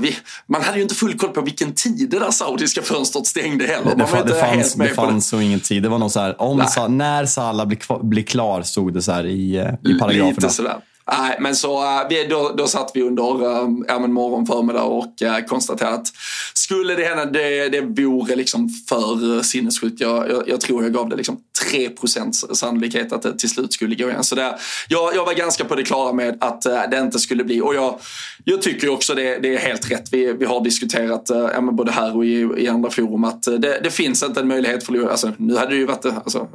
Vi, 0.00 0.16
man 0.46 0.62
hade 0.62 0.76
ju 0.76 0.82
inte 0.82 0.94
full 0.94 1.18
koll 1.18 1.30
på 1.30 1.40
vilken 1.40 1.74
tid 1.74 2.08
det 2.10 2.18
där 2.18 2.30
saudiska 2.30 2.82
fönstret 2.82 3.26
stängde 3.26 3.66
heller. 3.66 3.96
Det, 3.96 4.04
det 4.04 4.04
helt 4.04 4.40
fanns, 4.40 4.74
det 4.74 4.84
det. 4.84 4.94
fanns 4.94 5.28
så 5.28 5.40
ingen 5.40 5.60
tid. 5.60 5.82
Det 5.82 5.88
var 5.88 5.98
nog 5.98 6.10
så 6.10 6.20
här, 6.20 6.42
om. 6.42 6.64
Sa- 6.66 6.88
när 6.88 7.26
Salah 7.26 7.66
blir, 7.66 8.02
blir 8.02 8.22
klar, 8.22 8.62
stod 8.62 8.94
det 8.94 9.02
så 9.02 9.12
här 9.12 9.26
i, 9.26 9.56
i 9.84 9.98
paragraferna. 9.98 10.28
Lite 10.28 10.50
sådär. 10.50 10.76
Nej, 11.12 11.36
men 11.40 11.56
så 11.56 11.82
eh, 11.84 12.08
vi, 12.08 12.24
då, 12.24 12.54
då 12.56 12.66
satt 12.66 12.90
vi 12.94 13.02
under 13.02 13.62
ehm, 13.62 13.84
ja, 13.88 13.98
men 13.98 14.12
morgon, 14.12 14.46
förmiddag 14.46 14.82
och 14.82 15.22
eh, 15.22 15.44
konstaterade 15.44 15.94
att 15.94 16.12
skulle 16.54 16.94
det 16.94 17.04
hända, 17.04 17.24
det, 17.24 17.68
det 17.68 17.80
vore 17.80 18.36
liksom 18.36 18.68
för 18.88 19.36
eh, 19.36 19.42
sinnessjukt. 19.42 20.00
Jag, 20.00 20.30
jag, 20.30 20.48
jag 20.48 20.60
tror 20.60 20.82
jag 20.82 20.92
gav 20.92 21.08
det 21.08 21.16
liksom 21.16 21.36
3% 21.72 22.54
sannolikhet 22.54 23.12
att 23.12 23.22
det 23.22 23.38
till 23.38 23.50
slut 23.50 23.72
skulle 23.72 23.94
gå 23.94 24.08
igen. 24.08 24.24
Så 24.24 24.34
det, 24.34 24.58
jag, 24.88 25.14
jag 25.14 25.24
var 25.24 25.34
ganska 25.34 25.64
på 25.64 25.74
det 25.74 25.82
klara 25.82 26.12
med 26.12 26.36
att 26.40 26.62
det 26.62 26.98
inte 26.98 27.18
skulle 27.18 27.44
bli. 27.44 27.60
Och 27.60 27.74
jag, 27.74 28.00
jag 28.44 28.62
tycker 28.62 28.86
ju 28.86 28.92
också 28.92 29.14
det, 29.14 29.38
det 29.38 29.54
är 29.54 29.58
helt 29.58 29.90
rätt. 29.90 30.12
Vi, 30.12 30.32
vi 30.32 30.44
har 30.44 30.64
diskuterat, 30.64 31.26
ja, 31.28 31.60
men 31.60 31.76
både 31.76 31.92
här 31.92 32.16
och 32.16 32.24
i, 32.24 32.48
i 32.56 32.68
andra 32.68 32.90
forum, 32.90 33.24
att 33.24 33.42
det, 33.42 33.80
det 33.82 33.90
finns 33.90 34.22
inte 34.22 34.40
en 34.40 34.48
möjlighet 34.48 34.84
för 34.84 35.10
alltså, 35.10 35.32
Nu 35.36 35.56
hade 35.56 35.70
det 35.70 35.76
ju 35.76 35.86
varit 35.86 36.06
alltså, 36.06 36.48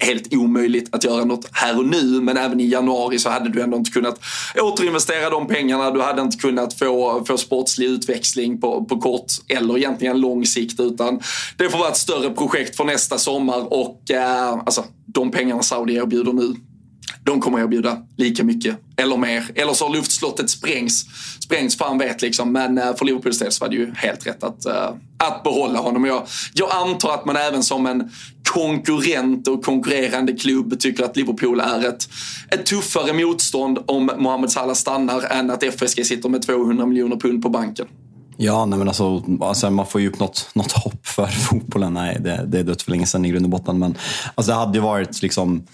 helt 0.00 0.34
omöjligt 0.34 0.94
att 0.94 1.04
göra 1.04 1.24
något 1.24 1.48
här 1.52 1.78
och 1.78 1.86
nu, 1.86 2.20
men 2.20 2.36
även 2.36 2.60
i 2.60 2.68
januari 2.68 3.18
så 3.18 3.30
hade 3.30 3.50
du 3.50 3.62
ändå 3.62 3.76
inte 3.76 3.90
kunnat 3.90 4.20
återinvestera 4.60 5.30
de 5.30 5.46
pengarna. 5.46 5.90
Du 5.90 6.02
hade 6.02 6.22
inte 6.22 6.36
kunnat 6.36 6.74
få, 6.74 7.24
få 7.24 7.36
sportslig 7.36 7.86
utväxling 7.86 8.60
på, 8.60 8.84
på 8.84 8.98
kort 9.00 9.32
eller 9.48 9.78
egentligen 9.78 10.20
lång 10.20 10.46
sikt, 10.46 10.80
utan 10.80 11.20
det 11.56 11.70
får 11.70 11.78
vara 11.78 11.88
ett 11.88 11.96
större 11.96 12.30
projekt 12.30 12.76
för 12.76 12.84
nästa 12.84 13.18
sommar 13.18 13.72
och 13.72 14.10
eh, 14.10 14.50
alltså, 14.50 14.84
de 15.06 15.30
pengarna 15.30 15.62
Saudi 15.62 15.94
erbjuder 15.94 16.32
nu 16.32 16.54
de 17.24 17.40
kommer 17.40 17.60
erbjuda 17.60 17.98
lika 18.16 18.44
mycket 18.44 18.76
eller 18.96 19.16
mer. 19.16 19.44
Eller 19.54 19.72
så 19.72 19.86
har 19.86 19.94
luftslottet 19.94 20.50
sprängs. 20.50 21.06
Sprängs 21.40 21.78
fan 21.78 21.98
vet 21.98 22.22
liksom. 22.22 22.52
Men 22.52 22.78
eh, 22.78 22.96
för 22.96 23.04
Liverpools 23.04 23.38
del 23.38 23.52
så 23.52 23.64
var 23.64 23.68
det 23.68 23.76
ju 23.76 23.94
helt 23.94 24.26
rätt 24.26 24.44
att, 24.44 24.66
eh, 24.66 24.90
att 25.18 25.42
behålla 25.42 25.78
honom. 25.78 26.04
Jag, 26.04 26.26
jag 26.54 26.70
antar 26.72 27.14
att 27.14 27.24
man 27.24 27.36
även 27.36 27.62
som 27.62 27.86
en 27.86 28.10
konkurrent 28.48 29.48
och 29.48 29.64
konkurrerande 29.64 30.32
klubb 30.32 30.80
tycker 30.80 31.04
att 31.04 31.16
Liverpool 31.16 31.60
är 31.60 31.88
ett, 31.88 32.08
ett 32.50 32.66
tuffare 32.66 33.12
motstånd 33.12 33.78
om 33.86 34.10
Mohamed 34.18 34.50
Salah 34.50 34.74
stannar 34.74 35.20
än 35.20 35.50
att 35.50 35.62
FSG 35.62 36.06
sitter 36.06 36.28
med 36.28 36.42
200 36.42 36.86
miljoner 36.86 37.16
pund 37.16 37.42
på 37.42 37.48
banken. 37.48 37.86
Ja, 38.36 38.66
nej 38.66 38.78
men 38.78 38.88
alltså, 38.88 39.22
alltså, 39.40 39.70
man 39.70 39.86
får 39.86 40.00
ju 40.00 40.08
upp 40.08 40.20
något, 40.20 40.50
något 40.54 40.72
hopp 40.72 41.06
för 41.06 41.26
fotbollen. 41.26 41.94
Nej, 41.94 42.16
det, 42.20 42.44
det 42.46 42.58
är 42.58 42.64
dött 42.64 42.82
för 42.82 42.90
länge 42.90 43.06
sedan 43.06 43.24
i 43.24 43.30
grund 43.30 43.44
och 43.44 43.50
botten. 43.50 43.78
Men 43.78 43.94
alltså, 44.34 44.52
det 44.52 44.58
hade 44.58 44.78
ju 44.78 44.82
varit 44.82 45.22
liksom 45.22 45.66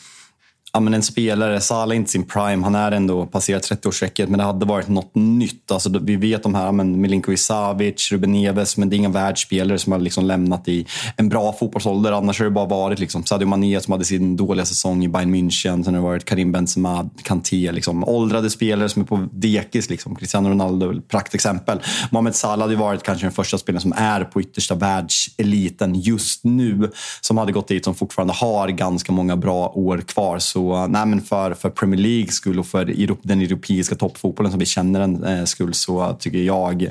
ja, 0.75 0.81
men 0.81 0.95
en 0.95 1.03
spelare, 1.03 1.61
Salah 1.61 1.95
är 1.95 1.97
inte 1.97 2.11
sin 2.11 2.25
prime, 2.25 2.65
han 2.65 2.75
är 2.75 2.93
ändå 2.93 3.27
passerat 3.27 3.71
30-årsstrecket, 3.71 4.27
men 4.27 4.39
det 4.39 4.45
hade 4.45 4.67
varit 4.67 4.89
något 4.89 5.15
nytt. 5.15 5.71
Alltså, 5.71 5.99
vi 6.03 6.17
vet 6.17 6.43
de 6.43 6.55
här, 6.55 6.73
men 6.73 7.01
Milinkovic 7.01 7.45
Savic, 7.45 8.13
Ruben 8.13 8.33
Neves, 8.33 8.77
men 8.77 8.91
det 8.91 8.97
är 8.97 8.99
inga 8.99 9.09
världsspelare 9.09 9.79
som 9.79 9.93
har 9.93 10.01
liksom 10.01 10.25
lämnat 10.25 10.69
i 10.69 10.87
en 11.17 11.29
bra 11.29 11.53
fotbollsålder. 11.53 12.13
Annars 12.13 12.39
har 12.39 12.45
det 12.45 12.51
bara 12.51 12.67
varit 12.67 12.99
liksom, 12.99 13.25
Sadio 13.25 13.47
Mané 13.47 13.81
som 13.81 13.93
hade 13.93 14.05
sin 14.05 14.37
dåliga 14.37 14.67
säsong 14.67 15.05
i 15.05 15.09
Bayern 15.09 15.35
München, 15.35 15.85
sen 15.85 15.85
har 15.85 15.93
det 15.93 16.09
varit 16.09 16.25
Karim 16.25 16.53
Benzema, 16.53 17.11
Kanté, 17.23 17.73
liksom, 17.73 18.05
åldrade 18.05 18.51
spelare 18.51 18.89
som 18.89 19.03
är 19.03 19.07
på 19.07 19.29
dekis. 19.33 19.91
Liksom. 19.91 20.17
Cristiano 20.17 20.49
Ronaldo, 20.49 21.01
praktexempel. 21.01 21.83
Mohamed 22.11 22.35
Salah 22.35 22.61
hade 22.61 22.77
varit 22.77 23.03
kanske 23.03 23.27
den 23.27 23.33
första 23.33 23.59
spelaren 23.59 23.81
som 23.81 23.93
är 23.97 24.25
på 24.25 24.41
yttersta 24.41 24.75
världseliten 24.75 25.95
just 25.95 26.45
nu, 26.45 26.91
som 27.21 27.39
hade 27.39 27.53
gått 27.53 27.69
dit, 27.69 27.85
som 27.85 27.95
fortfarande 27.95 28.35
har 28.35 28.69
ganska 28.69 29.13
många 29.13 29.37
bra 29.37 29.73
år 29.75 29.99
kvar. 29.99 30.39
Så 30.39 30.64
nej, 30.73 31.07
men 31.07 31.21
för, 31.21 31.55
för 31.55 31.71
Premier 31.71 32.01
League 32.01 32.33
skull 32.33 32.59
och 32.59 32.67
för 32.67 32.85
den 33.23 33.41
europeiska 33.41 33.95
toppfotbollen 33.95 34.53
som 34.53 34.59
vi 34.59 34.67
känner 34.67 35.01
den 35.01 35.25
eh, 35.25 35.45
skull 35.45 35.75
så 35.75 36.17
tycker 36.21 36.39
jag 36.39 36.91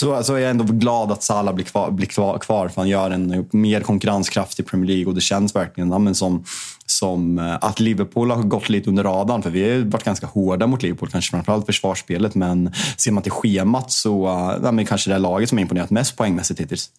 så, 0.00 0.22
så 0.22 0.34
är 0.34 0.38
jag 0.38 0.50
ändå 0.50 0.64
glad 0.64 1.12
att 1.12 1.22
Salah 1.22 1.54
blir 1.54 1.64
kvar, 1.64 1.90
blir 1.90 2.06
kvar, 2.06 2.38
kvar 2.38 2.68
för 2.68 2.80
han 2.80 2.88
gör 2.88 3.10
en 3.10 3.48
mer 3.50 3.80
konkurrenskraftig 3.80 4.66
Premier 4.66 4.86
League 4.86 5.06
och 5.06 5.14
det 5.14 5.20
känns 5.20 5.54
verkligen 5.54 5.90
ja, 5.90 5.98
men 5.98 6.14
som, 6.14 6.44
som 6.86 7.38
eh, 7.38 7.58
att 7.60 7.80
Liverpool 7.80 8.30
har 8.30 8.42
gått 8.42 8.68
lite 8.68 8.90
under 8.90 9.04
radarn. 9.04 9.42
För 9.42 9.50
vi 9.50 9.70
har 9.70 9.84
varit 9.84 10.04
ganska 10.04 10.26
hårda 10.26 10.66
mot 10.66 10.82
Liverpool, 10.82 11.08
kanske 11.08 11.30
framförallt 11.30 11.66
försvarsspelet. 11.66 12.34
Men 12.34 12.72
ser 12.96 13.12
man 13.12 13.22
till 13.22 13.32
schemat 13.32 13.90
så 13.90 14.26
eh, 14.26 14.58
ja, 14.62 14.72
men 14.72 14.86
kanske 14.86 15.10
det 15.10 15.14
är 15.14 15.18
laget 15.18 15.48
som 15.48 15.58
har 15.58 15.62
imponerat 15.62 15.90
mest 15.90 16.16
poängmässigt 16.16 16.60
hittills. 16.60 16.90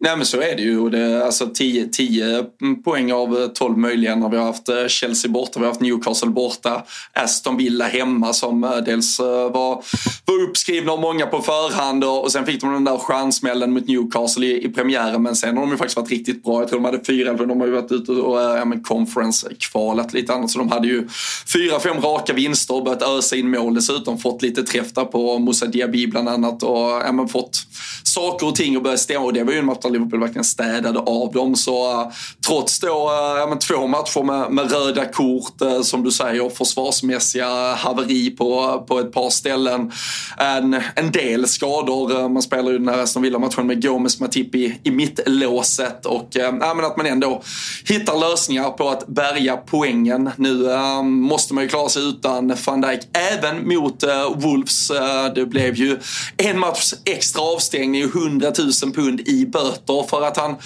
Nej 0.00 0.16
men 0.16 0.26
så 0.26 0.40
är 0.40 0.56
det 0.56 0.62
ju. 0.62 0.90
Det 0.90 0.98
är 0.98 1.20
alltså 1.20 1.46
10, 1.54 1.88
10 1.88 2.44
poäng 2.84 3.12
av 3.12 3.38
eh, 3.42 3.48
12 3.48 3.78
möjliga 3.78 4.16
när 4.16 4.28
vi 4.28 4.36
har 4.36 4.44
haft 4.44 4.68
eh, 4.68 4.86
Chelsea 4.86 5.30
borta, 5.30 5.60
vi 5.60 5.64
har 5.64 5.72
haft 5.72 5.80
Newcastle 5.80 6.30
borta, 6.30 6.82
Aston 7.12 7.56
Villa 7.56 7.84
hemma 7.84 8.32
som 8.32 8.64
eh, 8.64 8.76
dels 8.76 9.18
var, 9.20 9.84
var 10.24 10.42
uppskrivna 10.48 10.92
av 10.92 11.00
många 11.00 11.26
på 11.26 11.42
förhand 11.42 12.04
och, 12.04 12.24
och 12.24 12.32
sen 12.32 12.46
fick 12.46 12.60
de 12.60 12.72
den 12.72 12.84
där 12.84 12.96
stjärnsmällen 12.96 13.72
mot 13.72 13.88
Newcastle 13.88 14.46
i, 14.46 14.64
i 14.64 14.68
premiären 14.68 15.22
men 15.22 15.36
sen 15.36 15.56
har 15.56 15.64
de 15.64 15.70
ju 15.70 15.76
faktiskt 15.76 15.96
varit 15.96 16.10
riktigt 16.10 16.44
bra. 16.44 16.60
Jag 16.60 16.68
tror 16.68 16.80
de 16.80 16.84
hade 16.84 17.04
fyra, 17.04 17.36
för 17.36 17.46
de 17.46 17.60
har 17.60 17.66
ju 17.66 17.72
varit 17.72 17.92
ute 17.92 18.12
och 18.12 18.40
ja, 18.40 18.64
men 18.64 18.82
conference-kvalat 18.82 20.12
lite 20.12 20.34
annat 20.34 20.50
så 20.50 20.58
de 20.58 20.68
hade 20.68 20.88
ju 20.88 21.08
fyra, 21.52 21.80
fem 21.80 22.00
raka 22.00 22.32
vinster 22.32 22.74
och 22.74 22.84
börjat 22.84 23.02
ösa 23.02 23.36
in 23.36 23.50
mål 23.50 23.74
dessutom. 23.74 24.18
Fått 24.18 24.42
lite 24.42 24.62
träff 24.62 24.92
där 24.92 25.04
på 25.04 25.38
Moussa 25.38 25.66
Diaby 25.66 26.06
bland 26.06 26.28
annat 26.28 26.62
och 26.62 26.90
ja, 26.90 27.12
men 27.12 27.28
fått 27.28 27.66
saker 28.14 28.46
och 28.46 28.54
ting 28.54 28.76
och 28.76 28.82
började 28.82 28.98
stämma 28.98 29.24
och 29.24 29.32
det 29.32 29.44
var 29.44 29.52
ju 29.52 29.58
en 29.58 29.64
match 29.64 29.78
där 29.82 29.90
Liverpool 29.90 30.20
verkligen 30.20 30.44
städade 30.44 30.98
av 30.98 31.32
dem. 31.32 31.56
Så 31.56 32.00
uh, 32.00 32.12
trots 32.46 32.80
då 32.80 32.88
uh, 32.88 33.38
ja, 33.38 33.46
men 33.48 33.58
två 33.58 33.86
matcher 33.86 34.22
med, 34.22 34.52
med 34.52 34.72
röda 34.72 35.04
kort, 35.04 35.62
uh, 35.62 35.82
som 35.82 36.02
du 36.02 36.10
säger, 36.10 36.48
försvarsmässiga 36.48 37.74
haveri 37.74 38.30
på, 38.30 38.84
på 38.88 39.00
ett 39.00 39.12
par 39.12 39.30
ställen. 39.30 39.92
En, 40.38 40.82
en 40.94 41.10
del 41.12 41.48
skador. 41.48 42.28
Man 42.28 42.42
spelar 42.42 42.72
ju 42.72 42.78
den 42.78 42.88
här 42.88 42.98
Aston 42.98 43.22
Villa-matchen 43.22 43.66
med 43.66 43.82
Gomes 43.82 44.20
Matip 44.20 44.54
i, 44.54 44.80
i 44.82 44.90
mittlåset 44.90 46.06
och 46.06 46.28
ja, 46.30 46.52
men 46.52 46.84
att 46.84 46.96
man 46.96 47.06
ändå 47.06 47.42
hittar 47.84 48.30
lösningar 48.30 48.70
på 48.70 48.88
att 48.88 49.06
bärga 49.06 49.56
poängen. 49.56 50.30
Nu 50.36 50.68
måste 51.02 51.54
man 51.54 51.64
ju 51.64 51.68
klara 51.68 51.88
sig 51.88 52.08
utan 52.08 52.52
van 52.66 52.80
Dijk, 52.80 53.00
även 53.12 53.68
mot 53.68 54.04
Wolves. 54.36 54.92
det 55.34 55.46
blev 55.46 55.74
ju 55.74 55.98
en 56.36 56.58
match 56.58 56.94
extra 57.04 57.42
avstängning, 57.42 58.03
100 58.04 58.52
000 58.82 58.92
pund 58.92 59.20
i 59.20 59.46
böter 59.46 60.08
för 60.08 60.22
att 60.22 60.36
han 60.36 60.56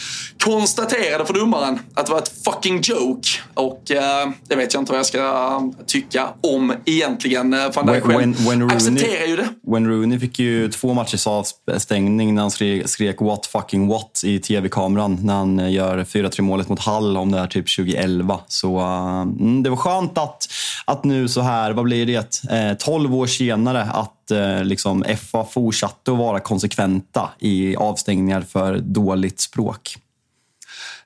konstaterade 0.45 1.27
för 1.27 1.35
domaren 1.35 1.79
att 1.95 2.07
det 2.07 2.13
var 2.13 2.19
ett 2.19 2.33
fucking 2.45 2.81
joke. 2.83 3.29
Och 3.55 3.91
eh, 3.91 4.31
det 4.49 4.57
vet 4.57 4.75
jag 4.75 4.81
inte 4.81 4.93
vad 4.93 4.99
jag 4.99 5.07
ska 5.07 5.19
eh, 5.19 5.85
tycka 5.87 6.29
om 6.43 6.73
egentligen. 6.85 7.55
Eh, 7.55 7.71
Van 7.75 7.87
Dijk 7.87 8.05
själv 8.05 8.37
Rooney, 8.47 8.77
accepterar 8.77 9.27
ju 9.27 9.37
det. 9.37 9.49
Wayne 9.67 9.89
Rooney 9.89 10.19
fick 10.19 10.39
ju 10.39 10.71
två 10.71 10.95
matchers 10.95 11.27
avstängning 11.27 12.35
när 12.35 12.43
han 12.43 12.51
skrek, 12.51 12.89
skrek 12.89 13.21
“what 13.21 13.47
fucking 13.47 13.89
what” 13.89 14.21
i 14.25 14.39
tv-kameran 14.39 15.19
när 15.23 15.35
han 15.35 15.59
eh, 15.59 15.73
gör 15.73 15.99
4-3 15.99 16.41
målet 16.41 16.69
mot 16.69 16.81
Hall 16.81 17.17
om 17.17 17.33
det 17.33 17.39
är 17.39 17.47
typ 17.47 17.77
2011. 17.77 18.41
Så 18.47 18.79
uh, 18.79 19.27
det 19.63 19.71
var 19.71 19.77
skönt 19.77 20.19
att, 20.19 20.49
att 20.85 21.05
nu 21.05 21.29
så 21.29 21.41
här, 21.41 21.73
vad 21.73 21.85
blir 21.85 22.07
det, 22.07 22.45
eh, 22.51 22.77
12 22.79 23.15
år 23.15 23.27
senare 23.27 23.83
att 23.83 24.18
liksom, 24.65 25.05
FA 25.31 25.45
fortsatte 25.45 26.13
att 26.13 26.19
vara 26.19 26.41
konsekventa 26.41 27.31
i 27.39 27.77
avstängningar 27.77 28.41
för 28.41 28.79
dåligt 28.79 29.41
språk. 29.41 29.97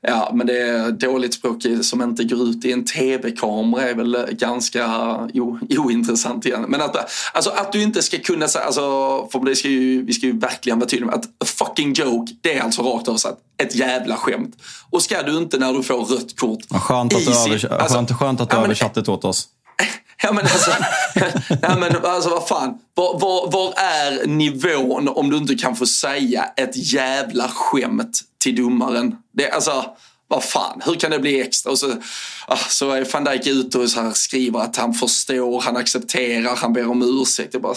Ja, 0.07 0.31
men 0.35 0.47
det 0.47 0.59
är 0.59 0.91
dåligt 0.91 1.35
språk 1.35 1.63
som 1.83 2.03
inte 2.03 2.25
går 2.25 2.49
ut 2.49 2.65
i 2.65 2.73
en 2.73 2.85
tv-kamera 2.85 3.89
är 3.89 3.95
väl 3.95 4.27
ganska 4.31 4.87
o, 5.35 5.59
ointressant 5.79 6.47
igen. 6.47 6.65
Men 6.69 6.81
att, 6.81 6.97
alltså, 7.33 7.51
att 7.51 7.73
du 7.73 7.83
inte 7.83 8.03
ska 8.03 8.19
kunna 8.19 8.49
säga, 8.49 8.65
alltså, 8.65 8.81
för 9.33 9.45
det 9.45 9.57
ska 9.57 9.69
ju, 9.69 10.05
vi 10.05 10.13
ska 10.13 10.27
ju 10.27 10.39
verkligen 10.39 10.79
vara 10.79 10.89
tydliga 10.89 11.11
med 11.11 11.15
att 11.15 11.49
fucking 11.49 11.93
joke, 11.93 12.33
det 12.41 12.59
är 12.59 12.63
alltså 12.63 12.83
rakt 12.83 13.09
översatt 13.09 13.39
ett 13.63 13.75
jävla 13.75 14.17
skämt. 14.17 14.57
Och 14.91 15.03
ska 15.03 15.23
du 15.23 15.39
inte 15.39 15.59
när 15.59 15.73
du 15.73 15.83
får 15.83 16.05
rött 16.05 16.39
kort. 16.39 16.61
Ja, 16.69 16.79
skönt 16.79 17.15
att 17.15 17.25
du, 17.25 17.31
över, 17.31 17.73
alltså, 17.73 17.97
skönt, 17.97 18.13
skönt 18.13 18.41
att 18.41 18.51
du 18.51 18.57
ja, 18.57 18.65
översatte 18.65 19.11
åt 19.11 19.25
oss. 19.25 19.49
Ja 20.23 20.33
men 20.33 20.45
alltså, 20.45 20.71
ja, 21.63 21.77
men 21.77 22.05
alltså 22.05 22.31
vad 22.31 22.49
fan. 22.49 22.79
Var, 22.95 23.19
var, 23.19 23.51
var, 23.51 23.75
är 23.77 24.27
nivån 24.27 25.09
om 25.09 25.31
du 25.31 25.37
inte 25.37 25.55
kan 25.55 25.77
få 25.77 25.87
säga 25.87 26.45
ett 26.57 26.93
jävla 26.93 27.49
skämt 27.49 28.21
till 28.39 28.57
domaren? 28.57 29.17
Det, 29.33 29.51
alltså, 29.51 29.85
vad 30.29 30.45
fan, 30.45 30.83
hur 30.85 30.95
kan 30.95 31.11
det 31.11 31.19
bli 31.19 31.41
extra? 31.41 31.73
Och 31.73 31.79
så, 31.79 31.93
ah, 32.47 32.57
så 32.57 32.91
är 32.91 33.07
van 33.13 33.25
Dijk 33.25 33.47
ute 33.47 33.79
och 33.79 33.91
så 33.91 34.01
här 34.01 34.13
skriver 34.13 34.61
att 34.61 34.77
han 34.77 34.95
förstår, 34.95 35.61
han 35.61 35.77
accepterar, 35.77 36.57
han 36.57 36.73
ber 36.73 36.91
om 36.91 37.21
ursäkt. 37.23 37.49
Jag, 37.53 37.63
bara, 37.63 37.75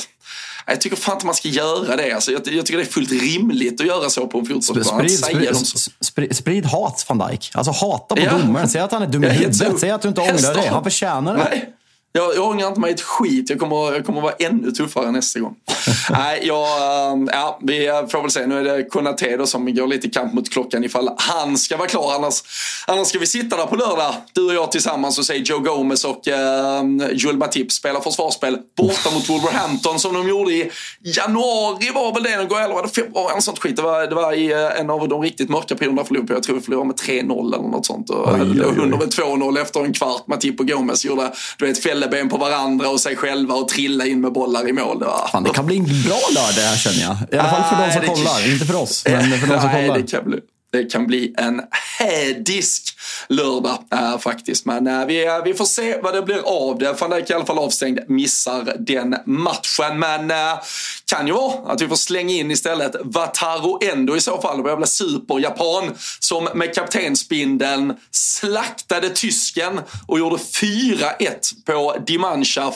jag 0.68 0.82
tycker 0.82 0.98
fan 0.98 1.16
inte 1.16 1.26
man 1.26 1.36
ska 1.36 1.48
göra 1.48 1.96
det. 1.96 2.12
Alltså, 2.12 2.32
jag, 2.32 2.48
jag 2.48 2.66
tycker 2.66 2.78
det 2.78 2.84
är 2.84 2.91
fullt 2.91 3.12
rimligt 3.12 3.82
att 3.82 3.88
göra 3.88 4.10
så 4.10 4.28
på 4.28 4.39
en 4.39 4.46
fotbollsplan. 4.46 5.10
Sprid, 5.10 5.58
sprid, 6.02 6.36
sprid, 6.36 6.66
hat 6.66 7.06
van 7.10 7.18
Dijk. 7.30 7.52
Alltså 7.54 7.72
hata 7.72 8.16
på 8.16 8.22
ja. 8.22 8.38
domaren. 8.38 8.70
Säg 8.70 8.82
att 8.82 8.91
han 8.91 9.02
är 9.02 9.08
dum 9.08 9.24
i 9.24 9.30
huvudet. 9.30 9.80
Säg 9.80 9.91
att 9.91 10.02
du 10.02 10.08
inte 10.08 10.22
ångrar 10.22 10.54
dig. 10.54 10.68
Han 10.68 10.84
förtjänar 10.84 11.38
det. 11.38 11.43
Nej. 11.43 11.74
Jag, 12.18 12.36
jag 12.36 12.47
ångrar 12.47 12.68
inte 12.68 12.80
mig 12.80 12.91
ett 12.91 13.01
skit. 13.01 13.49
Jag 13.49 13.59
kommer, 13.59 13.93
jag 13.93 14.05
kommer 14.05 14.22
vara 14.22 14.34
ännu 14.39 14.72
tuffare 14.72 15.11
nästa 15.11 15.39
gång. 15.39 15.55
Nej, 16.09 16.39
jag, 16.43 16.68
ehm, 17.11 17.30
ja, 17.34 17.59
vi 17.61 17.89
får 18.09 18.22
väl 18.22 18.32
se. 18.32 18.47
Nu 18.47 18.59
är 18.59 18.63
det 18.63 18.84
Konate 18.84 19.47
som 19.47 19.76
går 19.76 19.88
lite 19.88 20.09
kamp 20.09 20.34
mot 20.34 20.49
klockan 20.49 20.84
ifall 20.84 21.09
han 21.18 21.57
ska 21.57 21.78
vara 21.78 21.88
klar. 21.88 22.13
Annars, 22.16 22.43
annars 22.88 23.07
ska 23.07 23.20
vi 23.20 23.28
sitta 23.28 23.57
där 23.57 23.66
på 23.66 23.76
lördag, 23.76 24.13
du 24.34 24.45
och 24.45 24.53
jag 24.53 24.72
tillsammans 24.72 25.20
och 25.20 25.26
se 25.26 25.36
Joe 25.38 25.59
Gomez 25.59 26.05
och 26.05 26.28
uh, 26.28 27.11
Joel 27.11 27.38
Matip 27.38 27.72
spela 27.72 28.01
försvarsspel 28.01 28.57
borta 28.78 29.11
mot 29.13 29.30
Wolverhampton 29.30 29.99
som 29.99 30.13
de 30.13 30.30
gjorde 30.30 30.51
i 30.51 30.72
januari 31.01 31.91
var 31.95 32.13
väl 32.13 32.24
det, 32.24 32.30
eller 32.30 32.74
var 32.74 32.84
det 32.84 32.89
februari, 32.89 33.32
eller 33.32 33.41
sånt 33.41 33.59
skit. 33.59 33.76
Det 33.76 33.82
var, 33.82 34.07
det 34.07 34.16
var 34.16 34.34
i 34.34 34.53
uh, 34.53 34.80
en 34.80 34.89
av 34.89 35.09
de 35.09 35.22
riktigt 35.22 35.49
mörka 35.49 35.76
perioderna 35.76 36.03
för 36.03 36.13
Liverpool. 36.13 36.36
Jag 36.36 36.43
tror 36.43 36.55
vi 36.55 36.61
förlorade 36.61 36.88
med 36.88 36.95
3-0 36.95 37.55
eller 37.55 37.68
något 37.68 37.86
sånt. 37.86 38.09
Och 38.09 38.34
oj, 38.34 38.41
oj, 38.41 38.61
oj. 38.66 38.84
Under 38.84 38.97
med 38.97 39.07
2-0 39.07 39.61
efter 39.61 39.80
en 39.80 39.93
kvart. 39.93 40.28
Matip 40.28 40.59
och 40.59 40.68
Gomez 40.68 41.05
gjorde, 41.05 41.32
du 41.57 41.66
vet, 41.66 41.84
fälle 41.84 42.05
ben 42.08 42.30
på 42.30 42.38
varandra 42.38 42.89
och 42.89 42.99
sig 42.99 43.16
själva 43.16 43.56
och 43.56 43.68
trilla 43.68 44.06
in 44.06 44.22
med 44.22 44.34
bollar 44.34 44.70
i 44.70 44.74
mål. 44.74 44.99
Det, 44.99 45.06
var... 45.06 45.28
Fan, 45.32 45.43
det 45.43 45.49
kan 45.49 45.66
bli 45.66 45.78
en 45.78 45.84
bra 45.84 46.20
lördag 46.36 46.62
här 46.62 46.78
känner 46.78 47.01
jag. 47.01 47.18
I 47.32 47.38
alla 47.38 47.49
fall 47.49 47.64
för 47.64 47.88
de 47.88 48.08
som 48.08 48.16
kollar. 48.16 48.51
Inte 48.51 48.66
för 48.66 48.76
oss, 48.76 49.03
men 49.06 49.32
för 49.32 49.47
de 49.47 49.62
som 49.62 49.70
kollar. 49.72 49.97
Det 49.97 50.12
kan 50.12 50.30
bli, 50.30 50.39
det 50.76 50.91
kan 50.91 51.07
bli 51.07 51.34
en 51.38 51.61
hädisk 51.99 52.97
lördag 53.30 53.78
äh, 53.93 54.17
faktiskt. 54.17 54.65
Men 54.65 54.88
äh, 54.88 55.05
vi, 55.05 55.26
eh, 55.26 55.43
vi 55.43 55.53
får 55.53 55.65
se 55.65 56.01
vad 56.01 56.13
det 56.13 56.21
blir 56.21 56.41
av 56.45 56.78
det. 56.78 57.01
Van 57.01 57.09
Dijk 57.09 57.30
i 57.30 57.34
alla 57.34 57.45
fall 57.45 57.59
avstängd, 57.59 57.99
missar 58.07 58.76
den 58.80 59.15
matchen. 59.26 59.99
Men 59.99 60.32
äh, 60.32 60.59
kan 61.05 61.28
ju 61.28 61.34
vara 61.34 61.71
att 61.71 61.82
vi 61.82 61.88
får 61.88 61.95
slänga 61.95 62.34
in 62.34 62.51
istället 62.51 62.95
Wataru 63.03 63.91
Endo 63.91 64.15
i 64.15 64.21
så 64.21 64.41
fall. 64.41 64.63
Det 64.63 64.69
jävla 64.69 64.86
superjapan. 64.86 65.95
som 66.19 66.49
med 66.53 66.76
kaptensbindeln 66.76 67.93
slaktade 68.11 69.09
tysken 69.09 69.82
och 70.07 70.19
gjorde 70.19 70.36
4-1 70.36 71.65
på 71.65 71.97
Die 72.07 72.19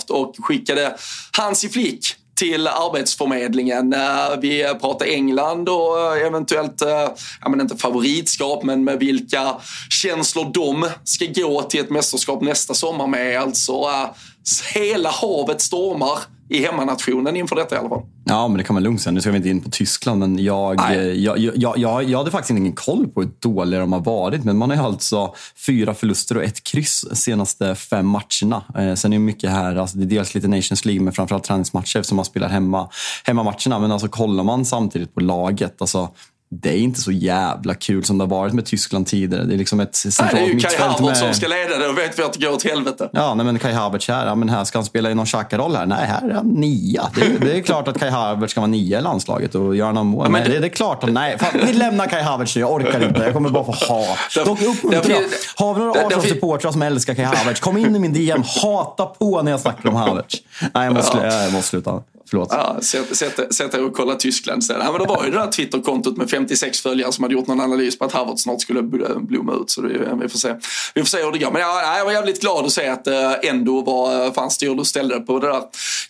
och 0.09 0.35
skickade 0.39 0.95
Hansi 1.31 1.69
Flick 1.69 2.15
till 2.39 2.67
Arbetsförmedlingen. 2.67 3.93
Eh, 3.93 4.39
vi 4.41 4.73
pratar 4.81 5.05
England 5.05 5.69
och 5.69 6.15
eh, 6.17 6.27
eventuellt, 6.27 6.81
eh, 6.81 7.09
ja 7.41 7.49
men 7.49 7.61
inte 7.61 7.77
favoritskap, 7.77 8.63
men 8.63 8.83
med 8.83 8.99
vilka 8.99 9.55
känslor 9.89 10.51
de 10.53 10.89
ska 11.03 11.25
gå 11.25 11.61
till 11.61 11.79
ett 11.79 11.89
mästerskap 11.89 12.41
nästa 12.41 12.73
sommar 12.73 13.07
med. 13.07 13.41
Alltså 13.41 13.89
hela 14.73 15.09
havet 15.09 15.61
stormar 15.61 16.19
i 16.49 16.65
hemmanationen 16.65 17.35
inför 17.35 17.55
detta 17.55 17.75
i 17.75 17.77
alla 17.77 17.89
fall. 17.89 18.01
Ja, 18.25 18.47
men 18.47 18.57
det 18.57 18.63
kan 18.63 18.73
man 18.73 18.83
lugnt 18.83 19.01
säga. 19.01 19.11
Nu 19.11 19.21
ska 19.21 19.31
vi 19.31 19.37
inte 19.37 19.49
in 19.49 19.61
på 19.61 19.69
Tyskland, 19.69 20.19
men 20.19 20.43
jag, 20.43 20.81
jag, 21.15 21.37
jag, 21.37 21.77
jag, 21.77 22.03
jag 22.03 22.17
hade 22.17 22.31
faktiskt 22.31 22.57
ingen 22.57 22.73
koll 22.73 23.07
på 23.07 23.21
hur 23.21 23.29
dåliga 23.39 23.79
de 23.79 23.93
har 23.93 23.99
varit. 23.99 24.43
Men 24.43 24.57
man 24.57 24.69
har 24.69 24.77
ju 24.77 24.83
alltså 24.83 25.33
fyra 25.65 25.93
förluster 25.93 26.37
och 26.37 26.43
ett 26.43 26.63
kryss 26.63 27.05
de 27.09 27.15
senaste 27.15 27.75
fem 27.75 28.07
matcherna. 28.07 28.63
Eh, 28.77 28.93
sen 28.95 29.13
är 29.13 29.17
det 29.17 29.19
mycket 29.19 29.49
här, 29.49 29.75
alltså 29.75 29.97
det 29.97 30.03
är 30.03 30.17
dels 30.17 30.35
lite 30.35 30.47
Nations 30.47 30.85
League, 30.85 31.03
men 31.03 31.13
framförallt 31.13 31.43
träningsmatcher 31.43 31.99
eftersom 31.99 32.15
man 32.15 32.25
spelar 32.25 32.49
hemma, 32.49 32.89
hemmamatcherna. 33.23 33.79
Men 33.79 33.91
alltså 33.91 34.07
kollar 34.07 34.43
man 34.43 34.65
samtidigt 34.65 35.13
på 35.13 35.19
laget, 35.19 35.81
alltså 35.81 36.09
det 36.51 36.69
är 36.69 36.77
inte 36.77 37.01
så 37.01 37.11
jävla 37.11 37.73
kul 37.73 38.03
som 38.03 38.17
det 38.17 38.23
har 38.23 38.29
varit 38.29 38.53
med 38.53 38.65
Tyskland 38.65 39.07
tidigare. 39.07 39.43
Det 39.43 39.53
är 39.53 39.57
liksom 39.57 39.79
ett 39.79 39.95
centralt 39.95 40.33
nej, 40.33 40.43
Det 40.43 40.49
är 40.49 40.53
ju 40.53 40.59
Kai 40.59 40.77
Havertz 40.77 41.01
med... 41.01 41.17
som 41.17 41.33
ska 41.33 41.47
leda 41.47 41.77
det 41.77 41.87
och 41.87 41.97
vet 41.97 42.19
vi 42.19 42.23
att 42.23 42.33
det 42.33 42.45
går 42.45 42.53
åt 42.53 42.63
helvete. 42.63 43.09
Ja, 43.13 43.33
nej, 43.33 43.45
men 43.45 43.59
Kai 43.59 43.73
Havertz 43.73 44.07
här, 44.07 44.27
ja, 44.27 44.35
men 44.35 44.49
här 44.49 44.63
ska 44.63 44.77
han 44.77 44.85
spela 44.85 45.11
i 45.11 45.15
någon 45.15 45.25
Xhaka-roll 45.25 45.75
här? 45.75 45.85
Nej, 45.85 46.05
här 46.05 46.29
är 46.29 46.33
han 46.33 46.47
nia. 46.47 47.09
Det 47.15 47.21
är, 47.21 47.39
det 47.39 47.57
är 47.57 47.61
klart 47.61 47.87
att 47.87 47.99
Kai 47.99 48.09
Havertz 48.09 48.51
ska 48.51 48.61
vara 48.61 48.71
nia 48.71 48.99
i 48.99 49.01
landslaget 49.01 49.55
och 49.55 49.75
göra 49.75 49.91
någon 49.91 50.07
mål. 50.07 50.25
Ja, 50.25 50.29
men 50.29 50.43
det... 50.43 50.59
det, 50.59 50.67
är 50.67 50.69
klart 50.69 51.03
att 51.03 51.11
nej, 51.11 51.37
fan, 51.39 51.59
vi 51.65 51.73
lämnar 51.73 52.07
Kai 52.07 52.21
Havertz 52.21 52.55
nu. 52.55 52.61
Jag 52.61 52.71
orkar 52.71 53.07
inte. 53.07 53.23
Jag 53.23 53.33
kommer 53.33 53.49
bara 53.49 53.63
få 53.63 53.71
hat. 53.71 54.45
Dock 54.45 54.61
uppmuntra. 54.61 55.15
Har 55.55 55.73
vi 55.73 55.79
några 55.79 55.91
Arsenal-supportrar 55.91 56.71
som 56.71 56.81
älskar 56.81 57.13
Kai 57.13 57.25
Havertz, 57.25 57.59
kom 57.59 57.77
in 57.77 57.95
i 57.95 57.99
min 57.99 58.13
DM. 58.13 58.43
Hata 58.63 59.05
på 59.05 59.41
när 59.41 59.51
jag 59.51 59.59
snackar 59.59 59.89
om 59.89 59.95
Havertz. 59.95 60.35
Nej, 60.73 60.85
jag 60.85 60.93
måste, 60.93 61.17
jag 61.17 61.53
måste 61.53 61.69
sluta. 61.69 62.01
Förlåt. 62.29 62.49
Ja, 62.51 62.77
sätt, 62.81 63.73
er 63.73 63.83
och 63.83 63.93
kolla 63.93 64.15
Tyskland 64.15 64.63
sen. 64.63 64.75
Ja, 64.79 64.91
men 64.91 65.01
det 65.01 65.07
var 65.07 65.25
ju 65.25 65.31
det 65.31 65.37
där 65.37 65.47
Twitterkontot 65.47 66.17
med 66.17 66.29
56 66.29 66.81
följare 66.81 67.11
som 67.11 67.23
hade 67.23 67.33
gjort 67.33 67.47
någon 67.47 67.61
analys 67.61 67.99
på 67.99 68.05
att 68.05 68.11
Harvard 68.11 68.39
snart 68.39 68.61
skulle 68.61 68.81
blomma 68.81 69.53
ut. 69.53 69.69
Så 69.69 69.81
det, 69.81 70.17
vi, 70.21 70.29
får 70.29 70.39
se. 70.39 70.55
vi 70.93 71.01
får 71.01 71.07
se 71.07 71.23
hur 71.23 71.31
det 71.31 71.39
går. 71.39 71.51
Men 71.51 71.61
ja, 71.61 71.97
jag 71.97 72.05
var 72.05 72.11
jävligt 72.11 72.41
glad 72.41 72.65
att 72.65 72.71
se 72.71 72.87
att 72.87 73.07
äh, 73.07 73.33
Endo 73.43 73.81
var 73.81 74.25
eh, 74.25 74.33
fan 74.33 74.51
styrd 74.51 74.79
och 74.79 74.87
ställde 74.87 75.19
på 75.19 75.39
det 75.39 75.47
där 75.47 75.61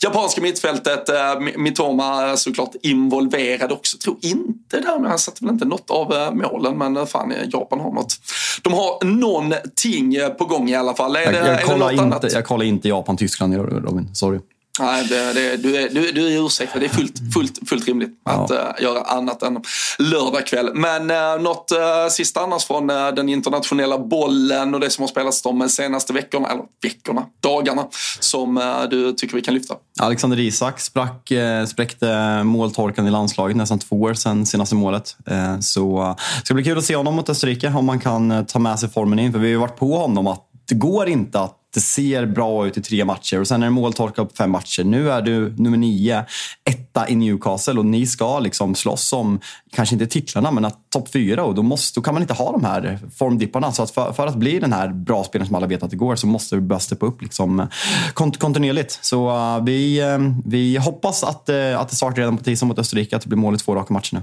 japanska 0.01 0.41
mittfältet. 0.41 1.09
Äh, 1.09 1.15
Mitoma 1.57 2.37
såklart 2.37 2.75
involverad 2.81 3.71
också. 3.71 3.97
Jag 3.97 4.01
tror 4.01 4.17
inte 4.21 4.79
där, 4.79 4.99
men 4.99 5.09
han 5.09 5.19
satte 5.19 5.45
väl 5.45 5.53
inte 5.53 5.65
något 5.65 5.89
av 5.89 6.35
målen. 6.35 6.77
Men 6.77 7.07
fan, 7.07 7.33
Japan 7.53 7.79
har 7.79 7.91
något. 7.91 8.15
De 8.61 8.73
har 8.73 9.05
någonting 9.05 10.19
på 10.37 10.45
gång 10.45 10.69
i 10.69 10.75
alla 10.75 10.93
fall. 10.93 11.15
Är 11.15 11.21
jag, 11.21 11.33
det, 11.33 11.47
jag, 11.47 11.63
kollar 11.63 11.91
det 11.91 12.15
inte, 12.15 12.27
jag 12.31 12.45
kollar 12.45 12.65
inte 12.65 12.87
Japan-Tyskland 12.87 13.55
Robin. 13.55 14.15
Sorry. 14.15 14.39
Nej, 14.79 15.05
det, 15.09 15.33
det, 15.33 15.57
du, 15.57 15.75
är, 15.75 15.89
du, 15.89 16.11
du 16.11 16.27
är 16.27 16.45
ursäktad. 16.45 16.79
Det 16.79 16.85
är 16.85 16.89
fullt, 16.89 17.33
fullt, 17.33 17.69
fullt 17.69 17.87
rimligt 17.87 18.21
ja. 18.25 18.31
att 18.31 18.51
uh, 18.51 18.83
göra 18.83 19.01
annat 19.01 19.43
än 19.43 19.61
lördag 19.99 20.45
kväll. 20.47 20.69
Men 20.73 21.11
uh, 21.11 21.43
något 21.43 21.71
uh, 21.71 22.09
sista 22.09 22.41
annars 22.41 22.65
från 22.65 22.87
den 22.87 23.29
internationella 23.29 23.97
bollen 23.97 24.73
och 24.73 24.79
det 24.79 24.89
som 24.89 25.01
har 25.01 25.07
spelats 25.07 25.41
de 25.41 25.69
senaste 25.69 26.13
veckorna, 26.13 26.49
eller 26.49 26.63
veckorna, 26.83 27.25
dagarna, 27.39 27.87
som 28.19 28.61
du 28.89 29.13
tycker 29.13 29.35
vi 29.35 29.41
kan 29.41 29.53
lyfta? 29.53 29.75
Alexander 29.99 30.39
Isak 30.39 30.79
sprack, 30.79 31.31
spräckte 31.67 32.43
måltorkan 32.43 33.07
i 33.07 33.11
landslaget 33.11 33.57
nästan 33.57 33.79
två 33.79 34.01
år 34.01 34.13
sedan 34.13 34.45
senaste 34.45 34.75
målet. 34.75 35.15
Så 35.61 36.15
det 36.39 36.45
ska 36.45 36.53
bli 36.53 36.63
kul 36.63 36.77
att 36.77 36.85
se 36.85 36.95
honom 36.95 37.15
mot 37.15 37.29
Österrike, 37.29 37.73
om 37.75 37.85
man 37.85 37.99
kan 37.99 38.45
ta 38.45 38.59
med 38.59 38.79
sig 38.79 38.89
formen 38.89 39.19
in. 39.19 39.31
För 39.31 39.39
vi 39.39 39.47
har 39.47 39.51
ju 39.51 39.57
varit 39.57 39.79
på 39.79 39.97
honom 39.97 40.27
att 40.27 40.45
det 40.69 40.75
går 40.75 41.09
inte 41.09 41.39
att 41.39 41.58
det 41.73 41.79
ser 41.79 42.25
bra 42.25 42.67
ut 42.67 42.77
i 42.77 42.81
tre 42.81 43.05
matcher 43.05 43.39
och 43.39 43.47
sen 43.47 43.61
är 43.61 43.67
det 43.67 43.71
måltorka 43.71 44.25
på 44.25 44.35
fem 44.35 44.51
matcher. 44.51 44.83
Nu 44.83 45.11
är 45.11 45.21
du 45.21 45.55
nummer 45.57 45.77
nio, 45.77 46.25
etta 46.69 47.09
i 47.09 47.15
Newcastle 47.15 47.79
och 47.79 47.85
ni 47.85 48.07
ska 48.07 48.39
liksom 48.39 48.75
slåss 48.75 49.13
om, 49.13 49.39
kanske 49.71 49.95
inte 49.95 50.07
titlarna, 50.07 50.51
men 50.51 50.65
att 50.65 50.89
topp 50.89 51.11
fyra 51.11 51.43
och 51.43 51.55
då, 51.55 51.63
måste, 51.63 51.99
då 51.99 52.03
kan 52.03 52.13
man 52.13 52.23
inte 52.23 52.33
ha 52.33 52.51
de 52.51 52.63
här 52.63 52.99
formdipparna. 53.17 53.71
Så 53.71 53.83
att 53.83 53.91
för, 53.91 54.13
för, 54.13 54.27
att 54.27 54.35
bli 54.35 54.59
den 54.59 54.73
här 54.73 54.87
bra 54.87 55.23
spelaren 55.23 55.47
som 55.47 55.55
alla 55.55 55.67
vet 55.67 55.83
att 55.83 55.89
det 55.89 55.95
går 55.95 56.15
så 56.15 56.27
måste 56.27 56.55
du 56.55 56.61
börja 56.61 56.79
steppa 56.79 57.05
upp 57.05 57.21
liksom, 57.21 57.67
kont 58.13 58.39
kontinuerligt. 58.39 58.99
Så 59.01 59.29
uh, 59.29 59.63
vi, 59.63 60.03
uh, 60.03 60.33
vi 60.45 60.77
hoppas 60.77 61.23
att, 61.23 61.49
uh, 61.49 61.79
att 61.79 61.89
det 61.89 61.95
startar 61.95 62.17
redan 62.17 62.37
på 62.37 62.43
tisdag 62.43 62.65
mot 62.65 62.79
Österrike, 62.79 63.15
att 63.15 63.21
det 63.21 63.29
blir 63.29 63.37
mål 63.37 63.55
i 63.55 63.57
två 63.57 63.75
raka 63.75 63.93
matcher 63.93 64.15
nu. 64.15 64.21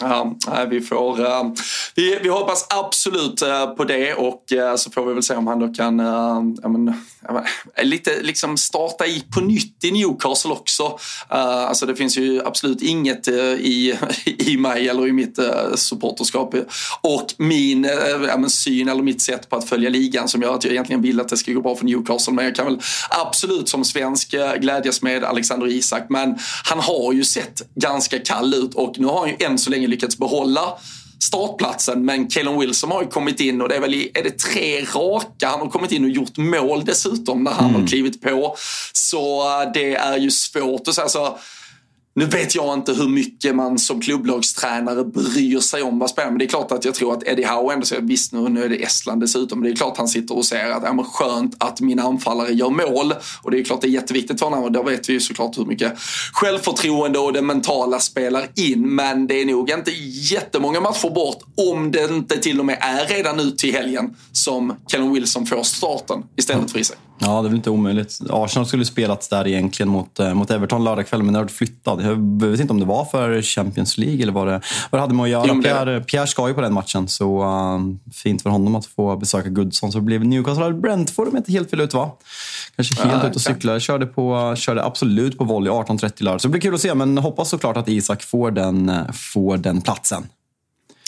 Ja, 0.00 0.36
vi, 0.70 0.80
får, 0.80 1.20
uh, 1.20 1.26
vi, 2.00 2.18
vi 2.22 2.28
hoppas 2.28 2.66
absolut 2.68 3.42
eh, 3.42 3.66
på 3.66 3.84
det 3.84 4.14
och 4.14 4.52
eh, 4.52 4.76
så 4.76 4.90
får 4.90 5.06
vi 5.06 5.14
väl 5.14 5.22
se 5.22 5.34
om 5.34 5.46
han 5.46 5.58
då 5.58 5.68
kan 5.68 6.00
eh, 6.00 6.42
men, 6.68 6.94
lite 7.82 8.22
liksom 8.22 8.56
starta 8.56 9.06
i 9.06 9.24
på 9.34 9.40
nytt 9.40 9.84
i 9.84 9.90
Newcastle 9.90 10.50
också. 10.50 10.98
alltså 11.28 11.86
det 11.86 11.96
finns 11.96 12.18
ju 12.18 12.46
absolut 12.46 12.82
inget 12.82 13.28
i, 13.28 13.98
i 14.24 14.56
mig 14.56 14.88
eller 14.88 15.08
i 15.08 15.12
mitt 15.12 15.38
supporterskap 15.74 16.54
och 17.00 17.34
min 17.36 17.80
men, 18.20 18.50
syn 18.50 18.88
eller 18.88 19.02
mitt 19.02 19.22
sätt 19.22 19.50
på 19.50 19.56
att 19.56 19.68
följa 19.68 19.90
ligan 19.90 20.28
som 20.28 20.42
gör 20.42 20.54
att 20.54 20.64
jag 20.64 20.72
egentligen 20.72 21.02
vill 21.02 21.20
att 21.20 21.28
det 21.28 21.36
ska 21.36 21.52
gå 21.52 21.60
bra 21.60 21.76
för 21.76 21.84
Newcastle. 21.84 22.34
Men 22.34 22.44
jag 22.44 22.54
kan 22.54 22.66
väl 22.66 22.80
absolut 23.10 23.68
som 23.68 23.84
svensk 23.84 24.34
glädjas 24.58 25.02
med 25.02 25.24
Alexander 25.24 25.66
Isak. 25.66 26.06
Men 26.08 26.38
han 26.64 26.80
har 26.80 27.12
ju 27.12 27.24
sett 27.24 27.62
ganska 27.74 28.18
kall 28.18 28.54
ut 28.54 28.74
och 28.74 28.98
nu 28.98 29.06
har 29.06 29.18
han 29.18 29.28
ju 29.28 29.46
än 29.46 29.58
så 29.58 29.70
länge 29.70 29.86
lyckats 29.86 30.18
behålla 30.18 30.76
startplatsen. 31.22 32.04
Men 32.04 32.30
Kellen 32.30 32.58
Wilson 32.58 32.90
har 32.90 33.02
ju 33.02 33.08
kommit 33.08 33.40
in 33.40 33.60
och 33.60 33.68
det 33.68 33.76
är 33.76 33.80
väl 33.80 33.94
är 33.94 34.22
det 34.22 34.38
tre 34.38 34.80
raka. 34.80 35.48
Han 35.48 35.60
har 35.60 35.68
kommit 35.68 35.92
in 35.92 36.04
och 36.04 36.10
gjort 36.10 36.36
mål 36.36 36.84
dessutom 36.84 37.44
när 37.44 37.52
han 37.52 37.70
mm. 37.70 37.80
har 37.80 37.88
klivit 37.88 38.22
på. 38.22 38.56
Så 38.92 39.40
eh, 39.62 39.72
det 39.74 39.94
är 39.94 40.16
ju 40.16 40.30
svårt 40.30 40.88
att 40.88 40.94
säga. 40.94 41.08
Så, 41.08 41.38
nu 42.14 42.24
vet 42.24 42.54
jag 42.54 42.74
inte 42.74 42.92
hur 42.92 43.08
mycket 43.08 43.56
man 43.56 43.78
som 43.78 44.00
klubblagstränare 44.00 45.04
bryr 45.04 45.60
sig 45.60 45.82
om 45.82 45.98
vad 45.98 46.10
spelarna 46.10 46.30
men 46.30 46.38
det 46.38 46.44
är 46.44 46.48
klart 46.48 46.72
att 46.72 46.84
jag 46.84 46.94
tror 46.94 47.12
att 47.12 47.22
Eddie 47.22 47.44
Howe 47.44 47.74
ändå 47.74 47.86
säger 47.86 48.02
visst 48.02 48.32
nu, 48.32 48.48
nu 48.48 48.64
är 48.64 48.68
det 48.68 48.82
Estland 48.82 49.20
dessutom, 49.20 49.60
men 49.60 49.68
det 49.68 49.74
är 49.74 49.76
klart 49.76 49.96
han 49.96 50.08
sitter 50.08 50.36
och 50.36 50.44
säger 50.44 50.70
att 50.70 50.82
ja, 50.82 50.92
men 50.92 51.04
skönt 51.04 51.54
att 51.58 51.80
mina 51.80 52.02
anfallare 52.02 52.52
gör 52.52 52.70
mål 52.70 53.14
och 53.42 53.50
det 53.50 53.58
är 53.58 53.64
klart 53.64 53.80
det 53.80 53.86
är 53.86 53.90
jätteviktigt 53.90 54.38
för 54.38 54.46
honom 54.46 54.64
och 54.64 54.72
då 54.72 54.82
vet 54.82 55.08
vi 55.08 55.12
ju 55.12 55.20
såklart 55.20 55.58
hur 55.58 55.64
mycket 55.64 55.92
självförtroende 56.32 57.18
och 57.18 57.32
det 57.32 57.42
mentala 57.42 58.00
spelar 58.00 58.46
in 58.54 58.94
men 58.94 59.26
det 59.26 59.34
är 59.34 59.46
nog 59.46 59.70
inte 59.70 59.90
jättemånga 60.32 60.80
matcher 60.80 61.10
bort 61.14 61.42
om 61.70 61.90
det 61.90 62.10
inte 62.10 62.36
till 62.36 62.60
och 62.60 62.66
med 62.66 62.78
är 62.80 63.06
redan 63.06 63.36
nu 63.36 63.50
till 63.50 63.74
helgen 63.74 64.16
som 64.32 64.76
Kellen 64.88 65.12
Wilson 65.12 65.46
får 65.46 65.62
starten 65.62 66.22
istället 66.36 66.70
för 66.70 66.78
Isak. 66.78 66.98
Ja, 67.22 67.28
det 67.28 67.38
är 67.38 67.42
väl 67.48 67.56
inte 67.56 67.70
omöjligt. 67.70 68.18
Arsenal 68.30 68.66
skulle 68.66 68.84
spelats 68.84 69.28
där 69.28 69.46
egentligen 69.46 69.90
mot, 69.90 70.18
eh, 70.18 70.34
mot 70.34 70.50
Everton 70.50 70.84
lördag 70.84 71.06
kväll, 71.06 71.22
men 71.22 71.32
det 71.32 71.40
har 71.40 71.46
flyttat. 71.46 71.99
Jag 72.04 72.46
vet 72.46 72.60
inte 72.60 72.72
om 72.72 72.80
det 72.80 72.86
var 72.86 73.04
för 73.04 73.42
Champions 73.42 73.98
League 73.98 74.22
eller 74.22 74.32
vad 74.32 74.46
det, 74.46 74.60
vad 74.90 74.98
det 74.98 75.00
hade 75.00 75.14
med 75.14 75.22
att 75.22 75.30
göra. 75.30 75.44
Jo, 75.48 75.62
Pierre, 75.62 76.00
Pierre 76.00 76.26
ska 76.26 76.48
ju 76.48 76.54
på 76.54 76.60
den 76.60 76.72
matchen, 76.72 77.08
så 77.08 77.42
uh, 77.42 77.80
fint 78.12 78.42
för 78.42 78.50
honom 78.50 78.74
att 78.74 78.86
få 78.86 79.16
besöka 79.16 79.48
Goodson. 79.48 79.92
Så 79.92 79.98
det 79.98 80.04
blev 80.04 80.24
Newcastle 80.24 80.72
Brentford 80.72 81.28
om 81.28 81.34
jag 81.34 81.40
inte 81.40 81.52
helt 81.52 81.70
fel 81.70 81.80
ut 81.80 81.94
va? 81.94 82.10
Kanske 82.76 83.02
helt 83.02 83.22
ja, 83.22 83.30
ut 83.30 83.36
och 83.36 83.42
cyklade. 83.42 83.80
Körde, 83.80 84.06
på, 84.06 84.54
körde 84.56 84.84
absolut 84.84 85.38
på 85.38 85.44
volley 85.44 85.72
18.30 85.72 86.22
lördag. 86.22 86.40
Så 86.40 86.48
det 86.48 86.52
blir 86.52 86.60
kul 86.60 86.74
att 86.74 86.80
se, 86.80 86.94
men 86.94 87.18
hoppas 87.18 87.48
såklart 87.48 87.76
att 87.76 87.88
Isak 87.88 88.22
får 88.22 88.50
den, 88.50 88.88
eh, 88.88 89.12
får 89.12 89.56
den 89.56 89.80
platsen. 89.80 90.26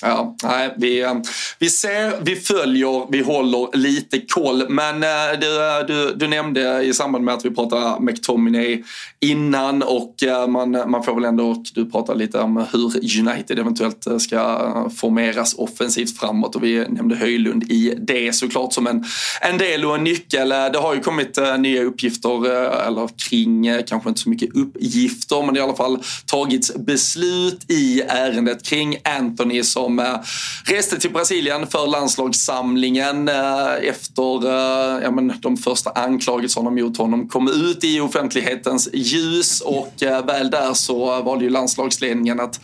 Ja, 0.05 0.36
nej, 0.42 0.74
vi, 0.76 1.03
eh, 1.03 1.14
vi 1.59 1.70
ser, 1.70 2.24
vi 2.24 2.36
följer, 2.36 3.07
vi 3.12 3.20
håller 3.20 3.76
lite 3.76 4.20
koll. 4.20 4.68
Men 4.68 5.03
eh, 5.03 5.38
du, 5.40 5.57
eh, 5.57 5.86
du, 5.86 6.14
du 6.14 6.28
nämnde 6.28 6.82
i 6.82 6.94
samband 6.94 7.24
med 7.24 7.34
att 7.34 7.44
vi 7.44 7.50
pratade 7.50 8.00
McTominay 8.00 8.82
innan 9.20 9.82
och 9.82 10.14
man, 10.48 10.70
man 10.70 11.03
får 11.03 11.14
väl 11.14 11.24
ändå, 11.24 11.64
du 11.74 11.90
pratade 11.90 12.18
lite 12.18 12.38
om 12.38 12.66
hur 12.72 13.18
United 13.20 13.59
eventuellt 13.59 14.07
ska 14.18 14.90
formeras 14.96 15.55
offensivt 15.55 16.18
framåt 16.18 16.57
och 16.57 16.64
vi 16.64 16.84
nämnde 16.88 17.16
Höjlund 17.16 17.62
i 17.62 17.94
det 17.98 18.32
såklart 18.32 18.72
som 18.72 18.86
en, 18.86 19.05
en 19.40 19.59
del 19.59 19.84
och 19.84 19.94
en 19.94 20.05
nyckel. 20.05 20.48
Det 20.48 20.78
har 20.78 20.94
ju 20.94 21.00
kommit 21.00 21.38
nya 21.59 21.82
uppgifter, 21.82 22.46
eller 22.86 23.09
kring, 23.28 23.82
kanske 23.86 24.09
inte 24.09 24.20
så 24.20 24.30
mycket 24.30 24.57
uppgifter, 24.57 25.46
men 25.46 25.57
i 25.57 25.61
alla 25.61 25.74
fall 25.74 25.98
tagits 26.26 26.74
beslut 26.74 27.70
i 27.70 28.00
ärendet 28.00 28.62
kring 28.62 28.96
Anthony 29.05 29.62
som 29.62 29.91
som 29.93 29.99
eh, 29.99 30.74
reste 30.74 30.99
till 30.99 31.12
Brasilien 31.12 31.66
för 31.66 31.86
landslagssamlingen 31.86 33.28
eh, 33.28 33.72
efter 33.82 34.47
eh, 34.47 35.03
ja, 35.03 35.11
men, 35.11 35.32
de 35.40 35.57
första 35.57 35.90
anklagelserna 35.90 36.70
mot 36.70 36.97
honom 36.97 37.28
kom 37.28 37.49
ut 37.49 37.84
i 37.84 38.01
offentlighetens 38.01 38.88
ljus. 38.93 39.61
Och 39.61 39.95
väl 40.26 40.51
där 40.51 40.74
så 40.74 41.22
valde 41.22 41.45
ju 41.45 41.51
landslagsledningen 41.51 42.40
att 42.40 42.61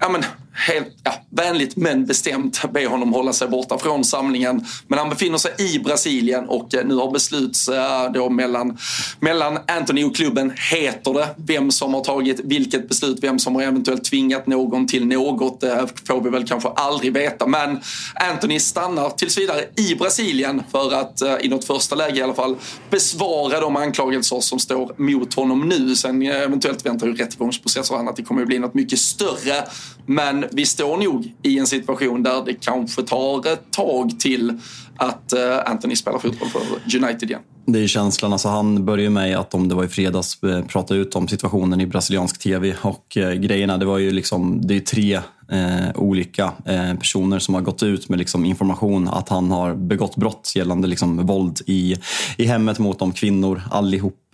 ja, 0.00 0.08
men, 0.08 0.24
helt 0.54 0.96
ja, 1.02 1.12
vänligt 1.30 1.76
men 1.76 2.06
bestämt 2.06 2.72
be 2.72 2.86
honom 2.86 3.12
hålla 3.12 3.32
sig 3.32 3.48
borta 3.48 3.78
från 3.78 4.04
samlingen. 4.04 4.66
Men 4.88 4.98
han 4.98 5.08
befinner 5.08 5.38
sig 5.38 5.52
i 5.58 5.78
Brasilien 5.78 6.48
och 6.48 6.74
eh, 6.74 6.86
nu 6.86 6.94
har 6.94 7.10
besluts 7.10 7.68
eh, 7.68 8.12
då 8.12 8.30
mellan, 8.30 8.78
mellan 9.20 9.58
Anthony 9.66 10.04
och 10.04 10.16
klubben, 10.16 10.52
heter 10.70 11.14
det, 11.14 11.28
vem 11.36 11.70
som 11.70 11.94
har 11.94 12.04
tagit 12.04 12.40
vilket 12.44 12.88
beslut, 12.88 13.18
vem 13.22 13.38
som 13.38 13.54
har 13.54 13.62
eventuellt 13.62 14.04
tvingat 14.04 14.46
någon 14.46 14.86
till 14.86 15.06
något, 15.06 15.60
det 15.60 15.88
får 16.06 16.20
vi 16.20 16.30
väl 16.30 16.46
kanske 16.46 16.68
aldrig 16.68 17.12
veta. 17.12 17.46
Men 17.46 17.80
Anthony 18.14 18.60
stannar 18.60 19.10
tills 19.10 19.38
vidare 19.38 19.64
i 19.76 19.94
Brasilien 19.94 20.62
för 20.72 20.94
att 20.94 21.22
eh, 21.22 21.34
i 21.40 21.48
något 21.48 21.64
första 21.64 21.94
läge 21.94 22.20
i 22.20 22.22
alla 22.22 22.34
fall 22.34 22.56
besvara 22.90 23.60
de 23.60 23.76
anklagelser 23.76 24.40
som 24.40 24.58
står 24.58 24.94
mot 24.96 25.34
honom 25.34 25.68
nu. 25.68 25.96
Sen 25.96 26.22
eventuellt 26.22 26.86
väntar 26.86 27.06
ju 27.06 27.14
rättegångsprocesser 27.14 27.94
och 27.94 28.00
annat, 28.00 28.16
det 28.16 28.22
kommer 28.22 28.40
ju 28.40 28.46
bli 28.46 28.58
något 28.58 28.74
mycket 28.74 28.98
större. 28.98 29.64
Men 30.06 30.44
vi 30.52 30.66
står 30.66 30.96
nog 30.96 31.32
i 31.42 31.58
en 31.58 31.66
situation 31.66 32.22
där 32.22 32.44
det 32.46 32.54
kanske 32.54 33.02
tar 33.02 33.52
ett 33.52 33.70
tag 33.70 34.20
till 34.20 34.58
att 34.96 35.32
eh, 35.32 35.58
Anthony 35.66 35.96
spelar 35.96 36.18
fotboll 36.18 36.48
för 36.48 36.96
United 36.96 37.30
igen. 37.30 37.40
Det 37.66 37.78
är 37.82 37.86
känslan. 37.86 38.32
Alltså 38.32 38.48
han 38.48 38.84
började 38.84 39.10
med 39.10 39.38
att, 39.38 39.54
om 39.54 39.68
det 39.68 39.74
var 39.74 39.84
i 39.84 39.88
fredags, 39.88 40.42
eh, 40.42 40.64
prata 40.64 40.94
ut 40.94 41.16
om 41.16 41.28
situationen 41.28 41.80
i 41.80 41.86
brasiliansk 41.86 42.38
tv. 42.38 42.74
Och 42.82 43.16
eh, 43.16 43.32
grejerna, 43.32 43.78
det 43.78 43.84
var 43.84 43.98
ju 43.98 44.10
liksom, 44.10 44.66
det 44.66 44.76
är 44.76 44.80
tre 44.80 45.20
eh, 45.50 45.90
olika 45.94 46.52
eh, 46.64 46.94
personer 46.94 47.38
som 47.38 47.54
har 47.54 47.62
gått 47.62 47.82
ut 47.82 48.08
med 48.08 48.18
liksom, 48.18 48.44
information 48.44 49.08
att 49.08 49.28
han 49.28 49.50
har 49.50 49.74
begått 49.74 50.16
brott 50.16 50.52
gällande 50.56 50.88
liksom, 50.88 51.26
våld 51.26 51.60
i, 51.66 51.96
i 52.36 52.44
hemmet 52.44 52.78
mot 52.78 52.98
de 52.98 53.12
kvinnor 53.12 53.62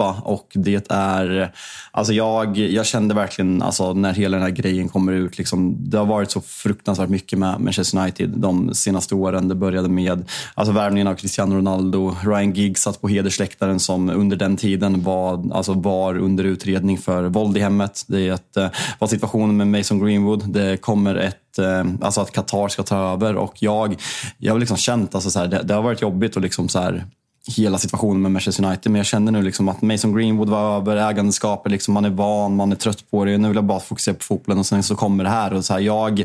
allihopa. 0.01 0.22
Och 0.24 0.48
det 0.55 0.90
är, 0.90 1.53
alltså 1.90 2.12
jag, 2.12 2.59
jag 2.59 2.86
kände 2.86 3.14
verkligen 3.14 3.62
alltså, 3.62 3.94
när 3.94 4.12
hela 4.12 4.36
den 4.36 4.46
här 4.46 4.51
grejen 4.51 4.88
kommer 4.88 5.12
ut, 5.12 5.38
liksom, 5.38 5.76
det 5.90 5.98
har 5.98 6.07
varit 6.07 6.30
så 6.30 6.40
fruktansvärt 6.40 7.09
mycket 7.09 7.38
med 7.38 7.61
Manchester 7.61 7.98
United 7.98 8.30
de 8.30 8.74
senaste 8.74 9.14
åren. 9.14 9.48
Det 9.48 9.55
började 9.55 9.88
med 9.88 10.24
alltså, 10.55 10.72
värvningen 10.72 11.07
av 11.07 11.14
Cristiano 11.14 11.57
Ronaldo, 11.57 12.16
Ryan 12.24 12.53
Giggs 12.53 12.82
satt 12.82 13.01
på 13.01 13.09
hedersläktaren 13.09 13.80
som 13.80 14.11
under 14.11 14.36
den 14.36 14.57
tiden 14.57 15.03
var, 15.03 15.51
alltså, 15.53 15.72
var 15.72 16.18
under 16.18 16.44
utredning 16.44 16.98
för 16.98 17.24
våld 17.24 17.57
i 17.57 17.61
hemmet. 17.61 18.05
Det 18.07 18.28
är 18.28 18.32
ett, 18.32 18.57
eh, 18.57 18.68
var 18.98 19.09
situationen 19.09 19.57
med 19.57 19.66
Mason 19.66 20.05
Greenwood. 20.05 20.53
Det 20.53 20.76
kommer 20.76 21.14
ett 21.14 21.59
eh, 21.59 21.84
alltså 22.01 22.20
att 22.20 22.32
Qatar 22.32 22.68
ska 22.68 22.82
ta 22.82 23.12
över 23.12 23.36
och 23.36 23.55
jag, 23.59 23.96
jag 24.38 24.53
har 24.53 24.59
liksom 24.59 24.76
känt, 24.76 25.14
alltså 25.14 25.30
så 25.30 25.38
här, 25.38 25.46
det, 25.46 25.62
det, 25.62 25.74
har 25.74 25.82
varit 25.82 26.03
jobbigt 26.03 26.36
och 26.36 26.42
liksom 26.42 26.68
så 26.68 26.78
här, 26.78 27.05
hela 27.49 27.78
situationen 27.78 28.22
med 28.22 28.32
Manchester 28.32 28.64
United. 28.64 28.93
Men 28.93 28.99
jag 28.99 29.07
känner 29.07 29.32
nu 29.32 29.43
liksom 29.43 29.68
att 29.68 29.82
Mason 29.82 30.14
Greenwood 30.14 30.49
var 30.49 30.76
över, 30.76 30.97
ägandeskapet, 30.97 31.72
liksom, 31.72 31.95
man 31.95 32.05
är 32.05 32.11
van, 32.11 32.57
man 32.57 32.72
är 32.72 32.76
trött 32.76 33.11
på 33.11 33.24
det. 33.24 33.38
Nu 33.38 33.49
vill 33.49 33.55
jag 33.55 33.64
bara 33.64 33.80
fokusera 33.80 34.14
på 34.14 34.22
fotbollen 34.22 34.59
och 34.59 34.66
sen 34.66 34.82
så 34.82 34.95
kommer 34.97 35.24
det 35.24 35.30
här. 35.30 35.53
Och 35.53 35.64
så 35.64 35.72
här 35.72 35.80
jag, 35.80 36.24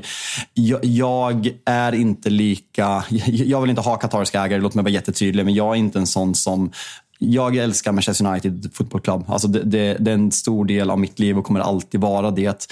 jag, 0.53 0.85
jag, 0.85 1.49
är 1.65 1.95
inte 1.95 2.29
lika... 2.29 3.03
Jag 3.27 3.61
vill 3.61 3.69
inte 3.69 3.81
ha 3.81 3.95
katariska 3.95 4.43
ägare, 4.45 4.61
låt 4.61 4.75
mig 4.75 4.83
vara 4.83 4.93
jättetydlig. 4.93 5.45
Men 5.45 5.53
jag 5.53 5.71
är 5.71 5.75
inte 5.75 5.99
en 5.99 6.07
sån 6.07 6.35
som 6.35 6.71
jag 7.19 7.55
älskar 7.55 7.91
Manchester 7.91 8.25
United 8.25 8.69
Football 8.73 9.01
Club. 9.01 9.23
Alltså 9.27 9.47
det, 9.47 9.63
det, 9.63 9.97
det, 9.99 10.11
är 10.11 10.15
en 10.15 10.31
stor 10.31 10.65
del 10.65 10.89
av 10.89 10.99
mitt 10.99 11.19
liv 11.19 11.37
och 11.37 11.45
kommer 11.45 11.59
alltid 11.59 12.01
vara 12.01 12.31
det. 12.31 12.67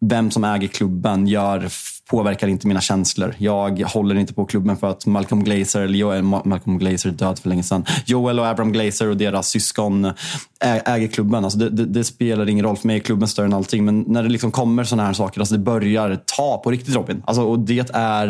Vem 0.00 0.30
som 0.30 0.44
äger 0.44 0.68
klubben 0.68 1.26
gör 1.26 1.68
påverkar 2.08 2.48
inte 2.48 2.66
mina 2.66 2.80
känslor. 2.80 3.34
Jag 3.38 3.80
håller 3.80 4.14
inte 4.14 4.34
på 4.34 4.44
klubben 4.44 4.76
för 4.76 4.90
att 4.90 5.06
Malcolm 5.06 5.44
Glazer, 5.44 5.80
eller 5.80 5.98
Joel, 5.98 6.22
Malcolm 6.22 6.78
Glazer 6.78 7.10
död 7.10 7.38
för 7.38 7.48
länge 7.48 7.62
sedan. 7.62 7.84
Joel 8.06 8.40
och 8.40 8.46
Abraham 8.46 8.72
Glazer 8.72 9.08
och 9.08 9.16
deras 9.16 9.48
syskon 9.48 10.12
äger 10.60 11.08
klubben. 11.08 11.44
Alltså 11.44 11.58
det, 11.58 11.70
det, 11.70 11.84
det, 11.84 12.04
spelar 12.04 12.48
ingen 12.48 12.64
roll. 12.64 12.76
För 12.76 12.86
mig 12.86 12.96
är 12.96 13.00
klubben 13.00 13.28
större 13.28 13.46
än 13.46 13.54
allting. 13.54 13.84
Men 13.84 14.04
när 14.06 14.22
det 14.22 14.28
liksom 14.28 14.50
kommer 14.50 14.84
såna 14.84 15.06
här 15.06 15.12
saker, 15.12 15.40
alltså 15.40 15.54
det 15.54 15.60
börjar 15.60 16.18
ta 16.36 16.60
på 16.64 16.70
riktigt 16.70 16.94
Robin. 16.94 17.22
Alltså, 17.26 17.42
och 17.42 17.58
det 17.58 17.90
är, 17.94 18.26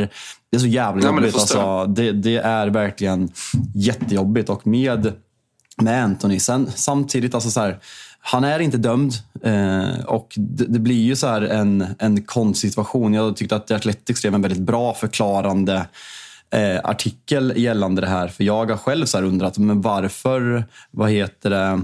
det 0.50 0.56
är 0.56 0.60
så 0.60 0.66
jävla 0.66 1.06
jobbigt. 1.06 1.24
Ja, 1.24 1.30
det, 1.30 1.40
alltså, 1.40 1.86
det, 1.86 2.12
det 2.12 2.36
är 2.36 2.66
verkligen 2.66 3.28
jättejobbigt. 3.74 4.48
Och 4.48 4.66
med, 4.66 5.12
med 5.82 6.04
Anthony, 6.04 6.40
sen, 6.40 6.70
samtidigt, 6.74 7.34
alltså 7.34 7.50
så 7.50 7.60
här, 7.60 7.78
han 8.20 8.44
är 8.44 8.60
inte 8.60 8.76
dömd 8.76 9.12
eh, 9.42 10.04
och 10.06 10.34
det, 10.36 10.64
det, 10.64 10.78
blir 10.78 11.02
ju 11.02 11.16
så 11.16 11.26
här 11.26 11.42
en, 11.42 11.86
en 11.98 12.22
konstsituation. 12.22 13.14
Jag 13.14 13.36
tyckte 13.36 13.56
att 13.56 13.66
The 13.66 13.74
Athletic 13.74 14.18
skrev 14.18 14.34
en 14.34 14.42
väldigt 14.42 14.62
bra 14.62 14.94
förklarande 14.94 15.86
eh, 16.50 16.80
artikel 16.84 17.52
gällande 17.56 18.00
det 18.00 18.06
här. 18.06 18.28
För 18.28 18.44
jag 18.44 18.70
har 18.70 18.76
själv 18.76 19.06
så 19.06 19.20
undrat, 19.20 19.58
men 19.58 19.80
varför, 19.80 20.64
vad 20.90 21.10
heter 21.10 21.50
det, 21.50 21.80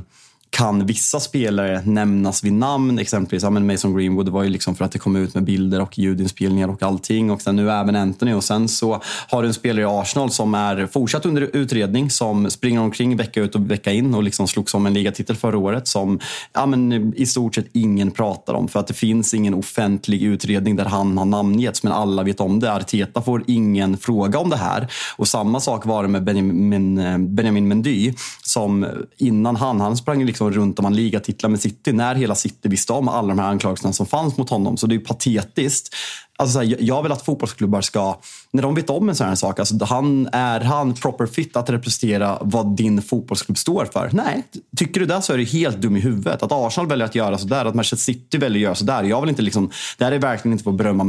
kan 0.55 0.87
vissa 0.87 1.21
spelare 1.21 1.83
nämnas 1.85 2.45
vid 2.45 2.53
namn. 2.53 2.99
Exempelvis 2.99 3.43
ja, 3.43 3.51
men 3.51 3.67
Mason 3.67 3.97
Greenwood 3.97 4.29
var 4.29 4.43
ju 4.43 4.49
liksom 4.49 4.75
för 4.75 4.85
att 4.85 4.93
det 4.93 4.99
kom 4.99 5.17
ut 5.17 5.35
med 5.35 5.45
bilder 5.45 5.81
och 5.81 5.99
ljudinspelningar 5.99 6.69
och 6.69 6.83
allting. 6.83 7.31
Och 7.31 7.43
sen 7.43 7.57
nu 7.57 7.71
även 7.71 7.97
Anthony. 7.97 8.33
Och 8.33 8.45
sen 8.45 8.69
så 8.69 9.03
har 9.29 9.43
du 9.43 9.49
en 9.49 9.55
spelare 9.55 9.83
i 9.83 9.85
Arsenal 9.85 10.31
som 10.31 10.55
är 10.55 10.87
fortsatt 10.87 11.27
under 11.27 11.57
utredning. 11.57 12.11
Som 12.11 12.51
springer 12.51 12.81
omkring 12.81 13.17
vecka 13.17 13.41
ut 13.41 13.55
och 13.55 13.71
vecka 13.71 13.93
in 13.93 14.15
och 14.15 14.23
liksom 14.23 14.49
slogs 14.49 14.75
om 14.75 14.87
en 14.87 14.95
ligatitel 14.95 15.37
förra 15.37 15.59
året. 15.59 15.89
Som 15.89 16.21
ja, 16.53 16.67
men 16.67 17.15
i 17.17 17.27
stort 17.27 17.55
sett 17.55 17.67
ingen 17.73 18.11
pratar 18.11 18.55
om. 18.55 18.69
För 18.69 18.81
att 18.81 18.87
det 18.87 18.95
finns 18.95 19.35
ingen 19.35 19.55
offentlig 19.55 20.23
utredning 20.23 20.77
där 20.77 20.85
han 20.85 21.19
har 21.19 21.25
namngetts. 21.25 21.83
Men 21.83 21.93
alla 21.93 22.23
vet 22.23 22.41
om 22.41 22.61
det. 22.61 22.73
Arteta 22.73 23.23
får 23.23 23.45
ingen 23.47 23.99
fråga 23.99 24.39
om 24.39 24.51
det 24.51 24.57
här. 24.57 24.89
Och 25.17 25.29
samma 25.29 25.61
sak 25.61 25.87
var 25.87 26.03
det 26.03 26.09
med 26.09 26.25
Benjamin, 26.25 26.99
eh, 26.99 27.19
Benjamin 27.19 27.69
Mendy. 27.69 28.15
Som 28.43 28.87
innan 29.17 29.57
han, 29.57 29.81
han 29.81 29.97
sprang 29.97 30.25
liksom 30.25 30.44
liksom 30.49 30.63
runt 30.63 30.79
om 30.79 30.85
han 30.85 30.97
ligatitlar 30.97 31.51
med 31.51 31.61
City 31.61 31.93
när 31.93 32.15
hela 32.15 32.35
City 32.35 32.69
visste 32.69 32.93
om 32.93 33.09
alla 33.09 33.29
de 33.29 33.39
här 33.39 33.49
anklagelserna 33.49 33.93
som 33.93 34.07
fanns 34.07 34.37
mot 34.37 34.51
honom. 34.51 34.77
Så 34.77 34.87
det 34.87 34.95
är 34.95 34.99
patetiskt. 34.99 35.95
Alltså 36.37 36.59
här, 36.59 36.77
jag 36.81 37.03
vill 37.03 37.13
att 37.13 37.25
fotbollsklubbar 37.25 37.81
ska, 37.81 38.19
när 38.51 38.63
de 38.63 38.75
vet 38.75 38.91
om 38.91 39.09
en 39.09 39.15
sån 39.15 39.27
här 39.27 39.35
sak, 39.35 39.59
alltså 39.59 39.85
han, 39.85 40.29
är 40.33 40.61
han 40.61 40.95
proper 40.95 41.27
fit 41.27 41.57
att 41.57 41.71
representera 41.71 42.39
vad 42.41 42.77
din 42.77 43.03
fotbollsklubb 43.03 43.59
står 43.59 43.85
för? 43.85 44.11
Nej, 44.13 44.43
tycker 44.77 45.01
du 45.01 45.07
det 45.07 45.23
så 45.23 45.33
är 45.33 45.39
du 45.39 45.45
helt 45.45 45.81
dum 45.81 45.97
i 45.97 46.01
huvudet. 46.01 46.43
Att 46.43 46.53
Arsenal 46.53 46.89
väljer 46.89 47.07
att 47.07 47.15
göra 47.15 47.39
sådär, 47.39 47.65
att 47.65 47.75
Manchester 47.75 48.13
City 48.13 48.39
väljer 48.39 48.59
att 48.59 48.63
göra 48.63 48.75
sådär. 48.75 49.03
Jag 49.03 49.21
vill 49.21 49.31
inte 49.31 49.43
liksom, 49.43 49.71
det 49.99 50.05
här 50.05 50.13
är 50.13 50.19
verkligen 50.19 50.53
inte 50.53 50.65
för 50.65 50.71
att 50.71 50.77
berömma 50.77 51.05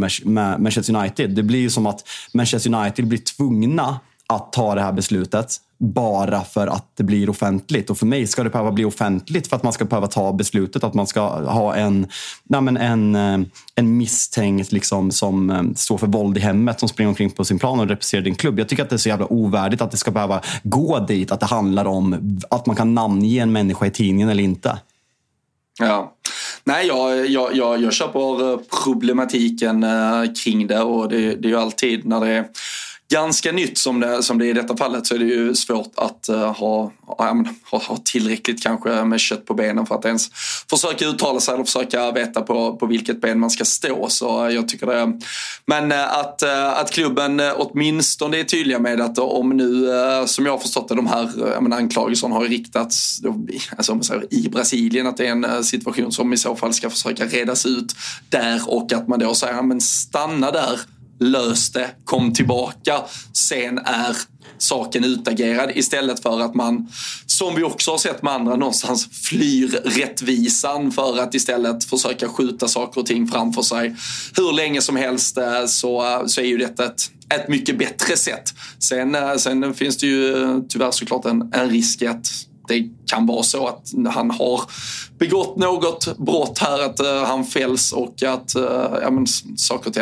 Manchester 0.58 0.96
United. 0.96 1.30
Det 1.30 1.44
blir 1.44 1.60
ju 1.60 1.70
som 1.70 1.86
att 1.86 2.08
Manchester 2.34 2.76
United 2.76 3.08
blir 3.08 3.20
tvungna 3.20 4.00
att 4.28 4.54
ta 4.54 4.76
det 4.76 4.82
här 4.82 4.92
beslutet 4.92 5.60
bara 5.80 6.42
för 6.42 6.68
att 6.68 6.92
det 6.98 7.04
blir 7.04 7.30
offentligt. 7.30 7.90
Och 7.90 7.98
för 7.98 8.06
mig 8.06 8.28
ska 8.28 8.44
det 8.44 8.50
behöva 8.50 8.72
bli 8.72 8.86
offentligt 8.86 9.48
för 9.48 9.56
att 9.56 9.64
man 9.64 9.74
ska 9.74 9.86
behöva 9.86 10.08
ta 10.08 10.34
beslutet 10.34 10.84
att 10.84 10.94
man 10.94 11.08
ska 11.08 11.22
ha 11.40 11.76
en, 11.76 12.08
nej 12.44 12.76
en, 12.80 13.16
eh, 13.16 13.40
en 13.76 13.98
misstänkt 13.98 14.72
liksom, 14.72 15.12
som 15.12 15.50
eh, 15.50 15.64
står 15.76 15.98
för 15.98 16.08
våld 16.08 16.38
i 16.38 16.40
hemmet 16.40 16.80
som 16.80 16.90
springer 16.90 17.10
omkring 17.10 17.32
på 17.32 17.46
sin 17.46 17.60
plan 17.60 17.80
och 17.80 17.88
representerar 17.88 18.24
din 18.24 18.36
klubb. 18.36 18.60
Jag 18.60 18.70
tycker 18.70 18.84
att 18.84 18.90
det 18.90 18.96
är 18.96 18.98
så 18.98 19.10
jävla 19.10 19.34
ovärdigt 19.34 19.82
att 19.82 19.92
det 19.92 19.98
ska 19.98 20.12
behöva 20.12 20.42
gå 20.64 21.00
dit, 21.00 21.32
att 21.32 21.40
det 21.40 21.46
handlar 21.46 21.86
om 21.86 22.40
att 22.50 22.66
man 22.66 22.76
kan 22.76 22.94
namnge 22.94 23.42
en 23.42 23.52
människa 23.52 23.86
i 23.86 23.92
tidningen 23.92 24.30
eller 24.30 24.44
inte. 24.44 24.80
Ja. 25.80 26.14
Nej, 26.64 26.88
jag, 26.88 27.30
jag, 27.30 27.56
jag, 27.56 27.82
jag 27.82 27.94
köper 27.94 28.52
eh, 28.52 28.60
problematiken 28.84 29.86
kring 30.44 30.68
det 30.68 30.82
och 30.82 31.10
det, 31.10 31.36
det 31.36 31.48
är 31.48 31.50
ju 31.50 31.60
alltid 31.60 32.06
när 32.06 32.20
det 32.20 32.28
är 32.28 32.46
ganska 33.10 33.52
nytt 33.52 33.78
som 33.78 34.00
det, 34.00 34.24
som 34.24 34.38
det 34.38 34.46
är 34.46 34.50
i 34.50 34.54
detta 34.54 34.78
fallet 34.78 35.08
så 35.08 35.16
är 35.16 35.20
det 35.20 35.26
ju 35.26 35.56
svårt 35.56 35.92
att 35.96 36.30
uh, 36.30 36.38
ha, 36.38 36.92
ha, 37.08 37.44
ha, 37.72 37.98
tillräckligt 38.06 38.64
kanske 38.64 39.04
med 39.04 39.20
kött 39.20 39.46
på 39.46 39.54
benen 39.54 39.86
för 39.86 39.96
att 39.96 40.06
ens 40.06 40.30
försöka 40.70 41.06
uttala 41.06 41.40
sig 41.40 41.54
eller 41.54 41.64
försöka 41.64 42.12
veta 42.12 42.42
på, 42.42 42.76
på 42.76 42.86
vilket 42.86 43.22
ben 43.22 43.40
man 43.40 43.50
ska 43.50 43.66
stå. 43.66 44.10
Så 44.10 44.46
eh, 44.46 44.56
jag 44.56 44.68
tycker 44.70 44.88
det. 44.88 45.20
Men 45.66 45.92
uh, 45.92 46.18
att, 46.18 46.44
uh, 46.46 46.80
att 46.80 46.92
klubben 46.92 47.42
åtminstone 47.56 48.40
är 48.40 48.44
tydliga 48.44 48.80
med 48.80 49.02
att 49.02 49.20
om 49.20 49.50
nu, 49.50 49.88
som 50.28 50.46
jag 50.46 50.54
har 50.54 50.60
förstått 50.60 50.90
det, 50.90 50.96
de 50.96 51.08
här 51.08 51.62
menar, 51.62 51.78
anklagelserna 51.78 52.36
har 52.36 52.46
riktats 52.46 53.22
alltså, 53.78 53.92
om 53.92 54.04
säger, 54.04 54.34
i 54.34 54.50
Brasilien, 54.50 55.08
att 55.08 55.18
det 55.18 55.28
är 55.28 55.32
en 55.32 55.64
situation 55.64 56.12
som 56.12 56.34
i 56.34 56.38
så 56.38 56.56
fall 56.56 56.74
ska 56.74 56.90
försöka 56.90 57.26
redas 57.26 57.66
ut 57.66 57.96
där 58.30 58.62
och 58.68 58.94
att 58.94 59.08
man 59.08 59.20
då 59.20 59.34
säger, 59.34 59.62
men 59.62 59.82
stanna 59.82 60.52
där 60.52 60.80
lös 61.20 61.72
det, 61.72 61.90
kom 62.04 62.34
tillbaka, 62.34 63.02
sen 63.34 63.78
är 63.78 64.18
saken 64.58 65.04
utagerad 65.04 65.72
istället 65.76 66.20
för 66.20 66.40
att 66.40 66.56
man, 66.56 66.88
som 67.26 67.56
vi 67.56 67.64
också 67.64 67.92
har 67.92 67.98
sett 67.98 68.22
med 68.22 68.34
andra, 68.34 68.56
någonstans 68.56 69.08
flyr 69.12 69.68
rättvisan 69.86 70.92
för 70.92 71.20
att 71.20 71.36
istället 71.36 71.84
försöka 71.84 72.30
skjuta 72.30 72.68
saker 72.68 73.02
och 73.02 73.08
ting 73.08 73.28
framför 73.28 73.62
sig. 73.62 73.96
Hur 74.36 74.54
länge 74.54 74.82
som 74.82 74.96
helst 74.96 75.38
eh, 75.38 75.66
så, 75.66 76.06
eh, 76.06 76.26
så 76.26 76.42
är 76.42 76.46
ju 76.46 76.58
detta 76.58 76.86
ett, 76.86 77.02
ett 77.34 77.48
mycket 77.48 77.78
bättre 77.78 78.18
sätt. 78.18 78.54
Sen, 78.80 79.16
eh, 79.16 79.36
sen 79.36 79.74
finns 79.74 79.98
det 79.98 80.08
ju 80.08 80.62
tyvärr 80.70 80.92
såklart 80.92 81.26
en, 81.26 81.52
en 81.54 81.70
risk 81.70 82.02
att 82.02 82.28
det 82.68 82.90
kan 83.06 83.26
vara 83.26 83.44
så 83.44 83.68
att 83.68 84.14
han 84.14 84.32
har 84.32 84.62
begått 85.20 85.58
något 85.58 86.18
brott 86.18 86.60
här, 86.60 86.82
att 86.82 87.00
uh, 87.00 87.24
han 87.24 87.46
fälls 87.46 87.92
och 87.92 88.24
att 88.24 88.56
uh, 88.56 88.64
ja, 89.02 89.12
men, 89.12 89.28
saker 89.58 89.92
till 89.92 90.02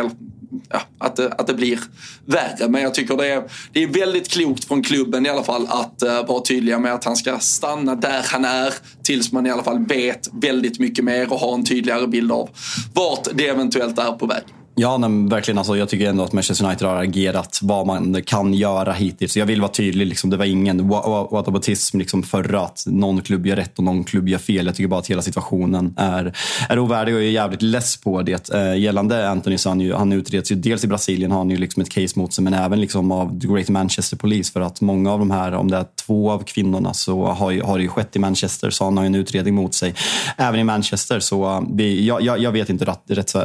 ja, 0.70 0.82
att, 0.98 1.16
det, 1.16 1.32
att 1.32 1.48
det 1.48 1.54
blir 1.54 1.80
värre. 2.26 2.70
Men 2.70 2.82
jag 2.82 2.94
tycker 2.94 3.18
det 3.18 3.28
är, 3.28 3.44
det 3.72 3.84
är 3.84 3.88
väldigt 3.88 4.32
klokt 4.32 4.66
från 4.66 4.84
klubben 4.84 5.26
i 5.26 5.30
alla 5.30 5.44
fall 5.44 5.68
att 5.70 6.04
uh, 6.06 6.28
vara 6.28 6.42
tydliga 6.42 6.80
med 6.80 6.94
att 6.94 7.04
han 7.04 7.16
ska 7.16 7.40
stanna 7.40 7.96
där 7.96 8.24
han 8.26 8.46
är 8.46 8.74
tills 9.04 9.32
man 9.32 9.46
i 9.46 9.50
alla 9.50 9.64
fall 9.64 9.86
vet 9.86 10.30
väldigt 10.34 10.80
mycket 10.80 11.06
mer 11.06 11.34
och 11.34 11.40
har 11.40 11.54
en 11.54 11.66
tydligare 11.66 12.08
bild 12.08 12.32
av 12.32 12.50
vart 12.94 13.28
det 13.34 13.48
eventuellt 13.48 14.00
är 14.00 14.12
på 14.12 14.26
väg. 14.26 14.44
Ja, 14.76 14.98
men 14.98 15.30
verkligen. 15.30 15.58
Alltså, 15.58 15.78
jag 15.78 15.90
tycker 15.90 16.10
ändå 16.10 16.24
att 16.24 16.34
Manchester 16.34 16.66
United 16.66 16.88
har 16.88 17.04
agerat 17.04 17.60
vad 17.62 17.88
man 17.88 18.24
kan 18.24 18.54
göra 18.54 18.94
hittills. 18.94 19.38
Jag 19.38 19.46
vill 19.46 19.62
vara 19.62 19.72
tydlig. 19.72 20.08
Liksom, 20.08 20.30
det 20.30 20.38
var 20.38 20.46
ingen 20.46 20.88
whataboutism 20.88 22.00
liksom, 22.00 22.24
förra 22.24 22.62
att 22.62 22.84
någon 22.86 23.22
klubb 23.22 23.46
gör 23.46 23.56
rätt 23.56 23.78
och 23.78 23.84
någon 23.84 24.04
klubb 24.04 24.30
gör 24.30 24.38
fel. 24.38 24.66
Jag 24.66 24.76
tycker 24.76 24.88
bara 24.88 25.00
att 25.00 25.10
hela 25.10 25.22
situationen 25.22 25.94
är, 25.98 26.34
är 26.70 26.80
ovärdig 26.80 27.16
och 27.16 27.22
jag 27.22 27.28
är 27.28 27.32
jävligt 27.32 27.62
less 27.62 27.98
på 27.98 28.22
det. 28.22 28.50
Eh, 28.50 28.78
gällande 28.78 29.30
Anthony 29.30 29.58
så 29.58 29.70
han, 29.70 29.80
ju, 29.80 29.94
han 29.94 30.12
utreds 30.12 30.52
ju 30.52 30.56
dels 30.56 30.84
i 30.84 30.88
Brasilien 30.88 31.32
har 31.32 31.38
han 31.38 31.50
ju 31.50 31.58
liksom 31.58 31.82
ett 31.82 31.90
case 31.90 32.20
mot 32.20 32.34
sig 32.34 32.44
men 32.44 32.54
även 32.54 32.82
liksom 32.82 33.12
av 33.12 33.40
The 33.40 33.48
Great 33.48 33.70
Manchester 33.70 34.18
Police 34.18 34.54
för 34.54 34.62
att 34.62 34.82
många 34.82 35.12
av 35.12 35.20
de 35.20 35.32
här, 35.32 35.52
om 35.54 35.72
det 35.72 35.78
är 35.78 35.86
två 36.06 36.32
av 36.32 36.44
kvinnorna 36.44 36.94
så 36.94 37.26
har, 37.26 37.52
ju, 37.52 37.62
har 37.62 37.78
det 37.78 37.84
ju 37.84 37.90
skett 37.90 38.16
i 38.16 38.20
Manchester 38.20 38.70
så 38.70 38.84
han 38.84 38.98
har 38.98 39.04
ju 39.04 39.08
en 39.08 39.16
utredning 39.16 39.56
mot 39.56 39.74
sig. 39.74 39.96
Även 40.38 40.60
i 40.60 40.64
Manchester 40.64 41.20
så 41.20 41.46
eh, 41.46 41.62
det, 41.70 41.94
jag, 41.94 42.22
jag, 42.22 42.40
jag 42.40 42.52
vet 42.52 42.70
inte 42.70 42.86
hur 42.86 43.16
rätt, 43.16 43.36
äh, 43.36 43.42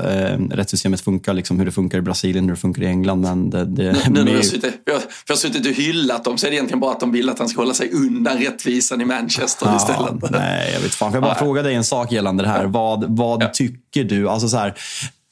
rättssystemet 0.57 1.01
funkar 1.01 1.18
funkar, 1.19 1.35
liksom, 1.35 1.59
hur 1.59 1.66
det 1.66 1.73
funkar 1.73 1.99
i 1.99 2.03
Brasilien, 2.03 2.45
hur 2.45 2.51
det 2.51 2.61
funkar 2.61 2.83
i 2.83 2.87
England. 2.87 3.21
Men 3.21 3.51
det, 3.51 3.64
det, 3.64 4.09
nu, 4.11 4.25
nu 4.25 4.43
suttit, 4.43 4.83
jag, 4.85 4.95
jag 4.95 5.35
har 5.35 5.37
suttit 5.37 5.66
och 5.66 5.73
hyllat 5.73 6.25
dem 6.25 6.39
så 6.39 6.47
är 6.47 6.51
det 6.51 6.57
egentligen 6.57 6.81
bara 6.81 6.93
att 6.93 7.01
de 7.01 7.12
vill 7.12 7.31
att 7.31 7.39
han 7.39 7.49
ska 7.49 7.61
hålla 7.61 7.75
sig 7.75 7.91
undan 7.93 8.39
rättvisan 8.39 9.01
i 9.01 9.05
Manchester 9.05 9.66
ja, 9.66 9.77
istället. 9.77 10.31
Nej, 10.31 10.71
jag 10.73 10.81
vet 10.81 10.95
fan. 10.95 11.11
Får 11.11 11.16
jag 11.16 11.23
bara 11.23 11.33
ja. 11.33 11.39
fråga 11.39 11.62
dig 11.62 11.75
en 11.75 11.85
sak 11.85 12.12
gällande 12.12 12.43
det 12.43 12.49
här? 12.49 12.66
Vad, 12.66 13.16
vad 13.16 13.43
ja. 13.43 13.49
tycker 13.49 14.05
du? 14.05 14.29
Alltså 14.29 14.49
så 14.49 14.57
här, 14.57 14.75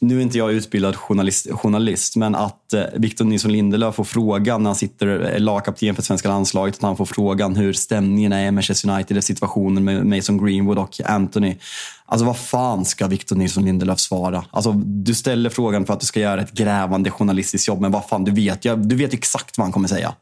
nu 0.00 0.18
är 0.18 0.22
inte 0.22 0.38
jag 0.38 0.52
utbildad 0.52 0.96
journalist, 0.96 1.50
journalist 1.50 2.16
men 2.16 2.34
att 2.34 2.72
eh, 2.72 2.82
Victor 2.94 3.24
Nilsson 3.24 3.52
Lindelöf 3.52 3.94
får 3.94 4.04
frågan 4.04 4.62
när 4.62 4.70
han 4.70 4.76
sitter 4.76 5.34
eh, 5.34 5.40
lagkapten 5.40 5.94
för 5.94 6.02
svenska 6.02 6.28
landslaget, 6.28 6.74
att 6.74 6.82
han 6.82 6.96
får 6.96 7.04
frågan 7.04 7.56
hur 7.56 7.72
stämningen 7.72 8.32
är 8.32 8.46
i 8.46 8.50
Manchester 8.50 8.90
United, 8.90 9.24
situationen 9.24 9.84
med 9.84 10.06
Mason 10.06 10.44
Greenwood 10.44 10.78
och 10.78 11.00
Anthony. 11.04 11.56
Alltså 12.06 12.26
vad 12.26 12.38
fan 12.38 12.84
ska 12.84 13.06
Victor 13.06 13.36
Nilsson 13.36 13.64
Lindelöf 13.64 14.00
svara? 14.00 14.44
Alltså, 14.50 14.72
du 14.72 15.14
ställer 15.14 15.50
frågan 15.50 15.86
för 15.86 15.92
att 15.92 16.00
du 16.00 16.06
ska 16.06 16.20
göra 16.20 16.40
ett 16.40 16.52
grävande 16.52 17.10
journalistiskt 17.10 17.68
jobb, 17.68 17.80
men 17.80 17.92
vad 17.92 18.08
fan, 18.08 18.24
du 18.24 18.30
vet, 18.30 18.64
jag, 18.64 18.88
du 18.88 18.96
vet 18.96 19.14
exakt 19.14 19.58
vad 19.58 19.64
han 19.64 19.72
kommer 19.72 19.88
säga. 19.88 20.14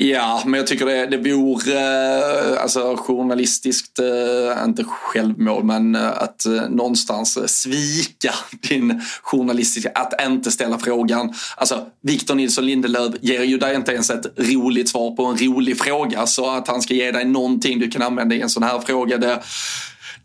Ja, 0.00 0.42
men 0.46 0.58
jag 0.58 0.66
tycker 0.66 0.86
det, 0.86 1.06
det 1.06 1.16
vore 1.16 1.74
eh, 2.54 2.62
alltså, 2.62 2.96
journalistiskt, 2.96 3.98
eh, 3.98 4.64
inte 4.64 4.84
självmål, 4.84 5.64
men 5.64 5.94
eh, 5.94 6.22
att 6.22 6.46
någonstans 6.68 7.60
svika 7.60 8.34
din 8.68 9.02
journalistiska, 9.22 9.90
att 9.94 10.26
inte 10.26 10.50
ställa 10.50 10.78
frågan. 10.78 11.34
Alltså, 11.56 11.86
Victor 12.02 12.34
Nilsson 12.34 12.66
Lindelöf 12.66 13.14
ger 13.20 13.42
ju 13.42 13.58
dig 13.58 13.74
inte 13.74 13.92
ens 13.92 14.10
ett 14.10 14.26
roligt 14.36 14.88
svar 14.88 15.16
på 15.16 15.24
en 15.24 15.36
rolig 15.36 15.78
fråga, 15.78 16.26
så 16.26 16.50
att 16.50 16.68
han 16.68 16.82
ska 16.82 16.94
ge 16.94 17.10
dig 17.10 17.24
någonting 17.24 17.78
du 17.78 17.90
kan 17.90 18.02
använda 18.02 18.34
i 18.34 18.40
en 18.40 18.50
sån 18.50 18.62
här 18.62 18.78
fråga, 18.78 19.18
det 19.18 19.42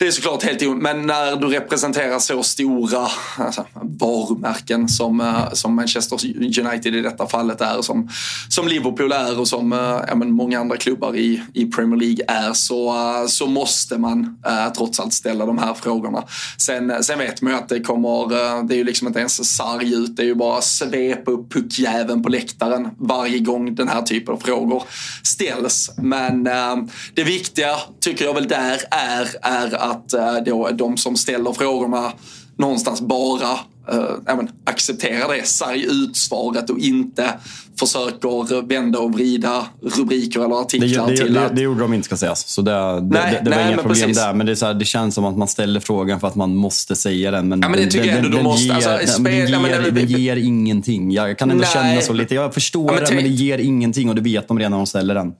det 0.03 0.07
är 0.07 0.11
såklart 0.11 0.43
helt 0.43 0.61
omöjligt, 0.61 0.83
Men 0.83 1.07
när 1.07 1.35
du 1.35 1.47
representerar 1.47 2.19
så 2.19 2.43
stora 2.43 3.07
alltså, 3.37 3.65
varumärken 3.81 4.89
som, 4.89 5.21
eh, 5.21 5.51
som 5.53 5.75
Manchester 5.75 6.19
United 6.59 6.95
i 6.95 7.01
detta 7.01 7.27
fallet 7.27 7.61
är, 7.61 7.81
som, 7.81 8.09
som 8.49 8.67
Liverpool 8.67 9.11
är 9.11 9.39
och 9.39 9.47
som 9.47 9.73
eh, 9.73 9.79
ja, 10.07 10.15
men 10.15 10.31
många 10.31 10.59
andra 10.59 10.77
klubbar 10.77 11.15
i, 11.15 11.41
i 11.53 11.65
Premier 11.65 11.99
League 11.99 12.25
är 12.27 12.53
så, 12.53 12.89
eh, 12.89 13.27
så 13.27 13.47
måste 13.47 13.97
man 13.97 14.37
trots 14.77 14.99
allt 14.99 15.13
ställa 15.13 15.45
de 15.45 15.57
här 15.57 15.73
frågorna. 15.73 16.23
Sen, 16.57 17.03
sen 17.03 17.19
vet 17.19 17.41
man 17.41 17.53
ju 17.53 17.59
att 17.59 17.69
det 17.69 17.79
kommer, 17.79 18.63
det 18.67 18.75
är 18.75 18.77
ju 18.77 18.83
liksom 18.83 19.07
inte 19.07 19.19
ens 19.19 19.55
sarg 19.55 19.93
ut, 19.93 20.15
det 20.15 20.21
är 20.21 20.25
ju 20.27 20.35
bara 20.35 20.61
svepa 20.61 21.31
upp 21.31 21.53
puckjäveln 21.53 22.23
på 22.23 22.29
läktaren 22.29 22.89
varje 22.97 23.39
gång 23.39 23.75
den 23.75 23.87
här 23.87 24.01
typen 24.01 24.33
av 24.33 24.37
frågor 24.37 24.83
ställs. 25.23 25.91
Men 25.97 26.43
det 27.13 27.23
viktiga 27.23 27.75
tycker 27.99 28.25
jag 28.25 28.33
väl 28.33 28.47
där 28.47 28.81
är, 28.91 29.27
är 29.41 29.75
att 29.75 29.92
eh, 30.13 30.43
då, 30.45 30.69
de 30.73 30.97
som 30.97 31.15
ställer 31.15 31.53
frågorna 31.53 32.11
någonstans 32.57 33.01
bara 33.01 33.59
äh, 33.91 34.35
men, 34.35 34.49
accepterar 34.65 35.35
det, 35.37 35.47
sarg 35.47 35.83
ut 35.83 36.15
svaret 36.15 36.69
och 36.69 36.79
inte 36.79 37.29
försöker 37.79 38.67
vända 38.67 38.99
och 38.99 39.13
vrida 39.13 39.65
rubriker 39.81 40.39
eller 40.39 40.61
artiklar 40.61 41.05
det, 41.05 41.11
det, 41.11 41.17
till 41.17 41.33
det, 41.33 41.39
det, 41.39 41.55
det 41.55 41.61
gjorde 41.61 41.79
de 41.79 41.93
inte 41.93 42.05
ska 42.05 42.17
sägas. 42.17 42.47
Så 42.47 42.61
det, 42.61 42.71
det, 42.71 43.01
nej, 43.01 43.41
det, 43.43 43.49
var 43.49 43.57
nej, 43.57 43.67
inga 43.67 43.77
problem 43.77 43.99
precis. 43.99 44.17
där. 44.17 44.33
Men 44.33 44.45
det, 44.45 44.51
är 44.51 44.55
så 44.55 44.65
här, 44.65 44.73
det 44.73 44.85
känns 44.85 45.15
som 45.15 45.25
att 45.25 45.37
man 45.37 45.47
ställer 45.47 45.79
frågan 45.79 46.19
för 46.19 46.27
att 46.27 46.35
man 46.35 46.55
måste 46.55 46.95
säga 46.95 47.31
den. 47.31 47.47
Men 47.47 47.61
ja, 47.61 47.69
men 47.69 47.79
det 47.79 47.91
tycker 47.91 48.07
jag 48.07 48.17
ändå 48.17 48.37
du 48.37 48.43
måste. 48.43 48.65
Ger, 48.65 48.73
alltså, 48.73 49.21
spel, 49.21 49.51
den, 49.51 49.63
ger, 49.63 49.81
men, 49.81 49.95
den 49.95 50.07
ger 50.07 50.35
ingenting. 50.35 51.11
Jag 51.11 51.37
kan 51.37 51.51
ändå 51.51 51.61
nej. 51.61 51.73
känna 51.73 52.01
så 52.01 52.13
lite. 52.13 52.35
Jag 52.35 52.53
förstår 52.53 52.85
ja, 52.85 52.93
men, 52.93 53.03
det, 53.09 53.15
men 53.15 53.23
det 53.23 53.29
ger 53.29 53.57
ingenting 53.57 54.09
och 54.09 54.15
det 54.15 54.21
vet 54.21 54.47
de 54.47 54.59
redan 54.59 54.71
när 54.71 54.77
de 54.77 54.87
ställer 54.87 55.15
den. 55.15 55.33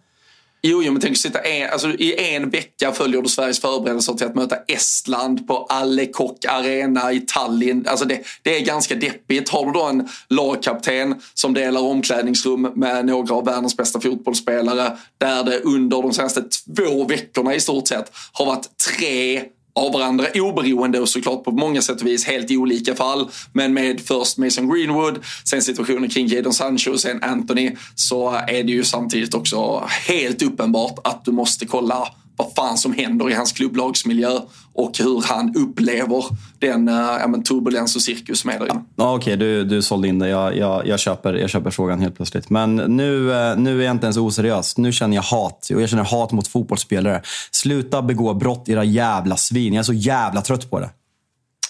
Jo, 0.66 0.84
jo 0.84 0.92
men 0.92 1.02
tänk 1.02 1.18
sitta 1.18 1.40
en, 1.40 1.70
alltså, 1.70 1.90
i 1.90 2.36
en 2.36 2.50
vecka 2.50 2.92
följer 2.92 3.22
du 3.22 3.30
Sveriges 3.30 3.60
förberedelser 3.60 4.14
till 4.14 4.28
att 4.28 4.36
möta 4.36 4.56
Estland 4.68 5.48
på 5.48 5.58
Allekok 5.70 6.46
Arena 6.46 7.12
i 7.12 7.20
Tallinn. 7.20 7.88
Alltså 7.88 8.06
det, 8.06 8.22
det 8.42 8.58
är 8.58 8.66
ganska 8.66 8.96
deppigt. 8.96 9.50
Har 9.50 9.66
du 9.66 9.72
då 9.72 9.84
en 9.84 10.08
lagkapten 10.30 11.16
som 11.34 11.54
delar 11.54 11.82
omklädningsrum 11.82 12.62
med 12.76 13.06
några 13.06 13.36
av 13.36 13.46
världens 13.46 13.78
bästa 13.78 14.00
fotbollsspelare 14.00 14.98
där 15.18 15.44
det 15.44 15.60
under 15.60 16.02
de 16.02 16.14
senaste 16.14 16.42
två 16.42 17.06
veckorna 17.06 17.56
i 17.56 17.60
stort 17.60 17.88
sett 17.88 18.12
har 18.32 18.46
varit 18.46 18.78
tre 18.96 19.44
av 19.76 19.94
varandra 19.94 20.28
oberoende 20.36 21.00
och 21.00 21.10
såklart 21.10 21.44
på 21.44 21.52
många 21.52 21.82
sätt 21.82 22.02
och 22.02 22.08
vis 22.08 22.26
helt 22.26 22.52
olika 22.52 22.96
fall. 22.96 23.30
Men 23.54 23.74
med 23.74 24.02
först 24.02 24.38
Mason 24.38 24.70
Greenwood, 24.70 25.20
sen 25.44 25.62
situationen 25.62 26.10
kring 26.10 26.28
Jadon 26.28 26.54
Sancho 26.54 26.92
och 26.92 27.00
sen 27.00 27.24
Anthony 27.24 27.72
så 27.96 28.30
är 28.30 28.64
det 28.64 28.72
ju 28.72 28.84
samtidigt 28.84 29.34
också 29.34 29.84
helt 30.08 30.42
uppenbart 30.42 31.00
att 31.04 31.26
du 31.26 31.32
måste 31.32 31.66
kolla 31.66 32.08
vad 32.38 32.54
fan 32.56 32.78
som 32.78 32.94
händer 32.94 33.30
i 33.30 33.34
hans 33.34 33.52
klubblagsmiljö 33.52 34.40
och 34.76 34.98
hur 34.98 35.22
han 35.26 35.56
upplever 35.56 36.26
den 36.60 36.88
äh, 36.88 36.96
ja, 36.96 37.28
men 37.28 37.44
turbulens 37.44 37.96
och 37.96 38.02
cirkus 38.02 38.46
med 38.46 38.60
där 38.60 38.68
ja, 38.68 38.84
Okej, 38.96 39.16
okay, 39.16 39.36
du, 39.36 39.64
du 39.64 39.82
sålde 39.82 40.08
in 40.08 40.20
det. 40.20 40.30
Jag, 40.30 40.58
jag, 40.58 40.88
jag, 40.88 41.00
köper, 41.00 41.34
jag 41.34 41.50
köper 41.50 41.70
frågan 41.70 42.02
helt 42.02 42.16
plötsligt. 42.16 42.50
Men 42.50 42.76
nu, 42.76 43.34
äh, 43.34 43.58
nu 43.58 43.82
är 43.82 43.86
jag 43.86 43.92
inte 43.92 44.06
ens 44.06 44.18
oseriös. 44.18 44.78
Nu 44.78 44.92
känner 44.92 45.16
jag 45.16 45.24
hat. 45.24 45.70
Och 45.76 45.82
jag 45.82 45.90
känner 45.90 46.04
hat 46.04 46.32
mot 46.32 46.48
fotbollsspelare. 46.48 47.22
Sluta 47.52 48.02
begå 48.02 48.34
brott, 48.34 48.70
era 48.70 48.84
jävla 48.84 49.38
svin. 49.38 49.74
Jag 49.74 49.80
är 49.80 49.84
så 49.84 49.94
jävla 49.94 50.42
trött 50.42 50.70
på 50.70 50.80
det. 50.80 50.90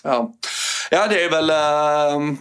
Ja. 0.03 0.33
Ja, 0.91 1.07
det 1.07 1.23
är 1.23 1.29
väl 1.29 1.49
eh, 1.49 2.35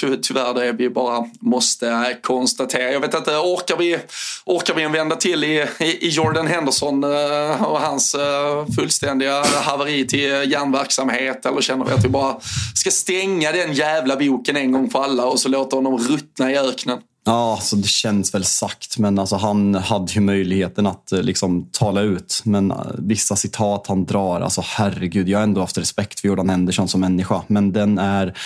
ty 0.00 0.16
tyvärr 0.16 0.54
det 0.54 0.72
vi 0.72 0.90
bara 0.90 1.24
måste 1.40 2.16
konstatera. 2.22 2.92
Jag 2.92 3.00
vet 3.00 3.14
inte, 3.14 3.36
orkar 3.36 3.76
vi, 3.76 3.98
orkar 4.44 4.74
vi 4.74 4.82
en 4.82 4.92
vända 4.92 5.16
till 5.16 5.44
i, 5.44 5.66
i, 5.78 6.08
Jordan 6.08 6.46
Henderson 6.46 7.04
eh, 7.04 7.62
och 7.62 7.80
hans 7.80 8.14
eh, 8.14 8.66
fullständiga 8.76 9.42
haveri 9.42 10.06
till 10.06 10.52
järnverksamhet? 10.52 11.46
Eller 11.46 11.60
känner 11.60 11.84
vi 11.84 11.92
att 11.92 12.04
vi 12.04 12.08
bara 12.08 12.36
ska 12.74 12.90
stänga 12.90 13.52
den 13.52 13.72
jävla 13.72 14.16
boken 14.16 14.56
en 14.56 14.72
gång 14.72 14.90
för 14.90 15.02
alla 15.02 15.26
och 15.26 15.40
så 15.40 15.48
låta 15.48 15.76
honom 15.76 15.98
ruttna 15.98 16.52
i 16.52 16.58
öknen? 16.58 16.98
Ja, 17.28 17.52
alltså 17.52 17.76
det 17.76 17.88
känns 17.88 18.34
väl 18.34 18.44
sagt, 18.44 18.98
men 18.98 19.18
alltså 19.18 19.36
han 19.36 19.74
hade 19.74 20.12
ju 20.12 20.20
möjligheten 20.20 20.86
att 20.86 21.12
eh, 21.12 21.22
liksom 21.22 21.68
tala 21.72 22.00
ut. 22.00 22.42
Men 22.44 22.70
eh, 22.70 22.76
vissa 22.98 23.36
citat 23.36 23.86
han 23.86 24.04
drar, 24.04 24.40
alltså 24.40 24.62
herregud, 24.64 25.28
jag 25.28 25.38
har 25.38 25.42
ändå 25.42 25.60
haft 25.60 25.78
respekt 25.78 26.20
för 26.20 26.28
Jordan 26.28 26.50
Henderson 26.50 26.88
som 26.88 27.00
människa. 27.00 27.42
Men 27.46 27.72
den 27.72 27.98
är 27.98 28.38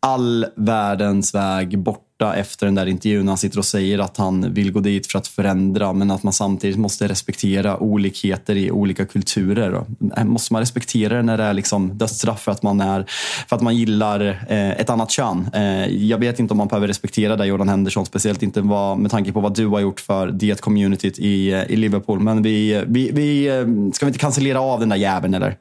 all 0.00 0.46
världens 0.56 1.34
väg 1.34 1.78
bort 1.78 2.05
borta 2.18 2.34
efter 2.34 2.66
den 2.66 2.74
där 2.74 2.86
intervjun. 2.86 3.28
Han 3.28 3.38
sitter 3.38 3.58
och 3.58 3.64
säger 3.64 3.98
att 3.98 4.16
han 4.16 4.54
vill 4.54 4.72
gå 4.72 4.80
dit 4.80 5.06
för 5.06 5.18
att 5.18 5.28
förändra 5.28 5.92
men 5.92 6.10
att 6.10 6.22
man 6.22 6.32
samtidigt 6.32 6.78
måste 6.78 7.08
respektera 7.08 7.76
olikheter 7.76 8.56
i 8.56 8.70
olika 8.70 9.06
kulturer. 9.06 9.84
Eh, 10.16 10.24
måste 10.24 10.52
man 10.52 10.62
respektera 10.62 11.16
det 11.16 11.22
när 11.22 11.36
det 11.36 11.44
är 11.44 11.54
liksom 11.54 11.98
dödsstraff 11.98 12.42
för 12.42 12.52
att 12.52 12.62
man, 12.62 12.80
är, 12.80 13.06
för 13.48 13.56
att 13.56 13.62
man 13.62 13.76
gillar 13.76 14.44
eh, 14.48 14.70
ett 14.70 14.90
annat 14.90 15.10
kön? 15.10 15.48
Eh, 15.54 15.86
jag 15.86 16.18
vet 16.18 16.40
inte 16.40 16.54
om 16.54 16.58
man 16.58 16.68
behöver 16.68 16.88
respektera 16.88 17.36
det 17.36 17.46
Jordan 17.46 17.68
Henderson, 17.68 18.06
speciellt 18.06 18.42
inte 18.42 18.60
vad, 18.60 18.98
med 18.98 19.10
tanke 19.10 19.32
på 19.32 19.40
vad 19.40 19.56
du 19.56 19.66
har 19.66 19.80
gjort 19.80 20.00
för 20.00 20.26
det 20.26 20.60
communityt 20.60 21.18
i, 21.18 21.52
eh, 21.52 21.62
i 21.62 21.76
Liverpool. 21.76 22.20
Men 22.20 22.42
vi, 22.42 22.84
vi, 22.86 23.10
vi, 23.12 23.48
eh, 23.48 23.92
ska 23.92 24.06
vi 24.06 24.10
inte 24.10 24.18
cancellera 24.18 24.60
av 24.60 24.80
den 24.80 24.88
där 24.88 24.96
jäveln 24.96 25.34
eller? 25.34 25.56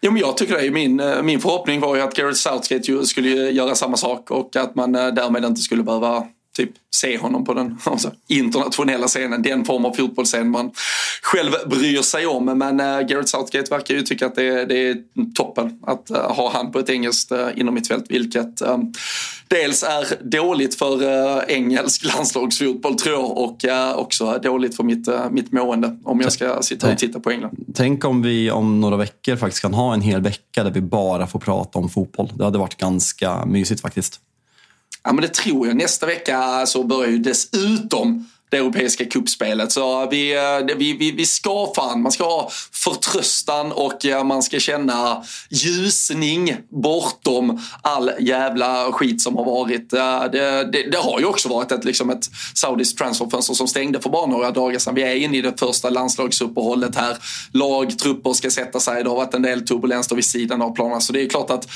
Jo, 0.00 0.12
men 0.12 0.20
jag 0.20 0.36
tycker 0.36 0.58
det. 0.58 0.70
Min, 0.70 1.00
eh, 1.00 1.22
min 1.22 1.40
förhoppning 1.40 1.80
var 1.80 1.96
ju 1.96 2.02
att 2.02 2.14
Gareth 2.14 2.38
Southgate 2.38 3.06
skulle 3.06 3.50
göra 3.50 3.74
samma 3.74 3.96
sak 3.96 4.30
och 4.30 4.56
att 4.56 4.74
man 4.74 4.94
eh, 4.94 5.06
därmed 5.06 5.44
inte 5.44 5.60
skulle 5.60 5.82
behöva 5.82 6.26
typ 6.58 6.70
se 6.90 7.18
honom 7.18 7.44
på 7.44 7.54
den 7.54 7.78
alltså, 7.84 8.10
internationella 8.28 9.06
scenen, 9.06 9.42
den 9.42 9.64
form 9.64 9.84
av 9.84 9.92
fotbollsscen 9.92 10.50
man 10.50 10.70
själv 11.22 11.52
bryr 11.66 12.02
sig 12.02 12.26
om. 12.26 12.44
Men 12.44 12.80
äh, 12.80 12.86
Gareth 12.86 13.26
Southgate 13.26 13.70
verkar 13.70 13.94
ju 13.94 14.02
tycka 14.02 14.26
att 14.26 14.34
det, 14.34 14.64
det 14.64 14.88
är 14.88 14.96
toppen 15.34 15.78
att 15.82 16.10
äh, 16.10 16.16
ha 16.16 16.52
han 16.52 16.72
på 16.72 16.78
ett 16.78 16.90
engelskt 16.90 17.32
äh, 17.32 17.48
inom 17.56 17.74
mitt 17.74 17.88
fält, 17.88 18.04
vilket 18.08 18.60
äh, 18.60 18.78
dels 19.48 19.82
är 19.82 20.30
dåligt 20.30 20.74
för 20.74 21.50
engelsk 21.50 22.04
landslagsfotboll 22.16 22.94
tror 22.94 23.14
jag 23.14 23.98
och 23.98 24.02
också 24.02 24.38
dåligt 24.42 24.76
för 24.76 24.84
mitt, 24.84 25.08
mitt 25.30 25.52
mående 25.52 25.98
om 26.04 26.20
jag 26.20 26.32
ska 26.32 26.62
sitta 26.62 26.92
och 26.92 26.98
titta 26.98 27.20
på 27.20 27.30
England. 27.30 27.56
Tänk 27.74 28.04
om 28.04 28.22
vi 28.22 28.50
om 28.50 28.80
några 28.80 28.96
veckor 28.96 29.36
faktiskt 29.36 29.62
kan 29.62 29.74
ha 29.74 29.94
en 29.94 30.00
hel 30.00 30.20
vecka 30.20 30.64
där 30.64 30.70
vi 30.70 30.80
bara 30.80 31.26
får 31.26 31.38
prata 31.38 31.78
om 31.78 31.88
fotboll. 31.88 32.32
Det 32.34 32.44
hade 32.44 32.58
varit 32.58 32.76
ganska 32.76 33.46
mysigt 33.46 33.80
faktiskt. 33.80 34.20
Ja, 35.02 35.12
men 35.12 35.22
det 35.22 35.34
tror 35.34 35.66
jag. 35.66 35.76
Nästa 35.76 36.06
vecka 36.06 36.66
så 36.66 36.84
börjar 36.84 37.10
ju 37.10 37.18
dessutom 37.18 38.26
det 38.50 38.56
europeiska 38.56 39.04
kuppspelet. 39.04 39.72
Så 39.72 40.08
vi, 40.10 40.36
eh, 40.36 40.76
vi, 40.76 40.92
vi, 40.92 41.10
vi 41.10 41.26
ska 41.26 41.72
fan, 41.76 42.02
man 42.02 42.12
ska 42.12 42.24
ha 42.24 42.50
förtröstan 42.72 43.72
och 43.72 44.06
eh, 44.06 44.24
man 44.24 44.42
ska 44.42 44.58
känna 44.58 45.24
ljusning 45.50 46.56
bortom 46.68 47.60
all 47.82 48.10
jävla 48.18 48.92
skit 48.92 49.22
som 49.22 49.36
har 49.36 49.44
varit. 49.44 49.92
Eh, 49.92 50.24
det, 50.32 50.70
det, 50.72 50.90
det 50.90 50.98
har 50.98 51.20
ju 51.20 51.26
också 51.26 51.48
varit 51.48 51.72
ett, 51.72 51.84
liksom 51.84 52.10
ett 52.10 52.30
saudiskt 52.54 52.98
transferfönster 52.98 53.54
som 53.54 53.68
stängde 53.68 54.00
för 54.00 54.10
bara 54.10 54.26
några 54.26 54.50
dagar 54.50 54.78
sedan. 54.78 54.94
Vi 54.94 55.02
är 55.02 55.14
inne 55.14 55.36
i 55.38 55.42
det 55.42 55.60
första 55.60 55.90
landslagsuppehållet 55.90 56.96
här. 56.96 57.16
Lagtrupper 57.52 58.32
ska 58.32 58.50
sätta 58.50 58.80
sig. 58.80 59.02
Det 59.02 59.08
har 59.08 59.16
varit 59.16 59.34
en 59.34 59.42
del 59.42 59.66
turbulens 59.66 60.12
vid 60.12 60.24
sidan 60.24 60.62
av 60.62 60.74
planen. 60.74 61.00
Så 61.00 61.12
det 61.12 61.22
är 61.22 61.28
klart 61.28 61.50
att 61.50 61.68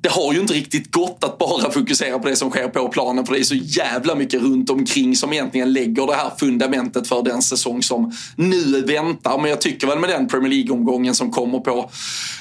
det 0.00 0.08
har 0.08 0.32
ju 0.32 0.40
inte 0.40 0.54
riktigt 0.54 0.92
gått 0.92 1.24
att 1.24 1.38
bara 1.38 1.70
fokusera 1.70 2.18
på 2.18 2.28
det 2.28 2.36
som 2.36 2.50
sker 2.50 2.68
på 2.68 2.88
planen 2.88 3.26
för 3.26 3.34
det 3.34 3.40
är 3.40 3.44
så 3.44 3.54
jävla 3.54 4.14
mycket 4.14 4.42
runt 4.42 4.70
omkring 4.70 5.16
som 5.16 5.32
egentligen 5.32 5.72
lägger 5.72 6.06
det 6.06 6.14
här 6.14 6.30
fundamentet 6.38 7.08
för 7.08 7.22
den 7.22 7.42
säsong 7.42 7.82
som 7.82 8.12
nu 8.36 8.82
väntar. 8.82 9.38
Men 9.38 9.50
jag 9.50 9.60
tycker 9.60 9.86
väl 9.86 9.98
med 9.98 10.10
den 10.10 10.28
Premier 10.28 10.50
League-omgången 10.50 11.14
som 11.14 11.30
kommer 11.30 11.58
på 11.58 11.90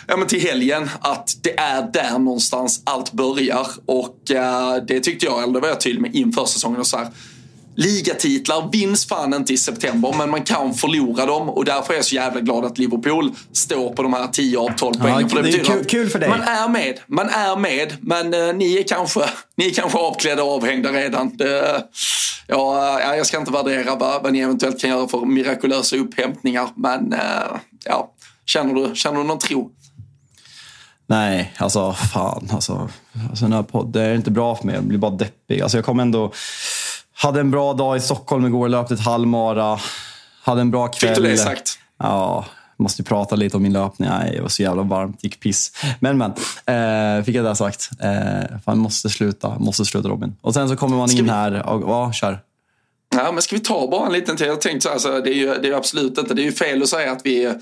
ja, 0.07 0.17
men 0.17 0.27
till 0.27 0.41
helgen 0.41 0.89
att 1.01 1.37
det 1.41 1.59
är 1.59 1.91
där 1.93 2.19
någonstans 2.19 2.81
allt 2.83 3.11
börjar. 3.11 3.67
Och 3.85 4.31
äh, 4.31 4.75
det 4.87 4.99
tyckte 4.99 5.25
jag, 5.25 5.43
eller 5.43 5.53
det 5.53 5.59
var 5.59 5.67
jag 5.67 5.81
tydlig 5.81 6.01
med 6.01 6.15
inför 6.15 6.45
säsongen. 6.45 6.79
Och 6.79 6.87
så 6.87 6.97
här, 6.97 7.07
ligatitlar 7.79 8.69
vinns 8.71 9.07
fan 9.07 9.33
inte 9.33 9.53
i 9.53 9.57
september, 9.57 10.13
men 10.17 10.29
man 10.29 10.43
kan 10.43 10.73
förlora 10.73 11.25
dem 11.25 11.49
och 11.49 11.65
därför 11.65 11.93
är 11.93 11.97
jag 11.97 12.05
så 12.05 12.15
jävla 12.15 12.39
glad 12.39 12.65
att 12.65 12.77
Liverpool 12.77 13.31
står 13.53 13.93
på 13.93 14.03
de 14.03 14.13
här 14.13 14.27
10 14.27 14.57
av 14.57 14.69
12 14.77 14.93
poängen. 14.99 15.21
Ja, 15.21 15.29
för 15.29 15.43
det, 15.43 15.51
det 15.51 15.59
är 15.59 15.63
kul, 15.63 15.85
kul, 15.85 16.09
för 16.09 16.19
dig. 16.19 16.29
Man 16.29 16.41
är 16.41 16.69
med, 16.69 16.99
man 17.07 17.29
är 17.29 17.55
med, 17.55 17.97
men 18.01 18.33
uh, 18.33 18.55
ni, 18.55 18.77
är 18.77 18.83
kanske, 18.83 19.19
ni 19.57 19.67
är 19.67 19.73
kanske 19.73 19.97
avklädda 19.97 20.43
och 20.43 20.51
avhängda 20.51 20.91
redan. 20.91 21.37
Det, 21.37 21.83
ja, 22.47 23.15
jag 23.15 23.25
ska 23.25 23.37
inte 23.37 23.51
värdera 23.51 23.95
vad, 23.95 24.23
vad 24.23 24.33
ni 24.33 24.39
eventuellt 24.39 24.81
kan 24.81 24.89
göra 24.89 25.07
för 25.07 25.25
mirakulösa 25.25 25.95
upphämtningar, 25.95 26.69
men 26.75 27.13
uh, 27.13 27.19
ja, 27.85 28.13
känner 28.45 28.73
du, 28.73 28.95
känner 28.95 29.17
du 29.17 29.23
någon 29.23 29.39
tro? 29.39 29.71
Nej, 31.07 31.53
alltså 31.57 31.93
fan. 31.93 32.49
Alltså, 32.51 32.89
alltså 33.29 33.45
den 33.45 33.53
här 33.53 33.63
podden 33.63 34.03
är 34.03 34.15
inte 34.15 34.31
bra 34.31 34.55
för 34.55 34.65
mig. 34.65 34.75
Jag 34.75 34.83
blir 34.83 34.97
bara 34.97 35.11
deppig. 35.11 35.61
Alltså, 35.61 35.77
jag 35.77 35.85
kommer 35.85 36.03
ändå 36.03 36.31
hade 37.21 37.39
en 37.39 37.51
bra 37.51 37.73
dag 37.73 37.97
i 37.97 37.99
Stockholm 37.99 38.45
igår, 38.45 38.69
löpte 38.69 38.93
ett 38.93 38.99
halvmara. 38.99 39.79
Hade 40.43 40.61
en 40.61 40.71
bra 40.71 40.87
kväll. 40.87 41.15
Fick 41.15 41.23
du 41.23 41.29
det 41.29 41.37
sagt? 41.37 41.79
Ja, 41.99 42.45
måste 42.77 43.03
prata 43.03 43.35
lite 43.35 43.57
om 43.57 43.63
min 43.63 43.73
löpning. 43.73 44.09
Nej, 44.09 44.31
det 44.35 44.41
var 44.41 44.49
så 44.49 44.61
jävla 44.61 44.83
varmt, 44.83 45.23
gick 45.23 45.39
piss. 45.39 45.71
Men 45.99 46.17
men, 46.17 46.31
eh, 46.65 47.23
fick 47.23 47.35
jag 47.35 47.45
det 47.45 47.55
sagt. 47.55 47.89
Eh, 47.99 48.57
fan, 48.65 48.77
måste 48.77 49.09
sluta, 49.09 49.59
måste 49.59 49.85
sluta 49.85 50.09
Robin. 50.09 50.35
Och 50.41 50.53
sen 50.53 50.69
så 50.69 50.75
kommer 50.75 50.97
man 50.97 51.11
in 51.11 51.23
vi... 51.25 51.31
här 51.31 51.69
och, 51.69 51.89
ja, 51.89 52.13
kör. 52.13 52.39
Ja, 53.15 53.31
men 53.31 53.41
ska 53.41 53.55
vi 53.55 53.61
ta 53.61 53.87
bara 53.91 54.05
en 54.05 54.13
liten 54.13 54.37
till? 54.37 54.47
Jag 54.47 54.61
tänkte 54.61 54.81
så 54.81 54.89
här, 54.89 54.99
så 54.99 55.19
det 55.19 55.29
är 55.29 55.35
ju 55.35 55.55
det 55.61 55.67
är 55.67 55.73
absolut 55.73 56.17
inte, 56.17 56.33
det 56.33 56.41
är 56.41 56.45
ju 56.45 56.51
fel 56.51 56.81
att 56.81 56.89
säga 56.89 57.11
att 57.11 57.21
vi 57.23 57.53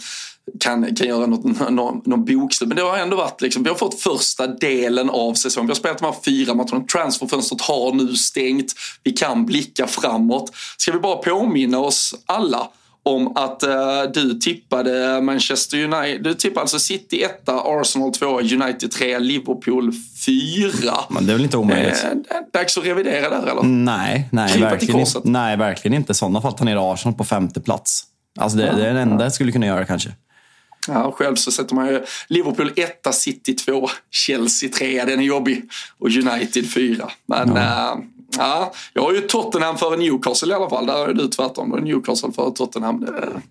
kan, 0.59 0.95
kan 0.95 1.07
göra 1.07 1.25
något, 1.25 1.69
någon, 1.69 2.01
någon 2.05 2.25
bokslut. 2.25 2.67
Men 2.67 2.77
det 2.77 2.83
har 2.83 2.97
ändå 2.97 3.17
varit, 3.17 3.41
liksom, 3.41 3.63
vi 3.63 3.69
har 3.69 3.75
fått 3.75 4.01
första 4.01 4.47
delen 4.47 5.09
av 5.09 5.33
säsongen. 5.33 5.67
Vi 5.67 5.71
har 5.71 5.75
spelat 5.75 5.97
de 5.97 6.05
här 6.05 6.15
fyra 6.25 6.53
matcherna. 6.53 6.83
Transferfönstret 6.91 7.61
har 7.61 7.93
nu 7.93 8.15
stängt. 8.15 8.73
Vi 9.03 9.11
kan 9.11 9.45
blicka 9.45 9.87
framåt. 9.87 10.51
Ska 10.77 10.91
vi 10.91 10.99
bara 10.99 11.15
påminna 11.15 11.79
oss 11.79 12.15
alla 12.25 12.67
om 13.03 13.37
att 13.37 13.63
uh, 13.63 14.11
du 14.13 14.33
tippade 14.33 15.21
Manchester 15.21 15.83
United. 15.83 16.23
Du 16.23 16.33
tippade 16.33 16.61
alltså 16.61 16.79
City 16.79 17.23
1, 17.23 17.49
Arsenal 17.49 18.11
2, 18.11 18.39
United 18.39 18.91
3, 18.91 19.19
Liverpool 19.19 19.93
4. 20.25 20.93
Men 21.09 21.25
det 21.25 21.31
är 21.31 21.35
väl 21.35 21.43
inte 21.43 21.57
omöjligt? 21.57 22.03
Eh, 22.03 22.37
dags 22.53 22.77
att 22.77 22.85
revidera 22.85 23.29
där 23.29 23.51
eller? 23.51 23.63
Nej, 23.63 24.29
nej, 24.31 24.61
verkligen, 24.61 24.99
inte, 24.99 25.21
nej 25.23 25.57
verkligen 25.57 25.97
inte. 25.97 26.11
I 26.11 26.15
sådana 26.15 26.41
fall 26.41 26.53
ta 26.53 26.63
ner 26.63 26.93
Arsenal 26.93 27.17
på 27.17 27.23
femte 27.23 27.61
plats. 27.61 28.03
Alltså 28.39 28.57
det, 28.57 28.65
ja, 28.65 28.73
det 28.73 28.87
är 28.87 28.93
det 28.93 29.01
enda 29.01 29.23
jag 29.23 29.33
skulle 29.33 29.51
kunna 29.51 29.65
göra 29.65 29.85
kanske. 29.85 30.09
Ja, 30.87 31.11
själv 31.11 31.35
så 31.35 31.51
sätter 31.51 31.75
man 31.75 31.87
ju 31.87 32.05
Liverpool 32.27 32.71
1, 32.75 33.15
City 33.15 33.53
2, 33.53 33.89
Chelsea 34.11 34.69
3. 34.69 35.05
Den 35.05 35.19
är 35.19 35.23
jobbig. 35.23 35.69
Och 35.99 36.07
United 36.07 36.71
4. 36.71 37.11
Men 37.25 37.55
ja. 37.55 37.93
Äh, 37.93 38.03
ja, 38.37 38.73
jag 38.93 39.01
har 39.01 39.13
ju 39.13 39.21
Tottenham 39.21 39.77
före 39.77 39.97
Newcastle 39.97 40.53
i 40.53 40.55
alla 40.55 40.69
fall. 40.69 40.85
Där 40.85 41.07
är 41.07 41.13
du 41.13 41.27
tvärtom. 41.27 41.69
Newcastle 41.69 42.31
före 42.31 42.51
Tottenham. 42.51 42.99
Det, 42.99 43.41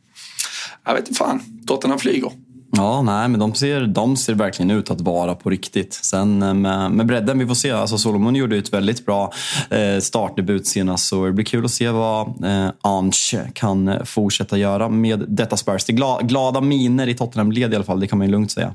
jag 0.84 0.94
vet 0.94 1.08
inte 1.08 1.18
fan. 1.18 1.42
Tottenham 1.66 1.98
flyger. 1.98 2.32
Ja, 2.76 3.02
nej, 3.02 3.28
men 3.28 3.40
de 3.40 3.54
ser, 3.54 3.80
de 3.80 4.16
ser 4.16 4.34
verkligen 4.34 4.70
ut 4.70 4.90
att 4.90 5.00
vara 5.00 5.34
på 5.34 5.50
riktigt. 5.50 5.94
Sen 5.94 6.42
eh, 6.42 6.54
med, 6.54 6.90
med 6.90 7.06
bredden, 7.06 7.38
vi 7.38 7.46
får 7.46 7.54
se. 7.54 7.70
Alltså 7.70 7.98
Solomon 7.98 8.34
gjorde 8.34 8.56
ett 8.56 8.72
väldigt 8.72 9.06
bra 9.06 9.32
eh, 9.70 10.00
startdebut 10.00 10.66
senast, 10.66 11.08
så 11.08 11.26
det 11.26 11.32
blir 11.32 11.44
kul 11.44 11.64
att 11.64 11.70
se 11.70 11.90
vad 11.90 12.44
eh, 12.44 12.68
Ange 12.80 13.50
kan 13.54 13.88
eh, 13.88 14.04
fortsätta 14.04 14.58
göra 14.58 14.88
med 14.88 15.24
detta 15.28 15.56
Spurs. 15.56 15.84
Det 15.84 15.92
är 15.92 15.94
glada, 15.94 16.22
glada 16.22 16.60
miner 16.60 17.06
i 17.06 17.14
Tottenham-led 17.14 17.72
i 17.72 17.76
alla 17.76 17.84
fall, 17.84 18.00
det 18.00 18.06
kan 18.06 18.18
man 18.18 18.26
ju 18.26 18.30
lugnt 18.30 18.50
säga. 18.50 18.74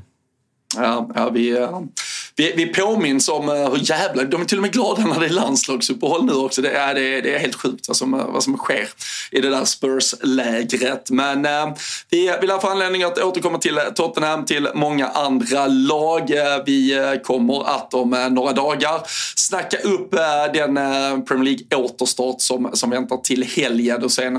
Ja, 0.78 1.10
ja 1.16 1.30
vi, 1.30 1.58
eh, 1.58 1.80
vi, 2.36 2.54
vi 2.56 2.66
påminns 2.66 3.30
om 3.30 3.50
eh, 3.50 3.56
hur 3.56 3.90
jävla... 3.92 4.24
De 4.24 4.42
är 4.42 4.46
till 4.46 4.58
och 4.58 4.62
med 4.62 4.74
glada 4.74 5.06
när 5.06 5.20
det 5.20 5.26
är 5.26 5.30
landslagsuppehåll 5.30 6.26
nu 6.26 6.34
också. 6.34 6.62
Det 6.62 6.72
är, 6.72 6.96
det, 6.96 7.22
det 7.22 7.36
är 7.36 7.40
helt 7.40 7.56
sjukt 7.56 7.88
vad 7.88 7.98
som, 7.98 8.14
eh, 8.14 8.26
vad 8.26 8.44
som 8.44 8.58
sker 8.58 8.88
i 9.32 9.42
det 9.42 9.50
där 9.50 9.66
Spurs-lägret. 9.66 11.10
Men 11.10 11.46
eh, 11.46 11.74
vi 12.10 12.36
vill 12.42 12.50
ha 12.50 12.72
anledning 12.72 13.04
att 13.04 13.18
återkomma 13.18 13.58
till 13.58 13.80
Tottenham, 13.96 14.46
till 14.46 14.68
många 14.74 15.08
andra 15.08 15.68
lag. 15.68 16.32
Vi 16.66 17.20
kommer 17.24 17.70
att 17.76 17.94
om 17.94 18.28
några 18.32 18.54
dagar 18.54 19.02
snacka 19.36 19.78
upp 19.78 20.12
den 20.54 20.76
Premier 21.26 21.44
League-återstart 21.44 22.42
som, 22.42 22.70
som 22.74 22.90
väntar 22.90 23.18
till 23.18 23.44
helgen. 23.44 24.04
Och 24.04 24.12
sen 24.12 24.36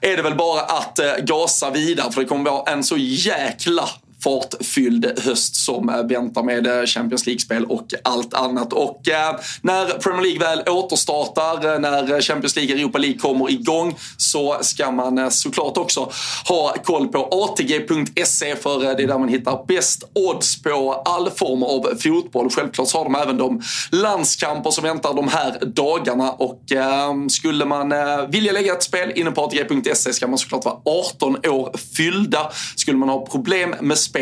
är 0.00 0.16
det 0.16 0.22
väl 0.22 0.34
bara 0.34 0.60
att 0.60 1.00
gasa 1.22 1.70
vidare 1.70 2.12
för 2.12 2.20
det 2.20 2.26
kommer 2.26 2.50
vara 2.50 2.72
en 2.72 2.84
så 2.84 2.96
jäkla 2.96 3.88
fartfylld 4.28 5.20
höst 5.24 5.56
som 5.56 5.88
eh, 5.88 6.02
väntar 6.02 6.42
med 6.42 6.66
eh, 6.66 6.86
Champions 6.86 7.26
League-spel 7.26 7.64
och 7.64 7.86
allt 8.02 8.34
annat. 8.34 8.72
Och 8.72 9.08
eh, 9.08 9.36
när 9.62 9.86
Premier 9.86 10.22
League 10.22 10.38
väl 10.38 10.68
återstartar, 10.68 11.78
när 11.78 12.20
Champions 12.20 12.56
League 12.56 12.74
och 12.74 12.80
Europa 12.80 12.98
League 12.98 13.18
kommer 13.18 13.50
igång 13.50 13.96
så 14.16 14.58
ska 14.60 14.90
man 14.90 15.30
såklart 15.30 15.76
också 15.76 16.12
ha 16.48 16.74
koll 16.84 17.08
på 17.08 17.28
ATG.se 17.32 18.56
för 18.56 18.80
det 18.80 19.02
är 19.02 19.06
där 19.06 19.18
man 19.18 19.28
hittar 19.28 19.64
bäst 19.68 20.04
odds 20.14 20.62
på 20.62 21.02
all 21.04 21.30
form 21.30 21.62
av 21.62 21.96
fotboll. 21.98 22.50
Självklart 22.50 22.88
så 22.88 22.98
har 22.98 23.04
de 23.04 23.14
även 23.14 23.36
de 23.36 23.62
landskamper 23.92 24.70
som 24.70 24.84
väntar 24.84 25.14
de 25.14 25.28
här 25.28 25.58
dagarna 25.66 26.32
och 26.32 26.72
ehm, 26.72 27.28
skulle 27.28 27.64
man 27.64 27.94
vilja 28.30 28.52
lägga 28.52 28.72
ett 28.72 28.82
spel 28.82 29.12
inne 29.14 29.30
på 29.30 29.44
ATG.se 29.44 30.12
ska 30.12 30.26
man 30.26 30.38
såklart 30.38 30.64
vara 30.64 30.76
18 30.84 31.36
år 31.36 31.78
fyllda. 31.96 32.50
Skulle 32.76 32.98
man 32.98 33.08
ha 33.08 33.26
problem 33.26 33.74
med 33.80 33.98
spel, 33.98 34.17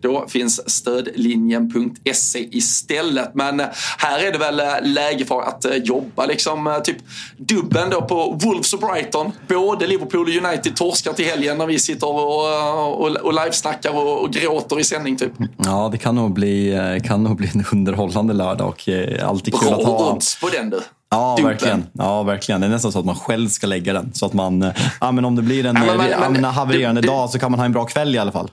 då 0.00 0.28
finns 0.28 0.70
stödlinjen.se 0.70 2.48
istället. 2.50 3.34
Men 3.34 3.62
här 3.98 4.26
är 4.26 4.32
det 4.32 4.38
väl 4.38 4.62
läge 4.82 5.24
för 5.24 5.42
att 5.42 5.64
eh, 5.64 5.76
jobba 5.76 6.26
liksom 6.26 6.66
eh, 6.66 6.78
typ 6.78 6.96
dubben 7.36 7.90
då 7.90 8.02
på 8.02 8.38
Wolves 8.42 8.72
och 8.72 8.80
Brighton. 8.80 9.32
Både 9.48 9.86
Liverpool 9.86 10.28
och 10.28 10.46
United 10.46 10.76
torskar 10.76 11.12
till 11.12 11.24
helgen 11.24 11.58
när 11.58 11.66
vi 11.66 11.78
sitter 11.78 12.06
och, 12.06 13.00
och, 13.00 13.16
och 13.16 13.34
livesnackar 13.34 13.90
och, 13.90 14.22
och 14.22 14.32
gråter 14.32 14.80
i 14.80 14.84
sändning 14.84 15.16
typ. 15.16 15.32
Ja, 15.56 15.88
det 15.92 15.98
kan 15.98 16.14
nog 16.14 16.32
bli, 16.32 16.72
eh, 16.72 17.08
kan 17.08 17.22
nog 17.22 17.36
bli 17.36 17.50
en 17.54 17.64
underhållande 17.72 18.32
lördag 18.32 18.68
och 18.68 18.88
alltid 19.22 19.54
kul 19.54 19.68
Bra 19.68 19.78
att 19.78 19.84
ha. 19.84 20.12
odds 20.12 20.40
på 20.40 20.48
den 20.48 20.70
du. 20.70 20.80
Ja, 21.10 21.38
verkligen. 21.42 21.86
ja, 21.92 22.22
verkligen. 22.22 22.60
Det 22.60 22.66
är 22.66 22.70
nästan 22.70 22.92
så 22.92 22.98
att 22.98 23.04
man 23.04 23.14
själv 23.14 23.48
ska 23.48 23.66
lägga 23.66 23.92
den. 23.92 24.14
Så 24.14 24.26
att 24.26 24.32
man, 24.32 24.72
ja, 25.00 25.12
men 25.12 25.24
om 25.24 25.36
det 25.36 25.42
blir 25.42 25.66
en 25.66 25.76
ja, 25.76 25.94
men, 25.96 26.32
men, 26.32 26.44
havererande 26.44 27.00
det, 27.00 27.06
dag 27.06 27.30
så 27.30 27.38
kan 27.38 27.50
man 27.50 27.60
ha 27.60 27.66
en 27.66 27.72
bra 27.72 27.84
kväll 27.84 28.14
i 28.14 28.18
alla 28.18 28.32
fall. 28.32 28.50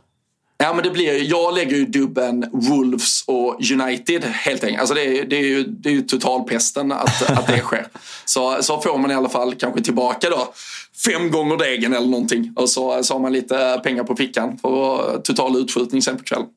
Ja, 0.58 0.74
men 0.74 0.84
det 0.84 0.90
blir, 0.90 1.24
jag 1.24 1.56
lägger 1.56 1.78
ju 1.78 1.86
dubben 1.86 2.46
Wolves 2.52 3.24
och 3.28 3.72
United 3.72 4.24
helt 4.24 4.64
enkelt. 4.64 4.80
Alltså 4.80 4.96
det, 4.96 5.20
är, 5.20 5.26
det, 5.26 5.36
är 5.36 5.44
ju, 5.44 5.64
det 5.64 5.90
är 5.90 5.94
ju 5.94 6.02
totalpesten 6.02 6.92
att, 6.92 7.32
att 7.32 7.48
det 7.48 7.60
sker. 7.60 7.88
Så, 8.26 8.58
så 8.64 8.82
får 8.82 8.98
man 8.98 9.12
i 9.12 9.14
alla 9.14 9.30
fall 9.30 9.56
kanske 9.56 9.82
tillbaka 9.82 10.30
då 10.30 10.54
fem 11.06 11.32
gånger 11.32 11.58
degen 11.58 11.94
eller 11.94 12.08
någonting. 12.08 12.54
Och 12.56 12.70
så, 12.70 13.04
så 13.04 13.14
har 13.14 13.20
man 13.20 13.34
lite 13.34 13.82
pengar 13.84 14.04
på 14.04 14.16
fickan 14.16 14.58
för 14.58 15.18
total 15.24 15.58
utskjutning 15.58 16.02
sen 16.02 16.18
på 16.18 16.24
kvällen. 16.24 16.48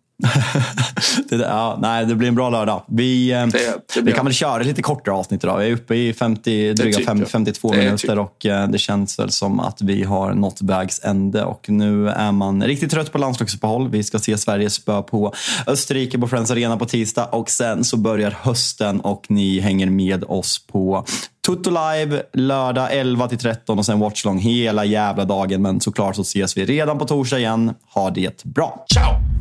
Det, 1.29 1.37
ja, 1.37 1.79
nej, 1.83 2.07
det 2.07 2.15
blir 2.15 2.29
en 2.29 2.35
bra 2.35 2.51
lördag. 2.51 2.83
Vi, 2.87 3.33
eh, 3.33 3.47
det, 3.47 3.95
det 3.95 4.01
vi 4.01 4.13
kan 4.13 4.25
väl 4.25 4.35
köra 4.35 4.63
lite 4.63 4.83
kortare 4.83 5.15
avsnitt 5.15 5.45
idag. 5.45 5.59
Vi 5.59 5.69
är 5.69 5.73
uppe 5.73 5.95
i 5.95 6.13
50, 6.13 6.73
dryga 6.73 7.05
5, 7.07 7.27
52 7.27 7.73
minuter 7.73 8.19
och 8.19 8.47
eh, 8.47 8.69
det 8.69 8.79
känns 8.79 9.19
väl 9.19 9.31
som 9.31 9.61
att 9.61 9.83
vi 9.83 10.03
har 10.03 10.35
nått 10.35 10.63
vägs 10.63 11.01
ände. 11.05 11.45
Och 11.45 11.71
nu 11.71 12.09
är 12.09 12.33
man 12.33 12.63
riktigt 12.63 12.91
trött 12.91 13.13
på 13.13 13.19
landslagsuppehåll. 13.19 13.91
Vi 13.91 14.03
ska 14.03 14.19
se 14.19 14.39
Sverige 14.39 14.71
spö 14.71 15.03
på 15.03 15.35
Österrike 15.67 16.19
på 16.19 16.29
Friends 16.29 16.51
Arena 16.51 16.77
på 16.77 16.87
tisdag 16.87 17.25
och 17.25 17.51
sen 17.51 17.85
så 17.85 17.97
börjar 17.97 18.37
hösten 18.41 19.01
och 19.01 19.25
ni 19.29 19.61
hänger 19.61 19.91
med 19.91 20.25
oss 20.25 20.67
på 20.67 21.05
Tutto 21.47 21.71
Live 21.71 22.23
lördag 22.33 22.89
11 22.93 23.29
till 23.29 23.39
13 23.39 23.79
och 23.79 23.87
sen 23.87 23.99
watchlong 23.99 24.39
hela 24.39 24.85
jävla 24.85 25.25
dagen. 25.25 25.63
Men 25.63 25.81
såklart 25.81 26.17
så 26.17 26.23
ses 26.23 26.57
vi 26.57 26.65
redan 26.65 26.99
på 26.99 27.05
torsdag 27.05 27.39
igen. 27.39 27.75
Ha 27.95 28.11
det 28.11 28.45
bra. 28.45 28.87
Ciao! 28.95 29.41